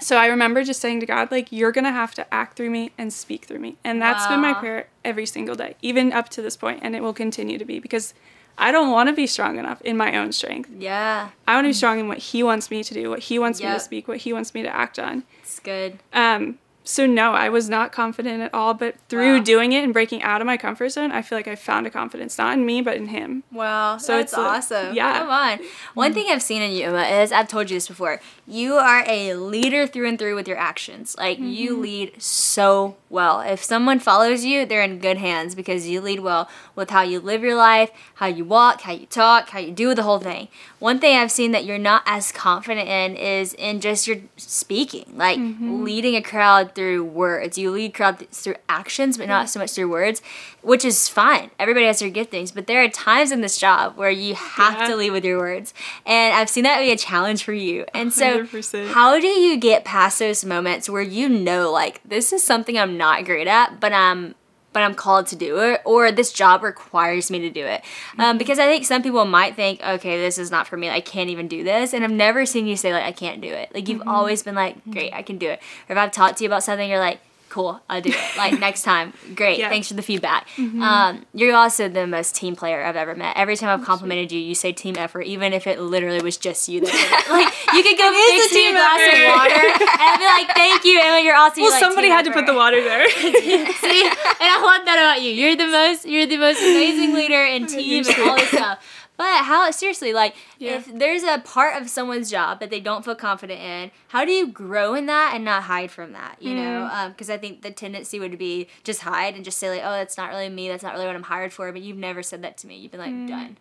So 0.00 0.16
I 0.16 0.26
remember 0.26 0.62
just 0.62 0.80
saying 0.80 1.00
to 1.00 1.06
God, 1.06 1.30
like, 1.30 1.50
you're 1.50 1.72
going 1.72 1.84
to 1.84 1.90
have 1.90 2.14
to 2.14 2.32
act 2.32 2.56
through 2.56 2.70
me 2.70 2.92
and 2.96 3.12
speak 3.12 3.44
through 3.44 3.58
me. 3.58 3.76
And 3.82 4.00
that's 4.00 4.26
been 4.26 4.40
my 4.40 4.54
prayer 4.54 4.88
every 5.04 5.26
single 5.26 5.56
day, 5.56 5.74
even 5.82 6.12
up 6.12 6.28
to 6.30 6.42
this 6.42 6.56
point, 6.56 6.80
and 6.82 6.94
it 6.94 7.02
will 7.02 7.12
continue 7.12 7.58
to 7.58 7.64
be 7.64 7.80
because 7.80 8.14
I 8.56 8.72
don't 8.72 8.92
want 8.92 9.08
to 9.08 9.14
be 9.14 9.26
strong 9.26 9.58
enough 9.58 9.80
in 9.82 9.96
my 9.96 10.16
own 10.16 10.32
strength. 10.32 10.70
Yeah. 10.78 11.30
I 11.46 11.54
want 11.54 11.64
to 11.64 11.70
be 11.70 11.74
strong 11.74 11.98
in 11.98 12.08
what 12.08 12.18
he 12.18 12.42
wants 12.42 12.70
me 12.70 12.84
to 12.84 12.94
do, 12.94 13.10
what 13.10 13.20
he 13.20 13.38
wants 13.38 13.60
me 13.60 13.66
to 13.66 13.80
speak, 13.80 14.06
what 14.06 14.18
he 14.18 14.32
wants 14.32 14.54
me 14.54 14.62
to 14.62 14.74
act 14.74 14.98
on. 14.98 15.24
It's 15.42 15.58
good. 15.58 15.98
Um, 16.12 16.58
so 16.82 17.06
no, 17.06 17.32
I 17.32 17.50
was 17.50 17.68
not 17.68 17.92
confident 17.92 18.42
at 18.42 18.54
all, 18.54 18.74
but 18.74 18.96
through 19.08 19.38
Wow. 19.38 19.42
doing 19.42 19.72
it 19.72 19.84
and 19.84 19.92
breaking 19.92 20.22
out 20.22 20.40
of 20.40 20.46
my 20.46 20.56
comfort 20.56 20.88
zone, 20.88 21.12
I 21.12 21.22
feel 21.22 21.36
like 21.36 21.46
I 21.46 21.54
found 21.54 21.86
a 21.86 21.90
confidence, 21.90 22.38
not 22.38 22.54
in 22.54 22.64
me, 22.64 22.80
but 22.80 22.96
in 22.96 23.08
him. 23.08 23.42
Wow. 23.52 23.98
So 23.98 24.16
that's 24.16 24.32
it's 24.32 24.38
awesome. 24.38 24.94
yeah. 24.94 25.18
Come 25.18 25.28
on. 25.28 25.58
One 25.94 26.14
thing 26.14 26.26
I've 26.30 26.42
seen 26.42 26.62
in 26.62 26.72
you, 26.72 26.86
Emma, 26.86 27.02
is 27.02 27.32
I've 27.32 27.48
told 27.48 27.70
you 27.70 27.76
this 27.76 27.88
before. 27.88 28.20
You 28.46 28.74
are 28.74 29.04
a 29.06 29.34
leader 29.34 29.86
through 29.86 30.08
and 30.08 30.18
through 30.18 30.34
with 30.34 30.48
your 30.48 30.56
actions. 30.56 31.14
Like 31.18 31.38
you 31.38 31.72
mm-hmm. 31.72 31.82
lead 31.82 32.22
so 32.22 32.96
well. 33.10 33.40
If 33.40 33.62
someone 33.62 34.00
follows 34.00 34.44
you, 34.44 34.64
they're 34.64 34.82
in 34.82 34.98
good 34.98 35.18
hands 35.18 35.54
because 35.54 35.86
you 35.86 36.00
lead 36.00 36.20
well 36.20 36.48
with 36.74 36.90
how 36.90 37.02
you 37.02 37.20
live 37.20 37.42
your 37.42 37.56
life, 37.56 37.90
how 38.14 38.26
you 38.26 38.44
walk, 38.44 38.82
how 38.82 38.92
you 38.92 39.06
talk, 39.06 39.50
how 39.50 39.58
you 39.58 39.70
do 39.70 39.94
the 39.94 40.02
whole 40.02 40.18
thing. 40.18 40.48
One 40.80 40.98
thing 40.98 41.16
I've 41.16 41.30
seen 41.30 41.52
that 41.52 41.66
you're 41.66 41.78
not 41.78 42.02
as 42.06 42.32
confident 42.32 42.88
in 42.88 43.14
is 43.14 43.52
in 43.52 43.80
just 43.80 44.08
your 44.08 44.16
speaking, 44.38 45.12
like 45.14 45.38
mm-hmm. 45.38 45.84
leading 45.84 46.16
a 46.16 46.22
crowd 46.22 46.74
through 46.74 47.04
words. 47.04 47.58
You 47.58 47.70
lead 47.70 47.92
crowd 47.92 48.26
through 48.30 48.54
actions, 48.66 49.18
but 49.18 49.28
not 49.28 49.42
mm-hmm. 49.42 49.48
so 49.48 49.60
much 49.60 49.72
through 49.72 49.90
words, 49.90 50.22
which 50.62 50.82
is 50.82 51.06
fine. 51.06 51.50
Everybody 51.58 51.84
has 51.84 51.98
their 51.98 52.10
giftings, 52.10 52.54
but 52.54 52.66
there 52.66 52.82
are 52.82 52.88
times 52.88 53.30
in 53.30 53.42
this 53.42 53.58
job 53.58 53.98
where 53.98 54.10
you 54.10 54.34
have 54.34 54.80
Yeah. 54.80 54.86
to 54.86 54.96
lead 54.96 55.10
with 55.10 55.24
your 55.24 55.38
words, 55.38 55.74
and 56.06 56.34
I've 56.34 56.48
seen 56.48 56.64
that 56.64 56.80
be 56.80 56.90
a 56.90 56.96
challenge 56.96 57.44
for 57.44 57.52
you. 57.52 57.84
And 57.92 58.10
so, 58.10 58.44
100%. 58.44 58.88
how 58.92 59.20
do 59.20 59.26
you 59.26 59.58
get 59.58 59.84
past 59.84 60.18
those 60.18 60.46
moments 60.46 60.88
where 60.88 61.02
you 61.02 61.28
know, 61.28 61.70
like, 61.70 62.00
this 62.06 62.32
is 62.32 62.42
something 62.42 62.78
I'm 62.78 62.96
not 62.96 63.26
great 63.26 63.46
at, 63.46 63.80
but 63.80 63.92
I'm 63.92 64.34
but 64.72 64.82
I'm 64.82 64.94
called 64.94 65.26
to 65.28 65.36
do 65.36 65.58
it, 65.60 65.80
or 65.84 66.12
this 66.12 66.32
job 66.32 66.62
requires 66.62 67.30
me 67.30 67.40
to 67.40 67.50
do 67.50 67.64
it. 67.66 67.82
Mm-hmm. 67.82 68.20
Um, 68.20 68.38
because 68.38 68.58
I 68.58 68.66
think 68.66 68.84
some 68.84 69.02
people 69.02 69.24
might 69.24 69.56
think, 69.56 69.82
okay, 69.82 70.18
this 70.20 70.38
is 70.38 70.50
not 70.50 70.68
for 70.68 70.76
me. 70.76 70.88
I 70.88 71.00
can't 71.00 71.30
even 71.30 71.48
do 71.48 71.64
this. 71.64 71.92
And 71.92 72.04
I've 72.04 72.10
never 72.10 72.46
seen 72.46 72.66
you 72.66 72.76
say, 72.76 72.92
like, 72.92 73.04
I 73.04 73.12
can't 73.12 73.40
do 73.40 73.48
it. 73.48 73.74
Like, 73.74 73.88
you've 73.88 74.00
Mm-hmm. 74.00 74.08
always 74.08 74.42
been 74.42 74.54
like, 74.54 74.76
great, 74.90 75.12
I 75.12 75.22
can 75.22 75.38
do 75.38 75.48
it. 75.48 75.60
Or 75.88 75.92
if 75.92 75.98
I've 75.98 76.12
talked 76.12 76.38
to 76.38 76.44
you 76.44 76.48
about 76.48 76.62
something, 76.62 76.88
you're 76.88 76.98
like, 76.98 77.20
cool, 77.50 77.80
I'll 77.88 78.00
do 78.00 78.10
it. 78.10 78.36
Like, 78.38 78.58
next 78.66 78.82
time, 78.82 79.12
great, 79.34 79.58
Yeah. 79.58 79.64
Mm-hmm. 79.66 79.72
thanks 79.72 79.88
for 79.88 79.94
the 79.94 80.02
feedback. 80.02 80.46
Um, 80.58 81.26
you're 81.34 81.54
also 81.54 81.88
the 81.88 82.06
most 82.06 82.34
team 82.34 82.56
player 82.56 82.82
I've 82.82 82.96
ever 82.96 83.14
met. 83.14 83.36
Every 83.36 83.56
time 83.56 83.68
I've 83.78 83.84
complimented 83.84 84.32
you, 84.32 84.40
you 84.40 84.54
say 84.54 84.72
team 84.72 84.96
effort, 84.96 85.22
even 85.22 85.52
if 85.52 85.66
it 85.66 85.78
literally 85.80 86.22
was 86.22 86.36
just 86.36 86.68
you 86.68 86.80
that 86.80 86.86
did 86.90 86.94
it. 86.94 87.28
Like, 87.30 87.52
you 87.74 87.82
could 87.82 87.98
go 87.98 88.10
fix 88.10 88.50
a 88.50 88.54
me 88.54 88.68
a 88.68 88.72
glass 88.72 89.00
effort. 89.00 89.22
of 89.22 89.36
water, 89.36 89.66
and 89.66 89.90
I'd 90.00 90.18
be 90.18 90.24
like, 90.46 90.56
thank 90.56 90.84
you, 90.84 91.00
Emma, 91.00 91.20
you're 91.20 91.36
awesome. 91.36 91.62
Well, 91.62 91.70
like, 91.70 91.80
somebody 91.82 92.08
"Team 92.08 92.16
had 92.16 92.24
to 92.24 92.32
put 92.32 92.46
the 92.46 92.54
water 92.54 92.82
there. 92.82 93.08
See, 93.10 94.02
and 94.06 94.48
I 94.50 94.60
love 94.62 94.84
that 94.86 94.98
about 94.98 95.22
you. 95.22 95.30
You're 95.30 95.56
the 95.56 95.66
most, 95.66 96.06
you're 96.06 96.26
the 96.26 96.38
most 96.38 96.58
amazing 96.60 97.14
leader 97.14 97.42
and 97.44 97.68
team 97.68 98.04
and 98.08 98.28
all 98.28 98.36
this 98.36 98.48
stuff. 98.48 98.99
But 99.20 99.44
how 99.44 99.70
seriously, 99.70 100.14
like, 100.14 100.34
Yeah. 100.56 100.76
if 100.76 100.86
there's 100.86 101.22
a 101.24 101.40
part 101.40 101.76
of 101.78 101.90
someone's 101.90 102.30
job 102.30 102.58
that 102.60 102.70
they 102.70 102.80
don't 102.80 103.04
feel 103.04 103.14
confident 103.14 103.60
in, 103.60 103.90
how 104.08 104.24
do 104.24 104.32
you 104.32 104.46
grow 104.46 104.94
in 104.94 105.04
that 105.06 105.32
and 105.34 105.44
not 105.44 105.64
hide 105.64 105.90
from 105.90 106.12
that? 106.12 106.36
You 106.40 106.54
know, 106.54 106.88
Mm. 106.90 107.08
because 107.10 107.28
I 107.28 107.36
think 107.36 107.60
the 107.60 107.70
tendency 107.70 108.18
would 108.18 108.38
be 108.38 108.66
just 108.82 109.02
hide 109.02 109.34
and 109.34 109.44
just 109.44 109.58
say 109.58 109.68
like, 109.68 109.82
oh, 109.84 109.92
that's 109.92 110.16
not 110.16 110.30
really 110.30 110.48
me. 110.48 110.68
That's 110.68 110.82
not 110.82 110.94
really 110.94 111.04
what 111.04 111.14
I'm 111.14 111.24
hired 111.24 111.52
for. 111.52 111.70
But 111.70 111.82
you've 111.82 111.98
never 111.98 112.22
said 112.22 112.40
that 112.40 112.56
to 112.58 112.66
me. 112.66 112.78
You've 112.78 112.92
been 112.92 113.00
like, 113.00 113.12
Mm. 113.12 113.28
done. 113.28 113.58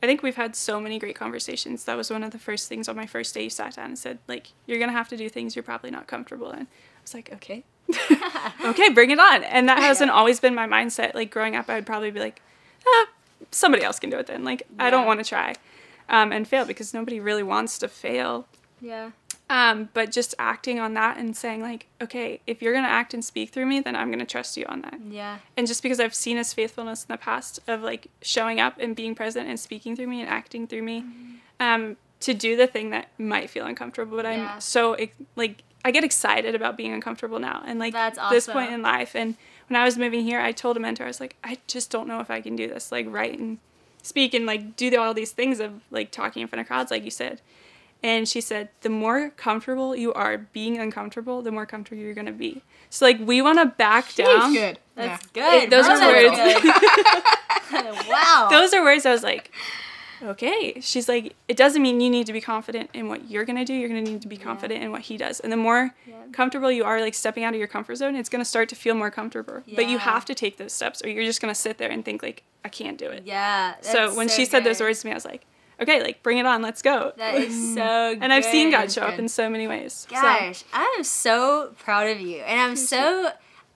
I 0.00 0.06
think 0.06 0.22
we've 0.22 0.36
had 0.36 0.54
so 0.54 0.80
many 0.80 1.00
great 1.00 1.16
conversations. 1.16 1.86
That 1.86 1.96
was 1.96 2.08
one 2.08 2.22
of 2.22 2.30
the 2.30 2.38
first 2.38 2.68
things 2.68 2.88
on 2.88 2.94
my 2.94 3.06
first 3.06 3.34
day. 3.34 3.42
You 3.42 3.50
sat 3.50 3.74
down 3.74 3.86
and 3.86 3.98
said, 3.98 4.20
like, 4.28 4.52
you're 4.64 4.78
gonna 4.78 4.92
have 4.92 5.08
to 5.08 5.16
do 5.16 5.28
things 5.28 5.56
you're 5.56 5.64
probably 5.64 5.90
not 5.90 6.06
comfortable 6.06 6.52
in. 6.52 6.60
I 6.62 7.02
was 7.02 7.14
like, 7.14 7.32
okay, 7.32 7.64
okay, 8.64 8.90
bring 8.90 9.10
it 9.10 9.18
on. 9.18 9.42
And 9.42 9.68
that 9.68 9.80
hasn't 9.80 10.12
always 10.12 10.38
been 10.38 10.54
my 10.54 10.68
mindset. 10.68 11.14
Like 11.16 11.32
growing 11.32 11.56
up, 11.56 11.68
I 11.68 11.74
would 11.74 11.86
probably 11.86 12.12
be 12.12 12.20
like, 12.20 12.40
ah, 12.86 13.06
somebody 13.50 13.82
else 13.82 13.98
can 13.98 14.10
do 14.10 14.18
it 14.18 14.26
then. 14.26 14.44
Like 14.44 14.62
I 14.78 14.90
don't 14.90 15.06
want 15.06 15.20
to 15.20 15.28
try, 15.28 15.54
um, 16.08 16.32
and 16.32 16.46
fail 16.46 16.64
because 16.64 16.94
nobody 16.94 17.20
really 17.20 17.42
wants 17.42 17.78
to 17.78 17.88
fail. 17.88 18.46
Yeah. 18.80 19.10
Um, 19.48 19.88
but 19.94 20.12
just 20.12 20.34
acting 20.38 20.78
on 20.78 20.94
that 20.94 21.16
and 21.16 21.36
saying 21.36 21.60
like, 21.60 21.86
okay, 22.00 22.40
if 22.46 22.62
you're 22.62 22.72
gonna 22.72 22.86
act 22.86 23.12
and 23.14 23.24
speak 23.24 23.50
through 23.50 23.66
me, 23.66 23.80
then 23.80 23.96
I'm 23.96 24.08
gonna 24.10 24.24
trust 24.24 24.56
you 24.56 24.64
on 24.68 24.82
that. 24.82 25.00
Yeah. 25.08 25.38
And 25.56 25.66
just 25.66 25.82
because 25.82 25.98
I've 25.98 26.14
seen 26.14 26.36
his 26.36 26.54
faithfulness 26.54 27.02
in 27.02 27.08
the 27.12 27.18
past 27.18 27.58
of 27.66 27.82
like 27.82 28.06
showing 28.22 28.60
up 28.60 28.78
and 28.78 28.94
being 28.94 29.16
present 29.16 29.48
and 29.48 29.58
speaking 29.58 29.96
through 29.96 30.06
me 30.06 30.20
and 30.20 30.30
acting 30.30 30.68
through 30.68 30.82
me, 30.82 31.04
um, 31.58 31.96
to 32.20 32.32
do 32.32 32.56
the 32.56 32.66
thing 32.68 32.90
that 32.90 33.08
might 33.18 33.50
feel 33.50 33.66
uncomfortable, 33.66 34.16
but 34.16 34.24
Yeah. 34.24 34.54
I'm 34.54 34.60
so 34.60 34.96
like 35.34 35.64
I 35.84 35.90
get 35.90 36.04
excited 36.04 36.54
about 36.54 36.76
being 36.76 36.92
uncomfortable 36.92 37.40
now 37.40 37.62
and 37.66 37.78
like 37.80 37.92
That's 37.92 38.18
this 38.30 38.46
point 38.46 38.72
in 38.72 38.82
life. 38.82 39.16
And 39.16 39.34
when 39.70 39.80
I 39.80 39.84
was 39.84 39.96
moving 39.96 40.24
here, 40.24 40.40
I 40.40 40.50
told 40.50 40.76
a 40.76 40.80
mentor 40.80 41.04
I 41.04 41.06
was 41.06 41.20
like, 41.20 41.36
I 41.44 41.58
just 41.68 41.92
don't 41.92 42.08
know 42.08 42.18
if 42.18 42.28
I 42.28 42.40
can 42.40 42.56
do 42.56 42.66
this, 42.66 42.90
like 42.90 43.06
write 43.08 43.38
and 43.38 43.58
speak 44.02 44.34
and 44.34 44.44
like 44.44 44.74
do 44.74 44.98
all 44.98 45.14
these 45.14 45.30
things 45.30 45.60
of 45.60 45.82
like 45.92 46.10
talking 46.10 46.42
in 46.42 46.48
front 46.48 46.60
of 46.60 46.66
crowds, 46.66 46.90
like 46.90 47.04
you 47.04 47.10
said. 47.12 47.40
And 48.02 48.28
she 48.28 48.40
said, 48.40 48.70
the 48.80 48.88
more 48.88 49.30
comfortable 49.30 49.94
you 49.94 50.12
are 50.12 50.38
being 50.38 50.78
uncomfortable, 50.78 51.40
the 51.40 51.52
more 51.52 51.66
comfortable 51.66 52.02
you're 52.02 52.14
gonna 52.14 52.32
be. 52.32 52.62
So 52.88 53.04
like 53.04 53.20
we 53.20 53.40
want 53.42 53.60
to 53.60 53.66
back 53.66 54.12
down. 54.16 54.26
That's 54.26 54.52
good. 54.52 54.78
That's 54.96 55.26
yeah. 55.36 55.60
good. 55.60 55.70
those 55.70 55.86
Bro, 55.86 55.94
are 55.94 56.12
words. 56.12 56.36
wow. 58.08 58.48
those 58.50 58.74
are 58.74 58.82
words 58.82 59.06
I 59.06 59.12
was 59.12 59.22
like, 59.22 59.52
okay. 60.22 60.80
She's 60.80 61.08
like, 61.08 61.34
it 61.48 61.56
doesn't 61.56 61.80
mean 61.82 62.00
you 62.00 62.10
need 62.10 62.26
to 62.26 62.32
be 62.32 62.40
confident 62.40 62.90
in 62.94 63.08
what 63.08 63.30
you're 63.30 63.44
gonna 63.44 63.64
do. 63.64 63.74
You're 63.74 63.88
gonna 63.88 64.02
need 64.02 64.22
to 64.22 64.28
be 64.28 64.36
confident 64.36 64.82
in 64.82 64.90
what 64.92 65.02
he 65.02 65.16
does. 65.16 65.40
And 65.40 65.52
the 65.52 65.56
more 65.56 65.94
comfortable 66.32 66.70
you 66.70 66.84
are, 66.84 67.00
like 67.00 67.14
stepping 67.14 67.44
out 67.44 67.52
of 67.54 67.58
your 67.58 67.68
comfort 67.68 67.96
zone, 67.96 68.14
it's 68.16 68.28
gonna 68.28 68.44
start 68.44 68.68
to 68.70 68.74
feel 68.76 68.94
more 68.94 69.10
comfortable. 69.10 69.62
But 69.74 69.88
you 69.88 69.98
have 69.98 70.24
to 70.26 70.34
take 70.34 70.56
those 70.56 70.72
steps, 70.72 71.02
or 71.04 71.08
you're 71.08 71.24
just 71.24 71.40
gonna 71.40 71.54
sit 71.54 71.78
there 71.78 71.90
and 71.90 72.04
think 72.04 72.22
like, 72.22 72.42
I 72.64 72.68
can't 72.68 72.98
do 72.98 73.06
it. 73.08 73.22
yeah. 73.24 73.74
so 73.80 74.14
when 74.14 74.28
she 74.28 74.44
said 74.44 74.64
those 74.64 74.80
words 74.80 75.00
to 75.00 75.06
me, 75.06 75.12
I 75.12 75.14
was 75.14 75.24
like, 75.24 75.44
okay, 75.80 76.02
like 76.02 76.22
bring 76.22 76.38
it 76.38 76.46
on, 76.46 76.60
let's 76.62 76.82
go. 76.82 77.12
that 77.16 77.34
is 77.36 77.74
so. 77.74 77.80
and 78.20 78.32
I've 78.32 78.44
seen. 78.44 78.70
God 78.70 78.92
show 78.92 79.02
up 79.02 79.18
in 79.18 79.28
so 79.28 79.48
many 79.48 79.66
ways. 79.66 80.06
So- 80.10 80.14
Gosh, 80.14 80.64
I 80.72 80.94
am 80.98 81.04
so 81.04 81.74
proud 81.78 82.08
of 82.08 82.20
you, 82.20 82.38
and 82.42 82.60
I'm 82.60 82.76
so. 82.76 83.30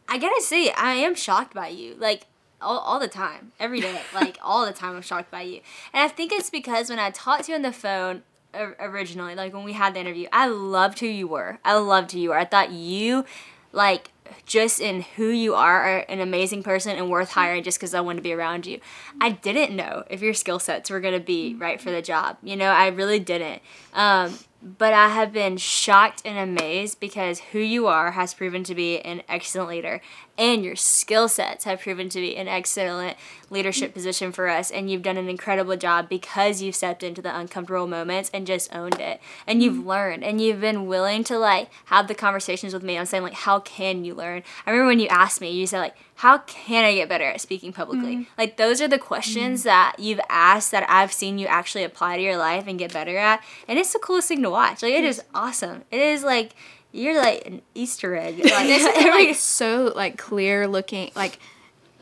I 0.06 0.18
gotta 0.18 0.42
say, 0.42 0.70
I 0.72 0.94
am 0.96 1.14
shocked 1.14 1.54
by 1.54 1.68
you. 1.68 1.94
Like 1.98 2.26
all, 2.60 2.78
all 2.78 2.98
the 2.98 3.08
time, 3.08 3.52
every 3.58 3.80
day, 3.80 4.00
like 4.14 4.38
all 4.42 4.66
the 4.66 4.72
time, 4.72 4.96
I'm 4.96 5.02
shocked 5.02 5.30
by 5.30 5.42
you. 5.42 5.60
And 5.92 6.02
I 6.02 6.08
think 6.08 6.32
it's 6.32 6.50
because 6.50 6.90
when 6.90 6.98
I 6.98 7.10
talked 7.10 7.44
to 7.44 7.52
you 7.52 7.56
on 7.56 7.62
the 7.62 7.72
phone 7.72 8.22
originally, 8.54 9.34
like 9.34 9.52
when 9.52 9.64
we 9.64 9.72
had 9.72 9.94
the 9.94 10.00
interview, 10.00 10.28
I 10.32 10.46
loved 10.46 11.00
who 11.00 11.06
you 11.06 11.26
were. 11.26 11.58
I 11.64 11.74
loved 11.74 12.12
who 12.12 12.18
you 12.18 12.30
were. 12.30 12.38
I 12.38 12.44
thought 12.44 12.70
you, 12.70 13.24
like, 13.72 14.10
just 14.46 14.80
in 14.80 15.02
who 15.16 15.28
you 15.28 15.54
are, 15.54 15.82
are 15.82 15.98
an 16.08 16.20
amazing 16.20 16.62
person 16.62 16.96
and 16.96 17.10
worth 17.10 17.32
hiring 17.32 17.62
just 17.62 17.78
because 17.78 17.94
I 17.94 18.00
wanted 18.00 18.18
to 18.18 18.22
be 18.22 18.32
around 18.32 18.66
you. 18.66 18.80
I 19.20 19.30
didn't 19.30 19.74
know 19.74 20.04
if 20.08 20.22
your 20.22 20.34
skill 20.34 20.58
sets 20.58 20.90
were 20.90 21.00
gonna 21.00 21.20
be 21.20 21.54
right 21.54 21.80
for 21.80 21.90
the 21.90 22.02
job. 22.02 22.38
You 22.42 22.56
know, 22.56 22.70
I 22.70 22.88
really 22.88 23.18
didn't. 23.18 23.62
Um, 23.92 24.38
but 24.62 24.94
I 24.94 25.10
have 25.10 25.32
been 25.32 25.58
shocked 25.58 26.22
and 26.24 26.38
amazed 26.38 26.98
because 26.98 27.38
who 27.52 27.58
you 27.58 27.86
are 27.86 28.12
has 28.12 28.32
proven 28.32 28.64
to 28.64 28.74
be 28.74 28.98
an 29.00 29.22
excellent 29.28 29.68
leader, 29.68 30.00
and 30.36 30.64
your 30.64 30.76
skill 30.76 31.28
sets 31.28 31.64
have 31.64 31.80
proven 31.80 32.08
to 32.08 32.20
be 32.20 32.36
an 32.36 32.48
excellent 32.48 33.16
leadership 33.50 33.94
position 33.94 34.32
for 34.32 34.48
us. 34.48 34.70
And 34.70 34.90
you've 34.90 35.02
done 35.02 35.16
an 35.16 35.28
incredible 35.28 35.76
job 35.76 36.08
because 36.08 36.60
you've 36.60 36.74
stepped 36.74 37.02
into 37.02 37.22
the 37.22 37.36
uncomfortable 37.36 37.86
moments 37.86 38.30
and 38.34 38.46
just 38.46 38.74
owned 38.74 39.00
it. 39.00 39.20
And 39.46 39.62
you've 39.62 39.74
mm-hmm. 39.74 39.88
learned, 39.88 40.24
and 40.24 40.40
you've 40.40 40.60
been 40.60 40.86
willing 40.86 41.24
to 41.24 41.38
like 41.38 41.68
have 41.86 42.08
the 42.08 42.14
conversations 42.14 42.74
with 42.74 42.82
me. 42.82 42.98
I'm 42.98 43.06
saying 43.06 43.22
like, 43.22 43.34
how 43.34 43.60
can 43.60 44.04
you 44.04 44.14
learn? 44.14 44.42
I 44.66 44.70
remember 44.70 44.88
when 44.88 45.00
you 45.00 45.08
asked 45.08 45.40
me, 45.40 45.50
you 45.50 45.66
said 45.66 45.80
like, 45.80 45.96
how 46.16 46.38
can 46.38 46.84
I 46.84 46.94
get 46.94 47.08
better 47.08 47.24
at 47.24 47.40
speaking 47.40 47.72
publicly? 47.72 48.14
Mm-hmm. 48.14 48.22
Like 48.38 48.56
those 48.56 48.80
are 48.80 48.88
the 48.88 48.98
questions 48.98 49.60
mm-hmm. 49.60 49.68
that 49.68 49.96
you've 49.98 50.20
asked 50.28 50.70
that 50.70 50.88
I've 50.88 51.12
seen 51.12 51.38
you 51.38 51.46
actually 51.46 51.84
apply 51.84 52.16
to 52.16 52.22
your 52.22 52.36
life 52.36 52.64
and 52.66 52.78
get 52.78 52.92
better 52.92 53.16
at. 53.16 53.42
And 53.68 53.78
it's 53.78 53.92
the 53.92 53.98
coolest 53.98 54.28
thing 54.28 54.42
to 54.42 54.50
watch. 54.50 54.82
Like 54.82 54.94
it 54.94 55.04
is 55.04 55.22
awesome. 55.34 55.82
It 55.90 56.00
is 56.00 56.22
like 56.22 56.54
you're 56.94 57.16
like 57.20 57.46
an 57.46 57.60
Easter 57.74 58.14
egg. 58.14 58.38
Like, 58.44 58.68
every, 58.70 59.26
like 59.26 59.36
so 59.36 59.92
like 59.94 60.16
clear 60.16 60.66
looking 60.68 61.10
like 61.14 61.38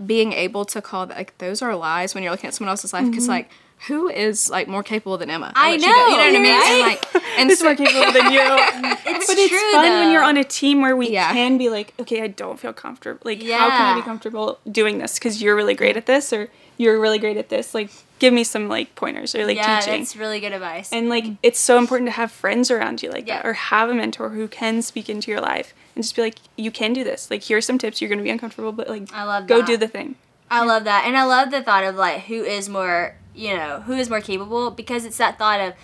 being 0.05 0.33
able 0.33 0.65
to 0.67 0.83
call 0.83 1.07
that 1.07 1.17
like 1.17 1.37
those 1.39 1.63
are 1.63 1.75
lies 1.75 2.15
when 2.15 2.23
you're 2.23 2.33
looking 2.33 2.49
at 2.49 2.55
someone 2.55 2.71
else's 2.71 2.93
life 2.93 3.07
because 3.09 3.25
mm-hmm. 3.25 3.33
like 3.33 3.51
who 3.89 4.09
is 4.09 4.49
like 4.51 4.69
more 4.69 4.83
capable 4.83 5.19
than 5.19 5.29
Emma? 5.31 5.47
at 5.47 5.53
I 5.57 5.71
what 5.73 5.81
she 5.81 5.87
does? 5.87 5.97
you 5.97 6.17
know 6.17 6.17
what 6.17 6.21
I 6.21 6.33
mean? 6.33 6.43
know, 6.43 6.65
And 6.67 6.81
like 6.83 7.15
and 7.39 7.51
It's 7.51 7.61
so, 7.61 7.65
more 7.67 7.75
capable 7.75 8.13
than 8.13 8.33
you. 8.33 8.41
it's 8.41 9.27
but 9.27 9.37
it's 9.39 9.49
true 9.49 9.73
fun 9.73 9.85
though. 9.89 10.01
when 10.01 10.13
you're 10.13 10.23
on 10.23 10.37
a 10.37 10.45
team 10.45 10.81
where 10.83 10.97
we 10.97 11.11
Yeah. 11.11 11.33
can 11.33 11.59
be 11.59 11.69
like, 11.69 11.95
okay, 11.99 12.23
I 12.23 12.29
don't 12.29 12.61
feel 12.61 12.73
comfortable. 12.73 13.21
Like, 13.25 13.43
how 13.43 13.71
can 13.71 13.95
I 13.95 13.95
be 13.97 14.03
comfortable 14.03 14.59
doing 14.71 14.99
this? 14.99 15.15
Because 15.19 15.43
you're 15.43 15.57
really 15.57 15.75
great 15.75 15.97
at 15.97 16.07
this, 16.07 16.33
or 16.33 16.49
you're 16.77 17.01
really 17.01 17.19
great 17.19 17.37
at 17.37 17.49
this. 17.49 17.75
Like, 17.75 17.91
give 18.19 18.33
me 18.33 18.45
some 18.45 18.69
like 18.69 18.95
pointers 18.95 19.35
or 19.35 19.47
like 19.47 19.57
yeah, 19.57 19.81
teaching. 19.81 20.01
that's 20.01 20.17
really 20.17 20.41
good 20.41 20.53
advice. 20.53 20.93
And 20.93 21.09
like, 21.09 21.25
it's 21.43 21.59
so 21.59 21.79
important 21.79 22.09
to 22.09 22.13
have 22.13 22.31
friends 22.31 22.71
around 22.71 23.03
you 23.03 23.11
like 23.11 23.27
that, 23.27 23.45
or 23.45 23.53
have 23.53 23.91
a 23.91 23.95
mentor 23.95 24.31
who 24.31 24.49
can 24.49 24.83
speak 24.83 25.09
into 25.09 25.31
your 25.31 25.41
life 25.41 25.75
and 25.95 26.03
just 26.03 26.17
be 26.17 26.23
like, 26.23 26.37
you 26.57 26.71
can 26.71 26.93
do 26.93 27.05
this. 27.05 27.31
Like, 27.31 27.43
here's 27.45 27.67
some 27.67 27.79
tips. 27.79 28.01
You're 28.01 28.11
gonna 28.11 28.23
be 28.23 28.31
uncomfortable, 28.31 28.73
but 28.73 28.89
like, 28.89 29.13
I 29.13 29.25
love 29.25 29.47
go 29.47 29.59
that. 29.59 29.67
do 29.67 29.77
the 29.77 29.89
thing. 29.89 30.17
I 30.51 30.65
love 30.65 30.85
that. 30.85 31.05
And 31.07 31.17
I 31.17 31.25
love 31.25 31.51
the 31.51 31.63
thought 31.63 31.83
of 31.85 31.97
like 31.97 32.23
who 32.25 32.45
is 32.45 32.69
more, 32.69 33.17
you 33.35 33.57
know, 33.57 33.81
who 33.81 33.95
is 33.95 34.11
more 34.11 34.21
capable 34.21 34.71
because 34.71 35.07
it's 35.07 35.17
that 35.17 35.39
thought 35.39 35.61
of 35.61 35.75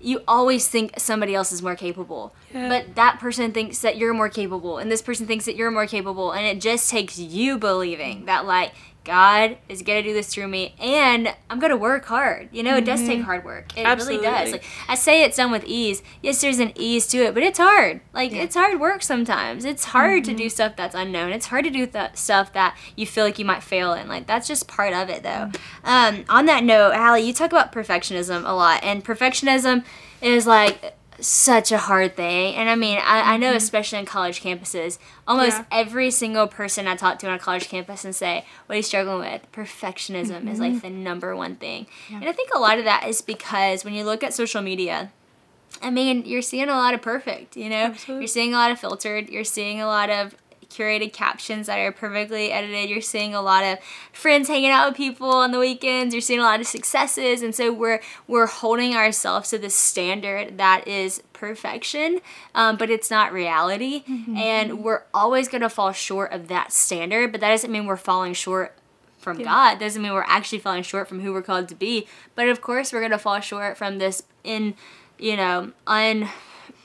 you 0.00 0.22
always 0.28 0.68
think 0.68 0.98
somebody 0.98 1.34
else 1.34 1.50
is 1.52 1.62
more 1.62 1.74
capable. 1.76 2.34
Yeah. 2.52 2.68
But 2.68 2.94
that 2.94 3.18
person 3.18 3.52
thinks 3.52 3.80
that 3.80 3.96
you're 3.96 4.14
more 4.14 4.28
capable 4.28 4.78
and 4.78 4.90
this 4.90 5.02
person 5.02 5.26
thinks 5.26 5.44
that 5.46 5.56
you're 5.56 5.70
more 5.70 5.86
capable 5.86 6.32
and 6.32 6.46
it 6.46 6.60
just 6.60 6.90
takes 6.90 7.18
you 7.18 7.58
believing 7.58 8.26
that 8.26 8.46
like 8.46 8.72
God 9.04 9.58
is 9.68 9.82
gonna 9.82 10.02
do 10.02 10.12
this 10.12 10.32
through 10.32 10.48
me, 10.48 10.74
and 10.80 11.34
I'm 11.50 11.60
gonna 11.60 11.76
work 11.76 12.06
hard. 12.06 12.48
You 12.52 12.62
know, 12.62 12.76
it 12.76 12.84
does 12.84 13.00
take 13.00 13.18
mm-hmm. 13.18 13.24
hard 13.24 13.44
work. 13.44 13.76
It 13.76 13.84
really 13.84 14.16
does. 14.16 14.52
Like 14.52 14.64
I 14.88 14.94
say, 14.94 15.22
it's 15.22 15.36
done 15.36 15.52
with 15.52 15.64
ease. 15.66 16.02
Yes, 16.22 16.40
there's 16.40 16.58
an 16.58 16.72
ease 16.74 17.06
to 17.08 17.18
it, 17.18 17.34
but 17.34 17.42
it's 17.42 17.58
hard. 17.58 18.00
Like 18.12 18.32
it's 18.32 18.56
hard 18.56 18.80
work 18.80 19.02
sometimes. 19.02 19.64
It's 19.64 19.84
hard 19.84 20.24
to 20.24 20.32
do 20.32 20.44
mm-hmm. 20.44 20.48
stuff 20.48 20.76
that's 20.76 20.94
unknown. 20.94 21.32
It's 21.32 21.46
hard 21.46 21.64
to 21.64 21.70
do 21.70 21.86
th- 21.86 22.16
stuff 22.16 22.52
that 22.54 22.76
you 22.96 23.06
feel 23.06 23.24
like 23.24 23.38
you 23.38 23.44
might 23.44 23.62
fail 23.62 23.92
in. 23.92 24.08
Like 24.08 24.26
that's 24.26 24.48
just 24.48 24.66
part 24.68 24.94
of 24.94 25.10
it, 25.10 25.22
though. 25.22 25.50
Mm-hmm. 25.52 25.86
Um, 25.86 26.24
on 26.28 26.46
that 26.46 26.64
note, 26.64 26.94
Hallie, 26.94 27.22
you 27.22 27.32
talk 27.32 27.52
about 27.52 27.72
perfectionism 27.72 28.48
a 28.48 28.52
lot, 28.52 28.82
and 28.82 29.04
perfectionism 29.04 29.84
is 30.22 30.46
like 30.46 30.94
such 31.20 31.72
a 31.72 31.78
hard 31.78 32.16
thing. 32.16 32.54
And 32.54 32.68
I 32.68 32.74
mean, 32.74 32.98
I, 32.98 33.34
I 33.34 33.36
know 33.36 33.48
mm-hmm. 33.48 33.56
especially 33.56 33.98
in 33.98 34.06
college 34.06 34.42
campuses, 34.42 34.98
almost 35.26 35.58
Yeah. 35.58 35.64
every 35.70 36.10
single 36.10 36.46
person 36.46 36.86
I 36.86 36.96
talk 36.96 37.18
to 37.20 37.28
on 37.28 37.34
a 37.34 37.38
college 37.38 37.68
campus 37.68 38.04
and 38.04 38.14
say, 38.14 38.44
"What 38.66 38.74
are 38.74 38.76
you 38.76 38.82
struggling 38.82 39.20
with?" 39.20 39.50
Perfectionism 39.52 40.50
is 40.50 40.60
like 40.60 40.72
mm-hmm. 40.72 40.80
the 40.80 40.90
number 40.90 41.34
one 41.36 41.56
thing. 41.56 41.86
And 42.10 42.24
I 42.24 42.32
think 42.32 42.50
a 42.54 42.58
lot 42.58 42.78
of 42.78 42.84
that 42.84 43.06
is 43.08 43.20
because 43.22 43.84
when 43.84 43.94
you 43.94 44.04
look 44.04 44.22
at 44.22 44.34
social 44.34 44.62
media, 44.62 45.10
I 45.82 45.90
mean, 45.90 46.24
you're 46.24 46.42
seeing 46.42 46.68
a 46.68 46.74
lot 46.74 46.94
of 46.94 47.02
perfect, 47.02 47.56
you 47.56 47.68
know? 47.68 47.76
Absolutely. 47.86 48.22
You're 48.22 48.28
seeing 48.28 48.54
a 48.54 48.56
lot 48.56 48.70
of 48.70 48.78
filtered, 48.78 49.28
you're 49.28 49.44
seeing 49.44 49.80
a 49.80 49.86
lot 49.86 50.08
of 50.08 50.34
curated 50.74 51.12
captions 51.12 51.66
that 51.66 51.78
are 51.78 51.92
perfectly 51.92 52.50
edited. 52.50 52.90
You're 52.90 53.00
seeing 53.00 53.34
a 53.34 53.42
lot 53.42 53.62
of 53.62 53.78
friends 54.12 54.48
hanging 54.48 54.70
out 54.70 54.88
with 54.88 54.96
people 54.96 55.30
on 55.30 55.52
the 55.52 55.58
weekends. 55.58 56.14
You're 56.14 56.20
seeing 56.20 56.40
a 56.40 56.44
lot 56.44 56.60
of 56.60 56.66
successes, 56.66 57.42
and 57.42 57.54
so 57.54 57.72
we're 57.72 58.00
we're 58.26 58.46
holding 58.46 58.94
ourselves 58.94 59.50
to 59.50 59.58
this 59.58 59.74
standard 59.74 60.58
that 60.58 60.86
is 60.88 61.22
perfection, 61.32 62.20
um, 62.54 62.76
but 62.76 62.90
it's 62.90 63.10
not 63.10 63.32
reality, 63.32 64.04
mm-hmm. 64.04 64.36
and 64.36 64.82
we're 64.82 65.02
always 65.12 65.48
gonna 65.48 65.68
fall 65.68 65.92
short 65.92 66.32
of 66.32 66.48
that 66.48 66.72
standard. 66.72 67.32
But 67.32 67.40
that 67.40 67.50
doesn't 67.50 67.70
mean 67.70 67.86
we're 67.86 67.96
falling 67.96 68.34
short 68.34 68.76
from 69.18 69.40
yeah. 69.40 69.46
God. 69.46 69.80
Doesn't 69.80 70.02
mean 70.02 70.12
we're 70.12 70.22
actually 70.26 70.58
falling 70.58 70.82
short 70.82 71.08
from 71.08 71.20
who 71.20 71.32
we're 71.32 71.42
called 71.42 71.68
to 71.68 71.74
be. 71.74 72.06
But 72.34 72.48
of 72.48 72.60
course, 72.60 72.92
we're 72.92 73.00
gonna 73.00 73.18
fall 73.18 73.40
short 73.40 73.76
from 73.76 73.98
this 73.98 74.22
in, 74.42 74.74
you 75.18 75.36
know, 75.36 75.72
un. 75.86 76.28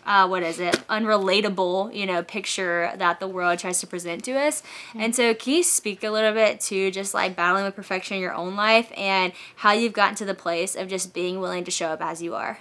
Uh, 0.10 0.28
what 0.28 0.42
is 0.42 0.60
it? 0.60 0.74
Unrelatable 0.90 1.96
you 1.96 2.06
know 2.06 2.24
picture 2.24 2.92
that 2.98 3.20
the 3.20 3.28
world 3.28 3.60
tries 3.60 3.80
to 3.82 3.88
present 3.88 4.24
to 4.26 4.32
us. 4.32 4.62
Mm-hmm. 4.62 5.02
and 5.02 5.16
so 5.16 5.34
can 5.36 5.54
you 5.54 5.64
speak 5.64 6.04
a 6.04 6.10
little 6.10 6.34
bit 6.34 6.60
to 6.62 6.90
just 6.90 7.14
like 7.14 7.36
battling 7.36 7.64
with 7.64 7.76
perfection 7.76 8.16
in 8.16 8.22
your 8.22 8.34
own 8.34 8.56
life 8.56 8.92
and 8.98 9.34
how 9.58 9.72
you've 9.72 9.94
gotten 9.94 10.16
to 10.16 10.26
the 10.26 10.34
place 10.34 10.76
of 10.76 10.88
just 10.88 11.14
being 11.14 11.40
willing 11.40 11.64
to 11.64 11.72
show 11.72 11.88
up 11.88 12.02
as 12.02 12.22
you 12.22 12.34
are? 12.36 12.60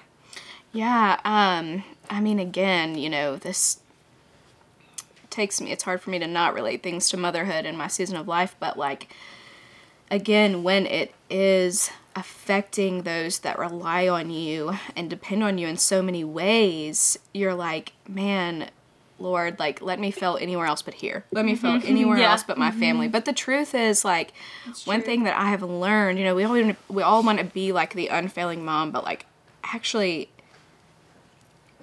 Yeah 0.72 1.18
um 1.24 1.82
i 2.10 2.20
mean 2.20 2.38
again 2.38 2.96
you 2.96 3.08
know 3.08 3.36
this 3.36 3.80
takes 5.30 5.60
me 5.60 5.72
it's 5.72 5.84
hard 5.84 6.00
for 6.02 6.10
me 6.10 6.18
to 6.18 6.26
not 6.26 6.52
relate 6.54 6.82
things 6.82 7.08
to 7.10 7.16
motherhood 7.16 7.64
and 7.64 7.78
my 7.78 7.88
season 7.88 8.16
of 8.16 8.28
life 8.28 8.54
but 8.60 8.78
like 8.78 9.08
again, 10.10 10.62
when 10.62 10.86
it 10.86 11.12
is 11.30 11.90
affecting 12.18 13.02
those 13.02 13.38
that 13.40 13.58
rely 13.58 14.08
on 14.08 14.30
you 14.30 14.76
and 14.96 15.08
depend 15.08 15.44
on 15.44 15.56
you 15.56 15.68
in 15.68 15.76
so 15.76 16.02
many 16.02 16.24
ways, 16.24 17.16
you're 17.32 17.54
like, 17.54 17.92
man, 18.08 18.70
Lord, 19.20 19.58
like, 19.60 19.80
let 19.80 20.00
me 20.00 20.10
fail 20.10 20.36
anywhere 20.40 20.66
else 20.66 20.82
but 20.82 20.94
here. 20.94 21.24
Let 21.30 21.44
me 21.44 21.54
feel 21.54 21.72
mm-hmm. 21.72 21.86
anywhere 21.88 22.18
yeah. 22.18 22.32
else 22.32 22.42
but 22.42 22.58
my 22.58 22.70
mm-hmm. 22.70 22.80
family. 22.80 23.08
But 23.08 23.24
the 23.24 23.32
truth 23.32 23.74
is, 23.74 24.04
like, 24.04 24.32
That's 24.66 24.86
one 24.86 25.00
true. 25.00 25.06
thing 25.06 25.24
that 25.24 25.38
I 25.38 25.50
have 25.50 25.62
learned, 25.62 26.18
you 26.18 26.24
know, 26.24 26.34
we 26.34 26.44
all 26.44 26.74
we 26.88 27.02
all 27.02 27.22
want 27.22 27.38
to 27.38 27.44
be 27.44 27.72
like 27.72 27.94
the 27.94 28.08
unfailing 28.08 28.64
mom, 28.64 28.90
but 28.90 29.04
like, 29.04 29.26
actually, 29.62 30.28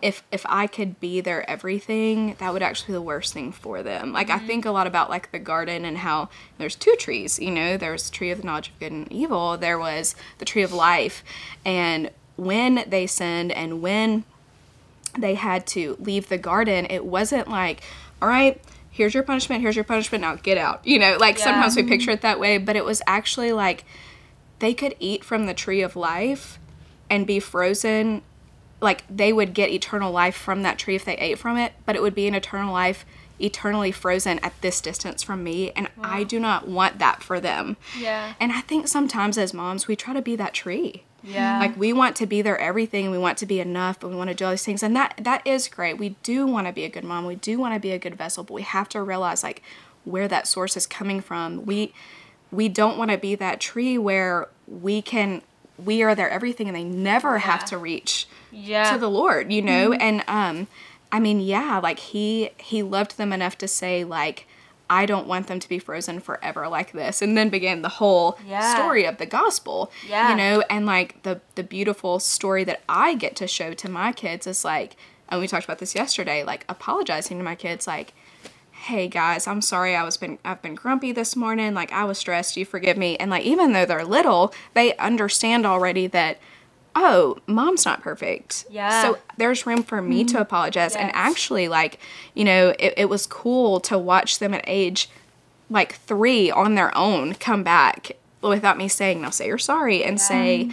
if 0.02 0.24
if 0.32 0.46
I 0.48 0.68
could 0.68 1.00
be 1.00 1.22
their 1.22 1.50
everything, 1.50 2.36
that 2.40 2.54
would 2.54 2.62
actually 2.62 2.88
be 2.88 2.94
the 2.94 3.02
worst 3.02 3.34
thing 3.34 3.52
for 3.52 3.82
them. 3.82 4.12
Like 4.12 4.28
mm-hmm. 4.28 4.44
I 4.44 4.48
think 4.48 4.66
a 4.66 4.72
lot 4.72 4.88
about 4.88 5.10
like 5.10 5.32
the 5.32 5.40
garden 5.40 5.86
and 5.86 6.00
how 6.00 6.30
there's 6.58 6.76
two 6.76 6.96
trees, 6.98 7.40
you 7.40 7.52
know, 7.52 7.78
there's 7.78 8.10
the 8.10 8.16
tree 8.16 8.32
of 8.32 8.40
the 8.40 8.46
knowledge 8.46 8.70
of 8.70 8.80
good 8.80 8.92
and 8.92 9.12
evil, 9.12 9.58
there 9.58 9.80
was 9.80 10.16
the 10.38 10.46
tree 10.46 10.64
of 10.64 10.74
life. 10.74 11.24
And 11.64 12.12
when 12.36 12.84
they 12.88 13.08
sinned 13.08 13.52
and 13.52 13.82
when 13.82 14.26
they 15.18 15.36
had 15.36 15.66
to 15.68 15.96
leave 16.00 16.28
the 16.28 16.38
garden, 16.38 16.86
it 16.90 17.06
wasn't 17.06 17.48
like, 17.48 17.82
all 18.22 18.28
right, 18.28 18.62
here's 18.92 19.14
your 19.14 19.24
punishment, 19.24 19.62
here's 19.62 19.76
your 19.76 19.86
punishment, 19.86 20.22
now 20.22 20.36
get 20.36 20.58
out. 20.58 20.86
You 20.86 21.00
know, 21.00 21.18
like 21.20 21.38
yeah. 21.38 21.46
sometimes 21.46 21.76
we 21.76 21.84
picture 21.84 22.12
it 22.12 22.22
that 22.22 22.40
way, 22.40 22.58
but 22.58 22.76
it 22.76 22.84
was 22.84 23.02
actually 23.08 23.54
like 23.54 23.86
they 24.60 24.74
could 24.74 24.96
eat 25.00 25.24
from 25.24 25.46
the 25.46 25.54
tree 25.54 25.82
of 25.82 25.96
life 25.96 26.60
and 27.10 27.26
be 27.26 27.40
frozen 27.40 28.22
like 28.82 29.04
they 29.10 29.32
would 29.32 29.54
get 29.54 29.70
eternal 29.70 30.12
life 30.12 30.36
from 30.36 30.64
that 30.64 30.78
tree 30.78 30.96
if 30.96 31.06
they 31.06 31.18
ate 31.18 31.40
from 31.40 31.58
it, 31.58 31.74
but 31.86 31.96
it 31.96 32.02
would 32.02 32.16
be 32.16 32.28
an 32.28 32.36
eternal 32.36 32.74
life 32.74 33.06
eternally 33.40 33.92
frozen 33.92 34.40
at 34.40 34.54
this 34.62 34.80
distance 34.80 35.22
from 35.22 35.44
me 35.44 35.72
and 35.72 35.90
wow. 35.98 36.04
I 36.04 36.24
do 36.24 36.40
not 36.40 36.68
want 36.68 37.00
that 37.00 37.22
for 37.22 37.40
them. 37.40 37.76
Yeah. 37.98 38.34
And 38.40 38.52
I 38.52 38.62
think 38.62 38.88
sometimes 38.88 39.38
as 39.38 39.54
moms 39.54 39.88
we 39.88 39.96
try 39.96 40.14
to 40.14 40.22
be 40.22 40.36
that 40.38 40.54
tree. 40.54 41.04
Yeah. 41.22 41.60
Like 41.60 41.76
we 41.76 41.92
want 41.92 42.16
to 42.18 42.26
be 42.26 42.42
their 42.42 42.58
everything, 42.58 43.12
we 43.12 43.18
want 43.18 43.38
to 43.40 43.46
be 43.46 43.60
enough, 43.60 44.00
but 44.00 44.10
we 44.10 44.16
want 44.16 44.30
to 44.30 44.36
do 44.36 44.46
all 44.46 44.52
these 44.52 44.64
things 44.64 44.84
and 44.84 44.96
that 44.96 45.20
that 45.22 45.46
is 45.46 45.68
great. 45.68 45.98
We 45.98 46.10
do 46.24 46.48
want 46.48 46.68
to 46.68 46.74
be 46.74 46.86
a 46.86 46.90
good 46.90 47.04
mom. 47.04 47.26
We 47.26 47.36
do 47.36 47.60
want 47.60 47.74
to 47.74 47.80
be 47.80 47.92
a 47.92 48.00
good 48.00 48.16
vessel, 48.16 48.44
but 48.44 48.54
we 48.54 48.62
have 48.62 48.88
to 48.90 49.02
realize 49.02 49.44
like 49.44 49.62
where 50.06 50.28
that 50.28 50.48
source 50.48 50.78
is 50.78 50.88
coming 50.88 51.20
from. 51.20 51.66
We 51.66 51.94
we 52.52 52.70
don't 52.70 52.98
want 52.98 53.12
to 53.12 53.18
be 53.18 53.36
that 53.36 53.60
tree 53.60 53.98
where 53.98 54.48
we 54.68 55.02
can 55.02 55.42
we 55.84 56.04
are 56.04 56.16
their 56.16 56.30
everything 56.30 56.68
and 56.68 56.76
they 56.76 56.84
never 56.84 57.34
yeah. 57.34 57.40
have 57.40 57.66
to 57.66 57.78
reach 57.78 58.28
yeah. 58.56 58.92
to 58.92 58.98
the 58.98 59.10
Lord, 59.10 59.52
you 59.52 59.62
know? 59.62 59.92
Mm-hmm. 59.92 60.02
And 60.02 60.24
um 60.28 60.68
I 61.12 61.20
mean, 61.20 61.40
yeah, 61.40 61.80
like 61.82 62.00
he 62.00 62.52
he 62.58 62.84
loved 62.84 63.18
them 63.18 63.32
enough 63.32 63.58
to 63.60 63.68
say 63.68 64.04
like 64.04 64.48
I 64.90 65.06
don't 65.06 65.28
want 65.28 65.48
them 65.48 65.60
to 65.60 65.70
be 65.70 65.80
frozen 65.80 66.20
forever 66.20 66.68
like 66.68 66.92
this. 66.92 67.22
And 67.22 67.36
then 67.38 67.50
began 67.50 67.82
the 67.82 67.90
whole 67.90 68.38
yeah. 68.46 68.76
story 68.76 69.06
of 69.06 69.18
the 69.18 69.26
gospel. 69.26 69.92
Yeah. 70.08 70.30
You 70.30 70.36
know, 70.36 70.64
and 70.70 70.86
like 70.86 71.24
the 71.24 71.42
the 71.56 71.64
beautiful 71.64 72.20
story 72.20 72.64
that 72.66 72.82
I 72.88 73.16
get 73.16 73.36
to 73.38 73.48
show 73.48 73.74
to 73.74 73.90
my 73.90 74.12
kids 74.12 74.48
is 74.48 74.64
like 74.64 74.96
and 75.28 75.42
we 75.42 75.48
talked 75.48 75.66
about 75.66 75.80
this 75.80 75.96
yesterday, 75.96 76.44
like 76.44 76.66
apologizing 76.70 77.38
to 77.40 77.44
my 77.44 77.56
kids 77.56 77.88
like 77.88 78.14
hey 78.72 79.08
guys, 79.08 79.48
I'm 79.48 79.62
sorry 79.62 79.96
I 79.96 80.04
was 80.04 80.18
been 80.18 80.38
I've 80.46 80.62
been 80.62 80.76
grumpy 80.76 81.12
this 81.12 81.36
morning, 81.36 81.74
like 81.74 81.92
I 81.92 82.04
was 82.04 82.20
stressed, 82.20 82.56
you 82.56 82.66
forgive 82.66 82.98
me. 82.98 83.18
And 83.18 83.32
like 83.32 83.44
even 83.44 83.74
though 83.74 83.86
they're 83.86 84.06
little, 84.06 84.54
they 84.76 84.96
understand 84.98 85.66
already 85.66 86.08
that 86.08 86.40
oh, 86.96 87.38
mom's 87.46 87.86
not 87.86 88.02
perfect. 88.02 88.66
Yeah. 88.70 89.02
So 89.02 89.18
there's 89.38 89.66
room 89.66 89.84
for 89.84 90.02
me 90.02 90.24
mm-hmm. 90.24 90.36
to 90.36 90.42
apologize. 90.42 90.94
Yes. 90.94 90.96
And 90.96 91.12
actually, 91.14 91.68
like, 91.68 92.00
you 92.34 92.46
know, 92.46 92.74
it, 92.80 92.94
it 92.98 93.10
was 93.10 93.28
cool 93.28 93.80
to 93.82 93.98
watch 93.98 94.40
them 94.40 94.54
at 94.54 94.64
age 94.66 95.10
like 95.70 95.96
three 95.96 96.50
on 96.52 96.76
their 96.76 96.96
own 96.98 97.34
come 97.34 97.64
back 97.64 98.14
without 98.42 98.78
me 98.78 98.88
saying, 98.88 99.22
now 99.22 99.30
say 99.30 99.48
you're 99.48 99.58
sorry 99.58 100.04
and 100.04 100.18
yeah. 100.18 100.24
say, 100.24 100.72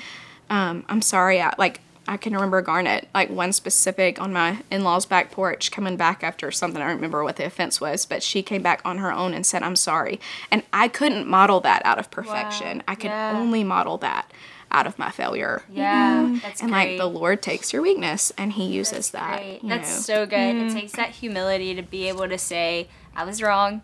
um, 0.50 0.84
I'm 0.88 1.02
sorry. 1.02 1.40
I, 1.40 1.54
like, 1.58 1.80
I 2.06 2.16
can 2.16 2.34
remember 2.34 2.60
Garnet, 2.62 3.08
like 3.14 3.30
one 3.30 3.52
specific 3.52 4.20
on 4.20 4.32
my 4.32 4.58
in 4.70 4.82
law's 4.82 5.06
back 5.06 5.30
porch, 5.30 5.70
coming 5.70 5.96
back 5.96 6.22
after 6.22 6.50
something. 6.50 6.82
I 6.82 6.86
don't 6.86 6.96
remember 6.96 7.22
what 7.24 7.36
the 7.36 7.46
offense 7.46 7.80
was, 7.80 8.04
but 8.06 8.22
she 8.22 8.42
came 8.42 8.60
back 8.60 8.82
on 8.84 8.98
her 8.98 9.12
own 9.12 9.34
and 9.34 9.46
said, 9.46 9.62
I'm 9.62 9.76
sorry. 9.76 10.20
And 10.50 10.62
I 10.72 10.88
couldn't 10.88 11.26
model 11.26 11.60
that 11.60 11.80
out 11.84 11.98
of 11.98 12.10
perfection. 12.10 12.78
Wow. 12.78 12.84
I 12.88 12.94
could 12.96 13.10
yeah. 13.10 13.38
only 13.38 13.64
model 13.64 13.98
that 13.98 14.30
out 14.72 14.86
of 14.86 14.98
my 14.98 15.10
failure. 15.10 15.62
Yeah, 15.70 16.22
mm-hmm. 16.24 16.38
that's 16.38 16.60
and 16.60 16.70
great. 16.70 16.90
like 16.90 16.98
the 16.98 17.06
Lord 17.06 17.42
takes 17.42 17.72
your 17.72 17.82
weakness 17.82 18.32
and 18.36 18.52
He 18.52 18.66
uses 18.66 19.10
that's 19.10 19.60
that. 19.60 19.60
That's 19.62 20.08
know. 20.08 20.14
so 20.14 20.26
good. 20.26 20.56
Mm. 20.56 20.70
It 20.70 20.72
takes 20.72 20.92
that 20.92 21.10
humility 21.10 21.74
to 21.74 21.82
be 21.82 22.08
able 22.08 22.28
to 22.28 22.38
say, 22.38 22.88
"I 23.14 23.24
was 23.24 23.42
wrong 23.42 23.82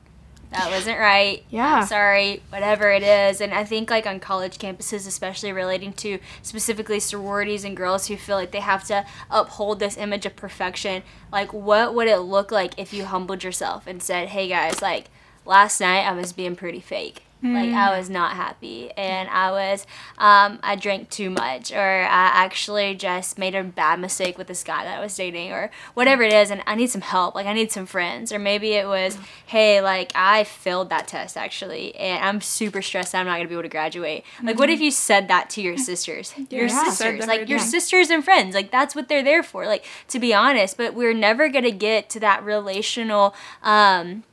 that 0.51 0.71
wasn't 0.71 0.99
right. 0.99 1.45
Yeah. 1.51 1.81
I'm 1.81 1.87
sorry, 1.87 2.43
whatever 2.49 2.91
it 2.91 3.03
is. 3.03 3.41
And 3.41 3.53
I 3.53 3.65
think 3.65 3.91
like 3.91 4.07
on 4.07 4.19
college 4.19 4.59
campuses, 4.59 5.07
especially 5.07 5.53
relating 5.53 5.93
to 5.95 6.19
specifically 6.43 7.01
sororities 7.01 7.65
and 7.65 7.77
girls 7.77 8.07
who 8.07 8.17
feel 8.17 8.37
like 8.37 8.53
they 8.53 8.61
have 8.61 8.85
to 8.85 9.05
uphold 9.31 9.79
this 9.79 9.99
image 9.99 10.25
of 10.25 10.37
perfection, 10.37 11.03
like 11.31 11.53
what 11.53 11.95
would 11.95 12.09
it 12.09 12.21
look 12.21 12.51
like 12.51 12.73
if 12.79 12.95
you 12.95 13.05
humbled 13.05 13.45
yourself 13.45 13.87
and 13.87 14.03
said, 14.03 14.29
Hey 14.29 14.49
guys, 14.49 14.81
like 14.81 15.07
last 15.45 15.81
night 15.81 16.07
I 16.07 16.13
was 16.13 16.33
being 16.33 16.57
pretty 16.57 16.81
fake. 16.81 17.25
Mm. 17.43 17.55
Like 17.55 17.73
I 17.73 17.97
was 17.97 18.11
not 18.11 18.35
happy, 18.35 18.91
and 18.97 19.29
I 19.29 19.53
was, 19.53 19.87
um, 20.19 20.59
I 20.63 20.75
drank 20.75 21.09
too 21.09 21.31
much, 21.31 21.71
or 21.71 21.79
I 21.79 22.31
actually 22.35 22.97
just 22.97 23.39
made 23.39 23.55
a 23.55 23.63
bad 23.63 24.01
mistake 24.01 24.37
with 24.37 24.49
this 24.49 24.65
guy 24.65 24.85
that 24.85 24.99
I 24.99 25.01
was 25.01 25.15
dating, 25.15 25.53
or 25.53 25.71
whatever 25.95 26.25
it 26.25 26.33
is, 26.33 26.51
and 26.51 26.63
I 26.67 26.75
need 26.75 26.91
some 26.91 27.01
help. 27.01 27.37
Like 27.37 27.47
I 27.47 27.53
need 27.53 27.71
some 27.71 27.87
friends, 27.87 28.33
or 28.33 28.41
maybe 28.41 28.73
it 28.73 28.89
was, 28.89 29.17
hey, 29.47 29.81
like 29.81 30.11
I 30.17 30.43
failed 30.45 30.91
that 30.91 31.07
test 31.07 31.37
actually, 31.37 31.95
and 31.95 32.25
I'm 32.25 32.41
super 32.41 32.83
stressed. 32.83 33.15
I'm 33.15 33.27
not 33.27 33.37
gonna 33.37 33.49
be 33.49 33.55
able 33.55 33.63
to 33.63 33.69
graduate. 33.69 34.25
Like, 34.43 34.55
mm-hmm. 34.55 34.59
what 34.59 34.71
if 34.71 34.77
mm-hmm. 34.77 34.85
you 34.85 34.91
said 34.91 35.29
that 35.29 35.49
to 35.51 35.63
your 35.63 35.77
sisters? 35.89 36.35
your 36.51 36.67
yeah. 36.67 36.85
sisters, 36.85 37.27
like 37.27 37.49
your 37.49 37.61
sisters 37.61 38.11
and 38.11 38.25
friends, 38.25 38.55
like 38.55 38.73
that's 38.73 38.97
what 38.97 39.09
they're 39.09 39.23
there 39.23 39.45
for. 39.45 39.65
Like 39.65 39.85
to 40.09 40.19
be 40.19 40.35
honest, 40.35 40.77
but 40.77 40.93
we're 40.93 41.15
never 41.15 41.49
gonna 41.49 41.71
get 41.71 42.11
to 42.11 42.21
that 42.21 42.45
relational, 42.45 43.33
um, 43.63 44.25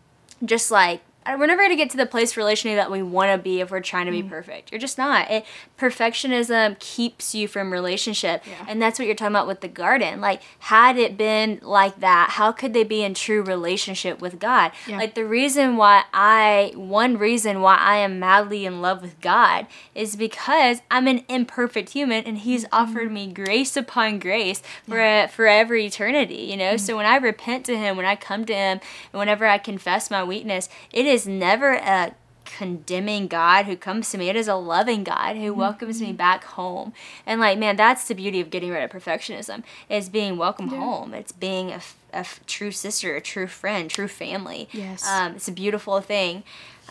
just 0.44 0.72
like 0.72 1.02
we're 1.28 1.48
never 1.48 1.64
gonna 1.64 1.76
get 1.76 1.90
to 1.92 1.98
the 1.98 2.06
place 2.06 2.36
relationally 2.36 2.76
that 2.76 2.92
we 2.92 3.02
want 3.02 3.32
to 3.32 3.38
be 3.38 3.62
if 3.62 3.72
we're 3.72 3.80
trying 3.80 4.06
to 4.06 4.12
be 4.12 4.22
mm. 4.22 4.30
perfect. 4.30 4.72
You're 4.72 4.80
just 4.80 4.98
not. 4.98 5.30
It, 5.32 5.46
perfectionism 5.80 6.78
keeps 6.80 7.34
you 7.34 7.48
from 7.48 7.72
relationship, 7.72 8.44
yeah. 8.46 8.66
and 8.68 8.82
that's 8.82 9.00
what 9.00 9.06
you're 9.06 9.16
talking 9.16 9.34
about 9.34 9.48
with 9.48 9.62
the 9.62 9.68
garden. 9.68 10.22
Like, 10.22 10.42
had 10.60 10.98
it 10.98 11.18
been 11.18 11.60
like 11.64 12.00
that, 12.00 12.32
how 12.32 12.52
could 12.52 12.74
they 12.74 12.84
be 12.84 13.04
in 13.04 13.14
true 13.16 13.42
relationship 13.42 14.22
with 14.22 14.40
God? 14.40 14.72
Yeah. 14.88 14.98
Like 14.98 15.16
the 15.16 15.26
reason 15.26 15.78
why 15.78 16.04
I, 16.14 16.74
one 16.76 17.18
reason 17.18 17.62
why 17.62 17.78
I 17.78 17.98
am 17.98 18.20
madly 18.20 18.66
in 18.66 18.82
love 18.82 19.02
with 19.02 19.20
God 19.22 19.66
is 19.96 20.16
because 20.16 20.82
I'm 20.92 21.08
an 21.08 21.24
imperfect 21.28 21.90
human, 21.90 22.24
and 22.26 22.38
He's 22.40 22.66
mm-hmm. 22.66 22.76
offered 22.76 23.12
me 23.12 23.32
grace 23.32 23.76
upon 23.76 24.20
grace 24.20 24.62
for 24.88 24.98
yeah. 24.98 25.28
forever 25.28 25.76
eternity. 25.76 26.36
You 26.36 26.58
know, 26.58 26.64
mm-hmm. 26.76 26.78
so 26.78 26.96
when 26.96 27.06
I 27.06 27.18
repent 27.18 27.66
to 27.66 27.78
Him, 27.78 27.98
when 27.98 28.06
I 28.06 28.16
come 28.16 28.46
to 28.46 28.54
Him, 28.54 28.80
and 29.12 29.20
whenever 29.20 29.46
I 29.46 29.58
confess 29.58 30.12
my 30.12 30.24
weakness, 30.24 30.70
it 30.92 31.06
is 31.06 31.15
is 31.16 31.28
never 31.28 31.74
a 31.74 32.14
condemning 32.46 33.28
God 33.28 33.66
who 33.66 33.76
comes 33.76 34.10
to 34.12 34.18
me. 34.18 34.30
It 34.30 34.36
is 34.36 34.48
a 34.48 34.56
loving 34.56 35.04
God 35.04 35.36
who 35.36 35.52
mm-hmm. 35.52 35.60
welcomes 35.60 36.02
me 36.02 36.14
back 36.14 36.44
home. 36.44 36.94
And 37.26 37.42
like, 37.42 37.58
man, 37.58 37.76
that's 37.76 38.08
the 38.08 38.16
beauty 38.16 38.40
of 38.40 38.50
getting 38.50 38.70
rid 38.70 38.84
of 38.84 38.92
perfectionism 38.92 39.64
is 39.90 40.10
being 40.10 40.38
welcome 40.38 40.70
yeah. 40.70 40.78
home. 40.78 41.14
It's 41.14 41.32
being 41.32 41.72
a, 41.72 41.82
a 42.14 42.26
true 42.46 42.72
sister, 42.72 43.16
a 43.16 43.22
true 43.22 43.48
friend, 43.48 43.90
true 43.90 44.08
family. 44.08 44.70
Yes. 44.72 45.08
Um, 45.08 45.36
it's 45.36 45.48
a 45.48 45.52
beautiful 45.52 46.00
thing. 46.02 46.44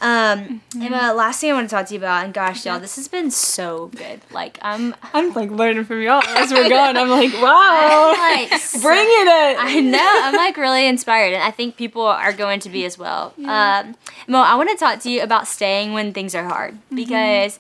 Um, 0.02 0.60
Emma, 0.74 1.14
last 1.14 1.40
thing 1.40 1.50
I 1.50 1.54
want 1.54 1.68
to 1.70 1.74
talk 1.74 1.86
to 1.86 1.94
you 1.94 1.98
about, 1.98 2.24
and 2.24 2.34
gosh, 2.34 2.66
y'all, 2.66 2.80
this 2.80 2.96
has 2.96 3.06
been 3.08 3.30
so 3.30 3.86
good. 3.94 4.20
Like, 4.32 4.58
I'm, 4.60 4.94
I'm 5.12 5.32
like 5.34 5.50
learning 5.50 5.84
from 5.84 6.02
y'all 6.02 6.22
as 6.26 6.52
we're 6.52 6.68
going. 6.68 6.96
I'm 6.96 7.08
like, 7.08 7.32
wow, 7.34 8.12
I'm 8.16 8.48
like, 8.50 8.60
so- 8.60 8.80
bringing 8.80 9.08
it. 9.08 9.56
I 9.58 9.80
know. 9.80 10.20
I'm 10.24 10.34
like 10.34 10.56
really 10.56 10.86
inspired, 10.86 11.32
and 11.32 11.42
I 11.42 11.50
think 11.50 11.76
people 11.76 12.02
are 12.02 12.32
going 12.32 12.60
to 12.60 12.68
be 12.68 12.84
as 12.84 12.98
well. 12.98 13.34
Um, 13.38 13.94
Mo, 14.26 14.40
I 14.40 14.56
want 14.56 14.68
to 14.70 14.76
talk 14.76 15.00
to 15.00 15.10
you 15.10 15.22
about 15.22 15.46
staying 15.46 15.92
when 15.92 16.12
things 16.12 16.34
are 16.34 16.44
hard 16.44 16.76
because 16.92 17.58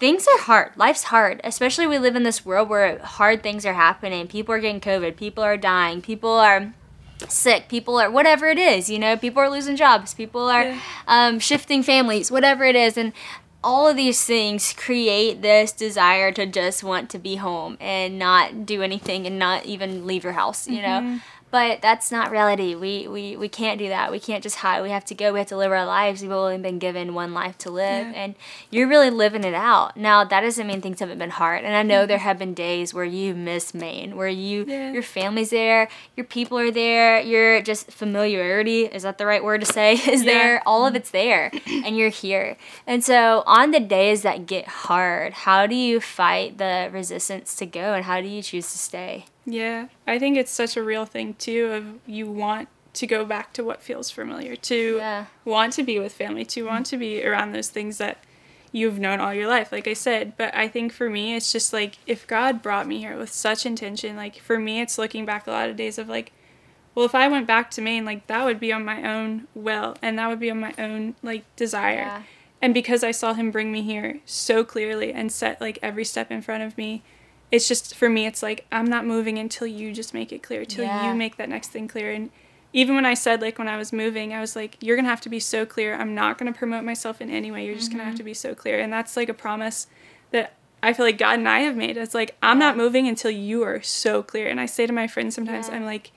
things 0.00 0.26
are 0.26 0.40
hard. 0.40 0.72
Life's 0.76 1.04
hard, 1.04 1.40
especially 1.44 1.86
we 1.86 1.98
live 1.98 2.16
in 2.16 2.24
this 2.24 2.44
world 2.44 2.68
where 2.68 2.98
hard 2.98 3.42
things 3.42 3.64
are 3.64 3.74
happening. 3.74 4.26
People 4.26 4.54
are 4.54 4.60
getting 4.60 4.80
COVID. 4.80 5.16
People 5.16 5.44
are 5.44 5.56
dying. 5.56 6.02
People 6.02 6.30
are 6.32 6.74
sick. 7.28 7.68
People 7.68 7.98
are 7.98 8.10
whatever 8.10 8.46
it 8.48 8.58
is. 8.58 8.90
You 8.90 8.98
know, 8.98 9.16
people 9.16 9.42
are 9.42 9.50
losing 9.50 9.76
jobs. 9.76 10.14
People 10.14 10.42
are 10.48 10.64
Yeah. 10.64 10.78
um, 11.06 11.38
shifting 11.38 11.82
families. 11.82 12.30
Whatever 12.30 12.64
it 12.64 12.76
is, 12.76 12.96
and 12.96 13.12
all 13.64 13.88
of 13.88 13.96
these 13.96 14.22
things 14.24 14.72
create 14.74 15.42
this 15.42 15.72
desire 15.72 16.30
to 16.32 16.46
just 16.46 16.84
want 16.84 17.10
to 17.10 17.18
be 17.18 17.36
home 17.36 17.76
and 17.80 18.18
not 18.18 18.66
do 18.66 18.82
anything 18.82 19.26
and 19.26 19.38
not 19.38 19.64
even 19.64 20.06
leave 20.06 20.22
your 20.24 20.34
house. 20.34 20.68
You 20.68 20.82
know. 20.82 21.00
Mm-hmm. 21.00 21.16
But 21.50 21.80
that's 21.82 22.10
not 22.10 22.32
reality. 22.32 22.74
We, 22.74 23.06
we 23.06 23.36
we 23.36 23.48
can't 23.48 23.78
do 23.78 23.86
that. 23.88 24.10
We 24.10 24.18
can't 24.18 24.42
just 24.42 24.56
hide. 24.56 24.82
We 24.82 24.90
have 24.90 25.04
to 25.04 25.14
go. 25.14 25.32
We 25.32 25.38
have 25.38 25.46
to 25.50 25.56
live 25.56 25.70
our 25.70 25.86
lives. 25.86 26.20
We've 26.20 26.32
only 26.32 26.58
been 26.58 26.80
given 26.80 27.14
one 27.14 27.32
life 27.32 27.56
to 27.58 27.70
live, 27.70 28.08
Yeah. 28.08 28.22
and 28.22 28.34
you're 28.72 28.88
really 28.88 29.10
living 29.10 29.44
it 29.44 29.54
out. 29.54 29.96
Now 29.96 30.24
that 30.24 30.40
doesn't 30.40 30.66
mean 30.66 30.80
things 30.80 30.98
haven't 30.98 31.18
been 31.18 31.30
hard. 31.30 31.62
And 31.62 31.76
I 31.76 31.84
know 31.84 32.00
mm-hmm. 32.00 32.08
there 32.08 32.18
have 32.18 32.40
been 32.40 32.54
days 32.54 32.92
where 32.92 33.04
you 33.04 33.36
miss 33.36 33.72
Maine, 33.72 34.16
where 34.16 34.26
you 34.26 34.64
Yeah. 34.66 34.90
your 34.90 35.04
family's 35.04 35.50
there, 35.50 35.88
your 36.16 36.26
people 36.26 36.58
are 36.58 36.72
there, 36.72 37.20
your 37.20 37.62
just 37.62 37.88
familiarity 37.88 38.86
is 38.86 39.04
that 39.04 39.18
the 39.18 39.26
right 39.26 39.44
word 39.44 39.60
to 39.60 39.72
say 39.72 39.92
is 40.14 40.24
Yeah. 40.24 40.32
there. 40.32 40.62
All 40.66 40.84
of 40.84 40.88
mm-hmm. 40.88 40.96
it's 40.96 41.12
there, 41.12 41.52
and 41.84 41.96
you're 41.96 42.08
here. 42.08 42.56
And 42.84 43.04
so 43.04 43.44
on 43.54 43.70
the 43.70 43.78
days 43.80 44.22
that 44.22 44.46
get 44.46 44.66
hard, 44.66 45.32
how 45.32 45.66
do 45.66 45.76
you 45.76 46.00
fight 46.00 46.58
the 46.58 46.90
resistance 46.92 47.54
to 47.56 47.66
go, 47.66 47.94
and 47.94 48.04
how 48.04 48.20
do 48.20 48.26
you 48.26 48.42
choose 48.42 48.70
to 48.72 48.78
stay? 48.78 49.26
Yeah, 49.46 49.86
I 50.06 50.18
think 50.18 50.36
it's 50.36 50.50
such 50.50 50.76
a 50.76 50.82
real 50.82 51.04
thing 51.06 51.34
too. 51.34 51.66
Of 51.72 51.84
you 52.06 52.26
want 52.30 52.68
to 52.94 53.06
go 53.06 53.24
back 53.24 53.52
to 53.52 53.62
what 53.62 53.80
feels 53.82 54.10
familiar, 54.10 54.56
to 54.56 54.96
Yeah. 54.96 55.26
want 55.44 55.72
to 55.74 55.82
be 55.84 55.98
with 55.98 56.12
family, 56.12 56.44
to 56.46 56.64
want 56.64 56.86
to 56.86 56.96
be 56.96 57.24
around 57.24 57.52
those 57.52 57.68
things 57.68 57.98
that 57.98 58.18
you've 58.72 58.98
known 58.98 59.20
all 59.20 59.32
your 59.34 59.46
life, 59.48 59.70
like 59.70 59.86
I 59.86 59.92
said. 59.94 60.36
But 60.36 60.52
I 60.54 60.66
think 60.66 60.92
for 60.92 61.08
me, 61.08 61.36
it's 61.36 61.52
just 61.52 61.72
like 61.72 61.98
if 62.08 62.26
God 62.26 62.60
brought 62.62 62.88
me 62.88 62.98
here 62.98 63.16
with 63.16 63.30
such 63.32 63.64
intention, 63.66 64.16
like 64.16 64.36
for 64.38 64.58
me, 64.58 64.80
it's 64.80 64.98
looking 64.98 65.24
back 65.24 65.46
a 65.46 65.52
lot 65.52 65.68
of 65.68 65.76
days 65.76 65.96
of 65.98 66.08
like, 66.08 66.32
well, 66.94 67.04
if 67.04 67.14
I 67.14 67.28
went 67.28 67.46
back 67.46 67.70
to 67.72 67.80
Maine, 67.80 68.04
like 68.04 68.26
that 68.26 68.44
would 68.44 68.58
be 68.58 68.72
on 68.72 68.84
my 68.84 68.98
own 69.14 69.46
will, 69.54 69.96
and 70.02 70.18
that 70.18 70.28
would 70.28 70.40
be 70.40 70.50
on 70.50 70.58
my 70.60 70.74
own 70.78 71.14
like 71.22 71.44
desire. 71.56 72.06
Yeah. 72.10 72.22
And 72.64 72.72
because 72.72 73.04
I 73.04 73.10
saw 73.10 73.34
him 73.34 73.50
bring 73.50 73.70
me 73.70 73.82
here 73.82 74.20
so 74.24 74.64
clearly 74.64 75.12
and 75.12 75.30
set 75.30 75.60
like 75.60 75.78
every 75.82 76.02
step 76.02 76.30
in 76.30 76.40
front 76.40 76.62
of 76.62 76.78
me, 76.78 77.02
it's 77.52 77.68
just 77.68 77.94
for 77.94 78.08
me 78.08 78.24
it's 78.24 78.42
like 78.42 78.64
I'm 78.72 78.86
not 78.86 79.04
moving 79.04 79.38
until 79.38 79.66
you 79.66 79.92
just 79.92 80.14
make 80.14 80.32
it 80.32 80.42
clear, 80.42 80.64
till 80.64 80.86
Yeah. 80.86 81.10
you 81.10 81.14
make 81.14 81.36
that 81.36 81.50
next 81.50 81.72
thing 81.72 81.88
clear. 81.88 82.10
And 82.10 82.30
even 82.72 82.94
when 82.94 83.04
I 83.04 83.12
said 83.12 83.42
like 83.42 83.58
when 83.58 83.68
I 83.68 83.76
was 83.76 83.92
moving, 83.92 84.32
I 84.32 84.40
was 84.40 84.56
like, 84.56 84.78
You're 84.80 84.96
gonna 84.96 85.10
have 85.10 85.20
to 85.20 85.28
be 85.28 85.40
so 85.40 85.66
clear. 85.66 85.94
I'm 85.94 86.14
not 86.14 86.38
gonna 86.38 86.54
promote 86.54 86.84
myself 86.84 87.20
in 87.20 87.28
any 87.28 87.52
way. 87.52 87.66
You're 87.66 87.74
just 87.74 87.90
gonna 87.90 88.02
have 88.02 88.14
mm-hmm. 88.14 88.18
to 88.20 88.24
be 88.24 88.32
so 88.32 88.54
clear. 88.54 88.80
And 88.80 88.90
that's 88.90 89.14
like 89.14 89.28
a 89.28 89.34
promise 89.34 89.86
that 90.30 90.54
I 90.82 90.94
feel 90.94 91.04
like 91.04 91.18
God 91.18 91.40
and 91.40 91.48
I 91.48 91.60
have 91.60 91.76
made. 91.76 91.98
It's 91.98 92.14
like 92.14 92.34
I'm 92.42 92.58
not 92.58 92.78
moving 92.78 93.06
until 93.06 93.30
you 93.30 93.62
are 93.62 93.82
so 93.82 94.22
clear. 94.22 94.48
And 94.48 94.58
I 94.58 94.64
say 94.64 94.86
to 94.86 94.92
my 94.94 95.06
friends 95.06 95.34
sometimes, 95.34 95.68
Yeah. 95.68 95.74
I'm 95.74 95.84
like, 95.84 96.12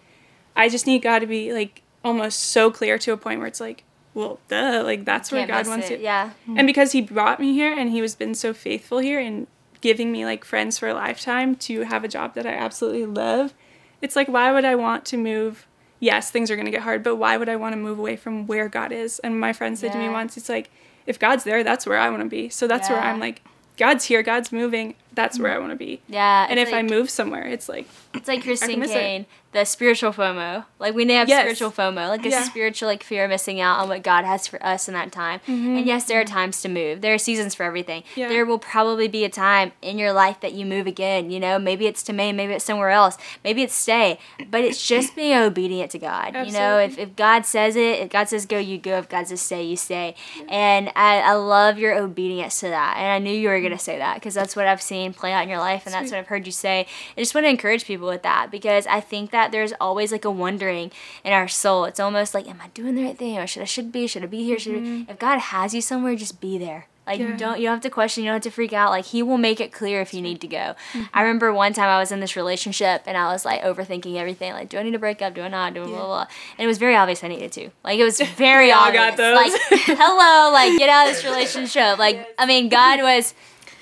I 0.56 0.70
just 0.70 0.88
need 0.88 1.02
God 1.02 1.20
to 1.20 1.28
be 1.28 1.52
like 1.52 1.82
almost 2.06 2.40
so 2.40 2.72
clear 2.72 2.98
to 3.00 3.12
a 3.12 3.18
point 3.18 3.40
where 3.40 3.50
it's 3.50 3.60
like, 3.60 3.84
well, 4.18 4.40
duh, 4.48 4.82
like 4.84 5.06
that's 5.06 5.32
where 5.32 5.46
God 5.46 5.68
wants 5.68 5.92
it. 5.92 5.98
to. 5.98 6.04
Yeah. 6.04 6.32
And 6.48 6.66
because 6.66 6.92
he 6.92 7.02
brought 7.02 7.40
me 7.40 7.54
here 7.54 7.72
and 7.72 7.92
he 7.92 8.00
has 8.00 8.16
been 8.16 8.34
so 8.34 8.52
faithful 8.52 8.98
here 8.98 9.20
and 9.20 9.46
giving 9.80 10.12
me 10.12 10.26
like 10.26 10.44
friends 10.44 10.80
for 10.80 10.90
a 10.90 10.94
lifetime 10.96 11.56
to 11.56 11.82
have 11.82 12.04
a 12.04 12.08
job 12.08 12.34
that 12.34 12.48
I 12.48 12.54
absolutely 12.54 13.06
love, 13.06 13.54
it's 14.02 14.16
like 14.16 14.28
why 14.28 14.52
would 14.52 14.66
I 14.66 14.74
want 14.74 15.06
to 15.06 15.18
move? 15.18 15.68
Yes, 16.00 16.32
things 16.32 16.50
are 16.50 16.56
going 16.56 16.66
to 16.66 16.72
get 16.72 16.82
hard, 16.82 17.04
but 17.04 17.18
why 17.18 17.38
would 17.38 17.48
I 17.48 17.56
want 17.58 17.74
to 17.74 17.78
move 17.78 18.00
away 18.00 18.16
from 18.16 18.48
where 18.48 18.68
God 18.70 18.92
is? 18.92 19.20
And 19.20 19.40
my 19.40 19.54
friend 19.54 19.78
said 19.78 19.92
to 19.92 20.00
me 20.00 20.10
once, 20.10 20.36
it's 20.36 20.50
like 20.50 20.72
if 21.06 21.20
God's 21.20 21.44
there, 21.44 21.64
that's 21.64 21.86
where 21.86 22.00
I 22.00 22.10
want 22.10 22.24
to 22.24 22.30
be. 22.30 22.50
So 22.50 22.68
that's 22.68 22.90
where 22.90 23.00
I'm 23.00 23.20
like 23.20 23.44
God's 23.78 24.06
here, 24.06 24.24
God's 24.24 24.52
moving, 24.52 24.96
that's 25.14 25.38
where 25.40 25.54
I 25.54 25.60
want 25.60 25.70
to 25.70 25.76
be. 25.76 26.02
Yeah. 26.10 26.48
And 26.50 26.60
if 26.60 26.74
I 26.74 26.82
move 26.82 27.12
somewhere, 27.12 27.46
it's 27.46 27.70
like 27.70 27.88
It's 28.16 28.28
like 28.28 28.44
you're 28.46 28.58
can 28.58 28.80
miss 28.80 28.90
it. 28.90 28.94
sinking 28.94 29.26
the 29.54 29.64
spiritual 29.66 30.12
FOMO. 30.12 30.66
Like 30.78 30.94
we 30.94 31.06
now 31.06 31.20
have 31.20 31.30
Yes. 31.30 31.42
spiritual 31.42 31.72
FOMO, 31.72 32.10
like 32.10 32.26
a 32.26 32.30
Yeah. 32.30 32.44
spiritual 32.44 32.88
like 32.90 33.02
fear 33.02 33.24
of 33.24 33.30
missing 33.30 33.60
out 33.62 33.80
on 33.80 33.90
what 33.90 34.04
God 34.04 34.26
has 34.26 34.46
for 34.46 34.64
us 34.64 34.88
in 34.88 34.94
that 34.94 35.12
time. 35.12 35.40
And 35.48 35.86
yes, 35.86 36.04
there 36.04 36.20
are 36.20 36.26
times 36.26 36.62
to 36.62 36.70
move. 36.70 37.02
There 37.02 37.14
are 37.14 37.18
seasons 37.18 37.56
for 37.56 37.64
everything. 37.64 38.02
Mm-hmm. 38.04 38.20
Yeah. 38.20 38.30
There 38.30 38.46
will 38.46 38.60
probably 38.60 39.08
be 39.08 39.24
a 39.24 39.30
time 39.30 39.72
in 39.82 39.98
your 39.98 40.12
life 40.14 40.40
that 40.42 40.54
you 40.54 40.66
move 40.66 40.86
again. 40.86 41.32
You 41.32 41.40
know, 41.40 41.58
maybe 41.60 41.88
it's 41.88 42.04
to 42.04 42.14
Maine, 42.14 42.36
maybe 42.36 42.54
it's 42.54 42.66
somewhere 42.66 42.90
else, 42.90 43.18
maybe 43.44 43.64
it's 43.64 43.74
stay. 43.74 44.20
But 44.52 44.62
it's 44.66 44.86
just 44.86 45.16
being 45.16 45.38
obedient 45.38 45.92
to 45.92 46.00
God. 46.00 46.36
You 46.46 46.52
know, 46.52 46.78
if, 46.80 46.98
if 47.00 47.16
God 47.16 47.46
says 47.46 47.76
it, 47.76 48.00
if 48.00 48.10
God 48.10 48.28
says 48.30 48.46
go, 48.46 48.58
you 48.60 48.78
go. 48.78 48.98
If 48.98 49.08
God 49.10 49.28
says 49.28 49.42
stay, 49.42 49.64
you 49.64 49.78
stay. 49.78 50.16
And 50.50 50.90
I, 50.96 51.20
I 51.20 51.34
love 51.34 51.78
your 51.80 51.96
obedience 51.98 52.60
to 52.60 52.68
that. 52.70 52.98
And 52.98 53.08
I 53.12 53.20
knew 53.20 53.32
you 53.34 53.50
were 53.50 53.62
gonna 53.62 53.80
say 53.80 53.98
that 53.98 54.16
because 54.16 54.34
that's 54.34 54.56
what 54.56 54.68
I've 54.68 54.82
seen 54.82 55.14
play 55.14 55.32
out 55.34 55.44
in 55.44 55.50
your 55.50 55.60
life, 55.60 55.86
and 55.86 55.94
that's 55.94 56.12
what 56.12 56.18
I've 56.20 56.28
heard 56.28 56.46
you 56.46 56.52
say. 56.52 56.86
I 57.16 57.22
just 57.22 57.34
want 57.34 57.46
to 57.46 57.50
encourage 57.50 57.86
people 57.86 58.08
with 58.08 58.24
that 58.24 58.52
because 58.52 58.86
I 58.88 59.00
think 59.00 59.32
that 59.32 59.37
there's 59.52 59.74
always 59.80 60.12
like 60.12 60.26
a 60.26 60.32
wondering 60.32 60.92
in 61.24 61.34
our 61.34 61.48
soul. 61.48 61.86
It's 61.86 62.00
almost 62.00 62.34
like, 62.34 62.48
am 62.48 62.60
I 62.64 62.68
doing 62.70 62.96
the 62.96 63.04
right 63.04 63.18
thing? 63.18 63.38
Or 63.38 63.46
should 63.48 63.62
I 63.62 63.66
should 63.66 63.92
be? 63.92 64.08
Should 64.08 64.24
I 64.24 64.28
be 64.28 64.44
here? 64.44 64.58
Should 64.60 64.76
I 64.78 64.80
be? 64.80 65.06
If 65.10 65.20
God 65.20 65.38
has 65.40 65.74
you 65.74 65.82
somewhere, 65.82 66.16
just 66.16 66.42
be 66.42 66.58
there. 66.58 66.88
Like 67.06 67.20
Yeah. 67.22 67.38
don't 67.38 67.58
you 67.60 67.68
don't 67.68 67.76
have 67.76 67.82
to 67.84 67.90
question, 67.90 68.24
you 68.26 68.28
don't 68.30 68.36
have 68.36 68.42
to 68.44 68.52
freak 68.52 68.74
out. 68.74 68.90
Like 68.90 69.06
he 69.06 69.24
will 69.24 69.38
make 69.38 69.62
it 69.62 69.72
clear 69.72 70.02
if 70.02 70.14
you 70.14 70.22
need 70.22 70.42
to 70.42 70.48
go. 70.48 70.76
I 71.14 71.22
remember 71.22 71.54
one 71.54 71.72
time 71.72 71.88
I 71.88 72.00
was 72.00 72.12
in 72.12 72.20
this 72.20 72.36
relationship 72.36 73.04
and 73.06 73.16
I 73.16 73.32
was 73.32 73.46
like 73.46 73.62
overthinking 73.62 74.16
everything. 74.18 74.52
Like, 74.52 74.68
do 74.68 74.78
I 74.78 74.84
need 74.84 74.92
to 74.92 75.00
break 75.00 75.22
up? 75.22 75.34
Do 75.34 75.42
I 75.42 75.48
not? 75.48 75.74
Do 75.74 75.84
I 75.84 75.86
blah 75.86 75.96
blah 75.96 76.06
blah. 76.06 76.26
And 76.58 76.66
it 76.66 76.68
was 76.68 76.78
very 76.78 76.98
obvious 76.98 77.24
I 77.24 77.30
needed 77.30 77.54
to. 77.54 77.70
Like 77.86 77.98
it 77.98 78.04
was 78.04 78.20
very 78.36 78.74
obvious. 78.74 79.02
got 79.12 79.16
those. 79.16 79.36
Like 79.38 79.52
hello, 79.86 80.52
like 80.52 80.78
get 80.78 80.90
out 80.90 81.08
of 81.08 81.16
this 81.16 81.24
relationship. 81.32 81.98
Like 81.98 82.28
I 82.38 82.46
mean, 82.46 82.68
God 82.68 83.00
was 83.02 83.34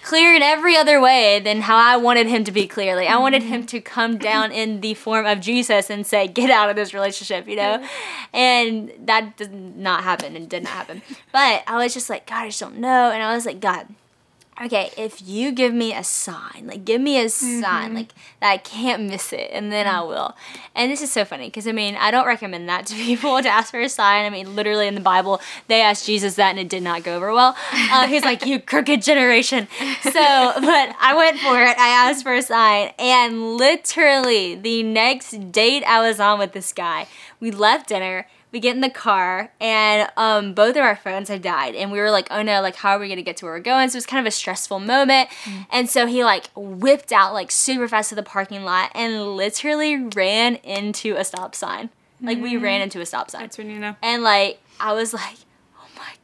clear 0.06 0.36
in 0.36 0.44
every 0.44 0.78
other 0.78 1.02
way 1.02 1.40
than 1.40 1.62
how 1.62 1.76
I 1.76 1.98
wanted 1.98 2.28
him 2.28 2.44
to 2.44 2.52
be 2.52 2.68
clearly. 2.68 3.08
I 3.08 3.18
wanted 3.18 3.42
him 3.42 3.62
mm-hmm. 3.62 3.68
to 3.68 3.82
come 3.82 4.18
down 4.20 4.52
in 4.52 4.82
the 4.82 4.94
form 4.94 5.26
of 5.26 5.42
Jesus 5.42 5.90
and 5.90 6.06
say, 6.06 6.28
"Get 6.28 6.52
out 6.52 6.70
of 6.70 6.76
this 6.76 6.94
relationship," 6.94 7.48
you 7.48 7.56
know, 7.56 7.80
mm-hmm. 7.80 8.36
and 8.36 8.92
that 9.08 9.36
did 9.36 9.52
not 9.54 10.04
happen 10.04 10.36
and 10.36 10.48
did 10.48 10.64
not 10.64 10.74
happen. 10.74 11.02
But 11.32 11.64
I 11.68 11.78
was 11.84 11.94
just 11.94 12.10
like, 12.10 12.28
God, 12.28 12.44
I 12.44 12.48
just 12.48 12.60
don't 12.60 12.78
know, 12.78 13.10
and 13.12 13.22
I 13.22 13.34
was 13.34 13.46
like, 13.46 13.60
God. 13.60 13.88
Okay, 14.64 14.90
if 14.98 15.22
you 15.22 15.52
give 15.52 15.74
me 15.74 15.94
a 15.94 16.02
sign, 16.02 16.68
like 16.68 16.86
give 16.86 17.02
me 17.02 17.20
a 17.20 17.28
sign, 17.28 17.94
like 17.94 18.14
that 18.40 18.52
I 18.52 18.58
can't 18.58 19.04
miss 19.04 19.34
it, 19.34 19.50
and 19.52 19.70
then 19.70 19.86
I 19.86 20.02
will. 20.02 20.34
And 20.74 20.90
this 20.90 21.02
is 21.02 21.12
so 21.12 21.26
funny 21.26 21.48
because 21.48 21.68
I 21.68 21.74
mean, 21.74 21.98
I 21.98 22.10
don't 22.10 22.26
recommend 22.26 22.70
that 22.70 22.86
to 22.88 22.96
people 22.96 23.42
to 23.42 23.50
ask 23.50 23.72
for 23.72 23.82
a 23.82 23.90
sign. 23.90 24.24
I 24.24 24.30
mean, 24.30 24.56
literally 24.56 24.88
in 24.88 24.96
the 24.96 25.02
Bible, 25.02 25.42
they 25.68 25.82
asked 25.82 26.06
Jesus 26.06 26.36
that 26.36 26.52
and 26.52 26.60
it 26.60 26.70
did 26.70 26.84
not 26.84 27.04
go 27.04 27.18
over 27.18 27.34
well. 27.34 27.58
Uh, 27.74 28.08
he's 28.08 28.24
like, 28.24 28.46
"You 28.46 28.60
crooked 28.72 29.02
generation." 29.02 29.68
So, 30.04 30.12
but 30.14 30.96
I 31.02 31.14
went 31.18 31.38
for 31.40 31.62
it. 31.62 31.78
I 31.78 32.10
asked 32.10 32.24
for 32.24 32.34
a 32.34 32.42
sign, 32.42 32.94
and 32.98 33.58
literally 33.58 34.56
the 34.56 34.84
next 34.84 35.52
date 35.52 35.84
I 35.84 36.00
was 36.08 36.22
on 36.22 36.40
with 36.40 36.54
this 36.54 36.72
guy, 36.72 37.08
we 37.42 37.52
left 37.52 37.90
dinner 37.90 38.26
we 38.56 38.62
get 38.62 38.74
in 38.74 38.80
the 38.80 38.90
car 38.90 39.52
and 39.60 40.10
um, 40.16 40.54
both 40.54 40.78
of 40.78 40.82
our 40.82 40.96
phones 40.96 41.28
had 41.28 41.42
died 41.42 41.76
and 41.76 41.92
we 41.92 42.00
were 42.00 42.10
like 42.10 42.26
oh 42.32 42.42
no 42.42 42.62
like 42.62 42.78
how 42.78 42.92
are 42.92 43.00
we 43.00 43.10
gonna 43.10 43.22
get 43.22 43.36
to 43.36 43.46
where 43.46 43.56
we're 43.56 43.60
going? 43.60 43.90
So 43.90 43.96
it 43.96 43.98
was 43.98 44.06
kind 44.06 44.26
of 44.26 44.30
a 44.30 44.32
stressful 44.32 44.80
moment. 44.80 45.28
And 45.70 45.90
so 45.90 46.08
he 46.08 46.24
like 46.24 46.46
whipped 46.56 47.12
out 47.12 47.34
like 47.34 47.52
super 47.52 47.86
fast 47.90 48.10
to 48.10 48.16
the 48.16 48.24
parking 48.24 48.64
lot 48.64 48.92
and 48.96 49.36
literally 49.36 49.98
ran 49.98 50.56
into 50.56 51.18
a 51.18 51.26
stop 51.26 51.54
sign. 51.54 51.90
Like 52.22 52.40
we 52.40 52.56
ran 52.56 52.80
into 52.82 53.02
a 53.02 53.06
stop 53.06 53.30
sign. 53.30 53.42
That's 53.42 53.58
when 53.58 53.70
you 53.70 53.78
know. 53.78 53.98
and 54.02 54.24
like 54.24 54.62
I 54.80 54.94
was 54.94 55.14
like, 55.14 55.36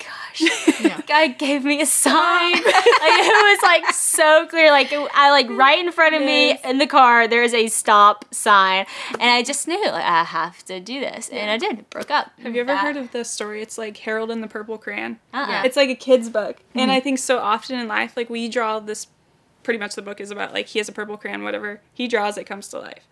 gosh, 0.04 1.06
God 1.08 1.38
gave 1.38 1.64
me 1.64 1.82
a 1.82 1.86
sign. 1.86 2.52
like 2.54 2.64
it 2.64 3.60
was 3.60 3.64
like 3.64 3.94
so 3.94 4.48
clear. 4.48 4.72
Like 4.72 4.92
it- 4.92 5.10
I 5.14 5.32
like 5.32 5.50
right 5.50 5.80
in 5.80 5.92
front 5.92 6.16
of 6.16 6.22
me 6.22 6.58
in 6.64 6.78
the 6.78 6.88
car, 6.88 7.28
there 7.28 7.44
is 7.44 7.54
a 7.54 7.68
stop 7.68 8.26
sign, 8.34 8.86
and 9.12 9.30
I 9.30 9.44
just 9.44 9.68
knew 9.68 9.84
like 9.86 10.04
I 10.04 10.24
have 10.24 10.64
to 10.66 10.80
do 10.80 11.00
this, 11.00 11.30
and 11.30 11.50
I 11.50 11.58
did. 11.58 11.90
Broke 11.90 12.12
up. 12.12 12.32
Have 12.42 12.56
you 12.56 12.62
ever 12.62 12.76
heard 12.76 12.98
of 12.98 13.12
this 13.12 13.30
story? 13.30 13.62
It's 13.62 13.78
like 13.78 13.98
Harold 13.98 14.32
and 14.32 14.42
the 14.42 14.48
Purple 14.48 14.78
Crayon. 14.78 15.20
Uh-uh. 15.34 15.64
It's 15.66 15.76
like 15.76 15.90
a 15.90 15.96
kid's 15.96 16.30
book. 16.30 16.58
And 16.74 16.84
mm-hmm. 16.84 16.92
I 16.92 17.00
think 17.00 17.20
so 17.20 17.40
often 17.40 17.80
in 17.80 17.88
life, 17.88 18.16
like 18.16 18.30
we 18.30 18.48
draw 18.48 18.80
this 18.80 19.08
pretty 19.64 19.80
much 19.80 19.96
the 19.96 20.02
book 20.02 20.20
is 20.20 20.32
about 20.32 20.54
like 20.54 20.68
he 20.68 20.80
has 20.80 20.90
a 20.90 20.92
purple 20.92 21.18
crayon, 21.18 21.44
whatever. 21.44 21.82
He 21.94 22.08
draws 22.08 22.38
it 22.38 22.46
comes 22.46 22.68
to 22.70 22.80
life. 22.80 23.08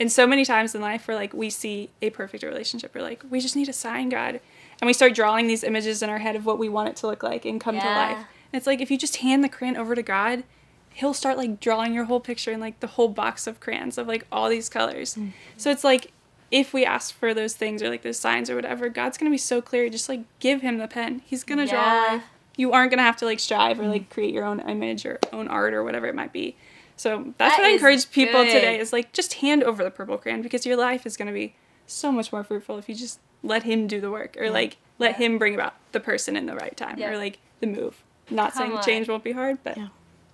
And 0.00 0.10
so 0.10 0.26
many 0.26 0.44
times 0.44 0.74
in 0.74 0.80
life 0.80 1.06
where 1.06 1.16
like 1.16 1.32
we 1.32 1.50
see 1.50 1.90
a 2.00 2.10
perfect 2.10 2.42
relationship, 2.42 2.94
we're 2.94 3.02
like, 3.02 3.22
we 3.30 3.40
just 3.40 3.56
need 3.56 3.68
a 3.68 3.72
sign, 3.72 4.08
God. 4.08 4.40
And 4.82 4.88
we 4.88 4.92
start 4.92 5.14
drawing 5.14 5.46
these 5.46 5.62
images 5.62 6.02
in 6.02 6.10
our 6.10 6.18
head 6.18 6.34
of 6.34 6.44
what 6.44 6.58
we 6.58 6.68
want 6.68 6.88
it 6.88 6.96
to 6.96 7.06
look 7.06 7.22
like 7.22 7.44
and 7.44 7.60
come 7.60 7.78
to 7.78 7.86
life. 7.86 8.16
And 8.16 8.26
it's 8.58 8.66
like 8.66 8.80
if 8.80 8.90
you 8.90 8.98
just 8.98 9.18
hand 9.18 9.44
the 9.44 9.48
crayon 9.48 9.76
over 9.76 9.94
to 9.94 10.02
God, 10.02 10.42
he'll 10.90 11.14
start 11.14 11.36
like 11.36 11.60
drawing 11.60 11.94
your 11.94 12.06
whole 12.06 12.18
picture 12.18 12.50
and 12.50 12.60
like 12.60 12.80
the 12.80 12.88
whole 12.88 13.06
box 13.06 13.46
of 13.46 13.60
crayons 13.60 13.96
of 13.96 14.08
like 14.08 14.26
all 14.32 14.48
these 14.48 14.68
colors. 14.68 15.14
Mm-hmm. 15.14 15.30
So 15.56 15.70
it's 15.70 15.84
like 15.84 16.10
if 16.50 16.74
we 16.74 16.84
ask 16.84 17.14
for 17.14 17.32
those 17.32 17.54
things 17.54 17.80
or 17.80 17.90
like 17.90 18.02
those 18.02 18.18
signs 18.18 18.50
or 18.50 18.56
whatever, 18.56 18.88
God's 18.88 19.16
gonna 19.16 19.30
be 19.30 19.38
so 19.38 19.62
clear. 19.62 19.88
Just 19.88 20.08
like 20.08 20.22
give 20.40 20.62
him 20.62 20.78
the 20.78 20.88
pen. 20.88 21.22
He's 21.26 21.44
gonna 21.44 21.68
draw 21.68 21.80
Yeah. 21.80 22.12
life. 22.14 22.24
You 22.56 22.72
aren't 22.72 22.90
gonna 22.90 23.04
have 23.04 23.16
to 23.18 23.24
like 23.24 23.38
strive 23.38 23.78
or 23.78 23.84
mm-hmm. 23.84 23.92
like 23.92 24.10
create 24.10 24.34
your 24.34 24.44
own 24.44 24.58
image 24.68 25.06
or 25.06 25.20
own 25.32 25.46
art 25.46 25.74
or 25.74 25.84
whatever 25.84 26.08
it 26.08 26.16
might 26.16 26.32
be. 26.32 26.56
So 26.96 27.32
that's 27.38 27.56
That 27.56 27.62
what 27.62 27.70
I 27.70 27.74
encourage 27.74 28.10
people 28.10 28.42
good. 28.42 28.52
today 28.52 28.80
is 28.80 28.92
like 28.92 29.12
just 29.12 29.34
hand 29.34 29.62
over 29.62 29.84
the 29.84 29.92
purple 29.92 30.18
crayon 30.18 30.42
because 30.42 30.66
your 30.66 30.76
life 30.76 31.06
is 31.06 31.16
gonna 31.16 31.32
be 31.32 31.54
so 31.92 32.10
much 32.12 32.32
more 32.32 32.42
fruitful 32.44 32.78
if 32.78 32.88
you 32.88 32.94
just 32.94 33.18
let 33.42 33.62
him 33.64 33.86
do 33.86 34.00
the 34.00 34.10
work 34.10 34.36
or 34.38 34.50
like 34.50 34.76
let 34.98 35.16
him 35.16 35.38
bring 35.38 35.54
about 35.54 35.74
the 35.92 36.00
person 36.00 36.36
in 36.36 36.46
the 36.46 36.54
right 36.54 36.76
time 36.76 36.98
Yeah. 36.98 37.10
or 37.10 37.16
like 37.18 37.38
the 37.60 37.66
move. 37.66 38.02
Not 38.30 38.52
Come 38.52 38.62
saying 38.66 38.78
on. 38.78 38.82
change 38.84 39.08
won't 39.08 39.24
be 39.24 39.32
hard, 39.32 39.58
but 39.64 39.76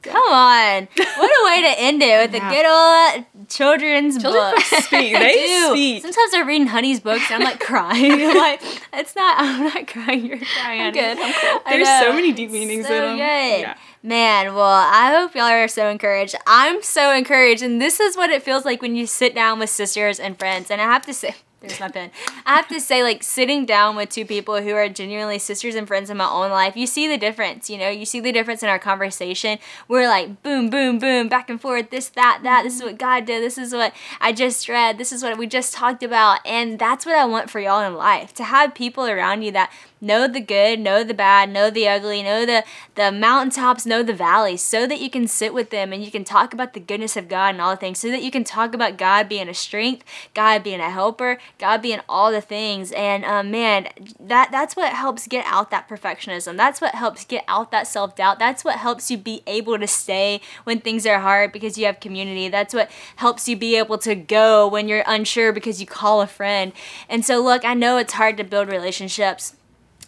Come 0.01 0.15
on. 0.33 0.87
What 0.97 1.31
a 1.43 1.45
way 1.47 1.61
to 1.63 1.75
end 1.81 2.01
it 2.03 2.31
with 2.31 2.41
a 2.41 2.49
good 2.49 2.65
old 2.67 3.49
children's 3.49 4.17
Children's 4.17 4.23
book. 4.23 4.55
books 4.55 4.69
speak. 4.87 5.13
They 5.13 5.33
do. 5.35 5.71
speak. 5.71 6.03
Sometimes 6.03 6.33
I'm 6.35 6.47
reading 6.47 6.69
Honey's 6.69 7.01
books 7.01 7.25
and 7.33 7.43
I'm 7.43 7.51
like 7.51 7.59
crying. 7.61 8.13
I'm 8.23 8.37
like, 8.37 8.63
it's 8.93 9.17
not, 9.17 9.37
I'm 9.41 9.65
not 9.65 9.87
crying, 9.89 10.25
you're 10.25 10.39
crying. 10.39 10.83
I'm 10.83 10.93
good. 10.93 11.19
I'm 11.19 11.33
cool. 11.35 11.61
There's 11.69 11.89
so 11.89 12.13
many 12.13 12.33
deep 12.33 12.51
meanings 12.53 12.87
so 12.87 12.95
in 12.95 13.01
them. 13.03 13.17
good. 13.17 13.61
Yeah. 13.63 13.77
Man, 14.03 14.55
well, 14.55 14.63
I 14.65 15.13
hope 15.19 15.35
y'all 15.35 15.45
are 15.47 15.67
so 15.67 15.89
encouraged. 15.89 16.37
I'm 16.47 16.81
so 16.85 17.13
encouraged, 17.13 17.63
and 17.63 17.83
this 17.83 17.99
is 17.99 18.17
what 18.17 18.31
it 18.31 18.45
feels 18.45 18.65
like 18.65 18.81
when 18.81 18.95
you 18.95 19.09
sit 19.09 19.35
down 19.35 19.59
with 19.59 19.71
sisters 19.71 20.21
and 20.21 20.39
friends. 20.39 20.71
And 20.71 20.81
I 20.81 20.85
have 20.85 21.05
to 21.07 21.13
say, 21.13 21.35
there's 21.61 21.81
my 21.81 21.89
pen. 21.89 22.13
I 22.47 22.55
have 22.55 22.69
to 22.69 22.81
say, 22.81 23.03
like 23.03 23.25
sitting 23.25 23.67
down 23.67 23.97
with 23.97 24.11
two 24.11 24.25
people 24.25 24.63
who 24.63 24.75
are 24.75 24.89
genuinely 24.89 25.41
sisters 25.41 25.75
and 25.75 25.89
friends 25.89 26.09
in 26.09 26.17
my 26.17 26.29
own 26.29 26.51
life, 26.51 26.77
you 26.77 26.87
see 26.87 27.09
the 27.09 27.19
difference. 27.19 27.69
You 27.69 27.79
know, 27.79 27.89
you 27.89 28.05
see 28.05 28.21
the 28.21 28.31
difference 28.31 28.63
in 28.63 28.69
our 28.69 28.79
conversation. 28.79 29.59
We're 29.89 30.07
like 30.07 30.43
boom, 30.45 30.71
boom, 30.71 31.01
boom, 31.01 31.29
back 31.29 31.51
and 31.51 31.61
forth. 31.61 31.91
This, 31.91 32.11
that, 32.11 32.41
that. 32.45 32.63
This 32.63 32.77
is 32.77 32.83
what 32.83 32.97
God 32.97 33.25
did. 33.25 33.43
This 33.43 33.59
is 33.59 33.73
what 33.73 33.93
I 34.21 34.33
just 34.33 34.69
read. 34.69 34.99
This 34.99 35.13
is 35.13 35.23
what 35.23 35.37
we 35.37 35.49
just 35.49 35.75
talked 35.75 36.05
about. 36.05 36.41
And 36.47 36.79
that's 36.79 37.05
what 37.05 37.17
I 37.17 37.25
want 37.25 37.51
for 37.51 37.59
y'all 37.59 37.85
in 37.85 37.95
life 37.95 38.33
to 38.35 38.45
have 38.45 38.75
people 38.75 39.07
around 39.07 39.43
you 39.43 39.51
that 39.53 39.73
know 40.01 40.29
the 40.29 40.41
good, 40.41 40.79
know 40.79 41.03
the 41.03 41.15
bad, 41.15 41.51
know 41.51 41.71
the 41.71 41.89
ugly, 41.89 42.23
know 42.23 42.47
the 42.47 42.65
the 42.95 43.11
mountaintops, 43.11 43.87
know 43.87 44.03
the 44.03 44.15
valleys, 44.15 44.63
so 44.63 44.87
that 44.87 45.01
you 45.01 45.11
can 45.11 45.27
sit 45.27 45.53
with 45.53 45.71
them 45.71 45.93
and 45.93 46.05
you 46.05 46.11
can 46.11 46.25
talk 46.25 46.53
about 46.53 46.73
the 46.73 46.81
goodness 46.81 47.17
of 47.17 47.29
God 47.29 47.55
and 47.55 47.61
all 47.61 47.71
the 47.71 47.77
things, 47.77 47.99
so 47.99 48.11
that 48.11 48.23
you 48.23 48.31
can 48.31 48.45
talk 48.45 48.75
about 48.75 48.97
God 48.97 49.29
being 49.29 49.49
a 49.49 49.55
strength, 49.55 50.05
God 50.35 50.63
being 50.63 50.81
a 50.81 50.91
helper, 50.91 51.39
God 51.59 51.83
being 51.83 52.01
all 52.09 52.31
the 52.31 52.41
things. 52.41 52.93
And 52.93 53.25
um, 53.25 53.51
man, 53.51 53.89
that 54.21 54.51
that's 54.51 54.77
what 54.77 54.93
helps 54.93 55.27
get 55.27 55.45
out 55.47 55.71
that 55.71 55.89
perfectionism. 55.89 56.57
That's 56.57 56.81
what 56.81 56.95
helps 56.95 57.25
get 57.25 57.45
out 57.49 57.71
that 57.71 57.87
self 57.87 58.17
doubt. 58.17 58.39
That's 58.39 58.65
what 58.65 58.77
helps 58.77 59.11
you 59.11 59.19
be 59.19 59.43
able 59.47 59.79
to 59.79 59.87
stay 59.87 60.41
when 60.65 60.81
things 60.81 61.07
are 61.07 61.21
hard 61.21 61.53
because 61.53 61.79
you 61.79 61.87
have 61.87 62.01
community. 62.01 62.49
That's 62.49 62.75
what 62.75 62.91
helps 63.17 63.49
you 63.49 63.57
be 63.57 63.77
able 63.77 63.99
to 63.99 64.15
go 64.15 64.69
when 64.69 64.89
you're 64.89 65.05
unsure 65.07 65.53
because 65.53 65.81
you 65.81 65.87
call 65.87 66.21
a 66.21 66.27
friend. 66.27 66.73
And 67.09 67.25
so, 67.25 67.43
look, 67.43 67.65
I 67.65 67.75
know 67.75 67.99
it's 67.99 68.15
hard 68.15 68.37
to 68.39 68.45
build 68.45 68.69
relationships. 68.69 69.55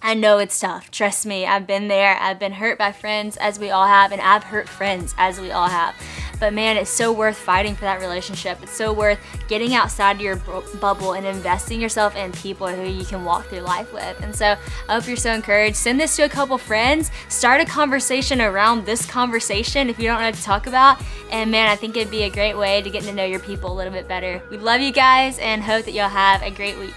I 0.03 0.14
know 0.14 0.38
it's 0.38 0.59
tough. 0.59 0.90
Trust 0.90 1.26
me, 1.26 1.44
I've 1.44 1.66
been 1.66 1.88
there. 1.88 2.16
I've 2.18 2.38
been 2.38 2.53
hurt 2.53 2.78
by 2.78 2.90
friends, 2.90 3.36
as 3.36 3.59
we 3.59 3.70
all 3.70 3.86
have, 3.86 4.12
and 4.12 4.20
I've 4.20 4.44
hurt 4.44 4.66
friends, 4.66 5.14
as 5.18 5.38
we 5.38 5.51
all 5.51 5.68
have. 5.68 5.94
But 6.40 6.55
man, 6.55 6.78
it's 6.78 6.88
so 6.88 7.12
worth 7.12 7.36
fighting 7.36 7.74
for 7.74 7.82
that 7.82 8.01
relationship. 8.01 8.62
It's 8.62 8.72
so 8.72 8.94
worth 8.94 9.18
getting 9.46 9.74
outside 9.74 10.16
of 10.16 10.22
your 10.22 10.36
bu- 10.36 10.62
bubble 10.78 11.12
and 11.12 11.26
investing 11.26 11.82
yourself 11.82 12.16
in 12.16 12.32
people 12.32 12.66
who 12.66 12.84
you 12.84 13.05
can 13.05 13.26
walk 13.26 13.44
through 13.48 13.61
life 13.61 13.92
with. 13.92 14.18
And 14.22 14.34
so 14.34 14.57
I 14.88 14.94
hope 14.94 15.07
you're 15.07 15.18
so 15.18 15.34
encouraged. 15.34 15.76
Send 15.76 16.01
this 16.01 16.16
to 16.16 16.22
a 16.22 16.30
couple 16.30 16.57
friends. 16.57 17.11
Start 17.28 17.61
a 17.61 17.66
conversation 17.66 18.40
around 18.40 18.86
this 18.86 19.05
conversation 19.05 19.90
if 19.90 19.98
you 19.98 20.07
don't 20.07 20.18
know 20.18 20.28
what 20.28 20.34
to 20.34 20.42
talk 20.42 20.66
about. 20.66 20.98
And 21.30 21.51
man, 21.51 21.68
I 21.68 21.76
think 21.76 21.94
it'd 21.98 22.11
be 22.11 22.22
a 22.22 22.30
great 22.30 22.57
way 22.57 22.80
to 22.80 22.88
get 22.88 23.03
to 23.03 23.12
know 23.12 23.26
your 23.26 23.40
people 23.40 23.70
a 23.70 23.74
little 23.74 23.92
bit 23.92 24.09
better. 24.09 24.40
We 24.51 24.57
love 24.57 24.80
you 24.80 24.92
guys 24.92 25.38
and 25.40 25.62
hope 25.62 25.84
that 25.84 25.92
you'll 25.92 26.09
have 26.09 26.40
a 26.42 26.51
great 26.51 26.78
week. 26.78 26.94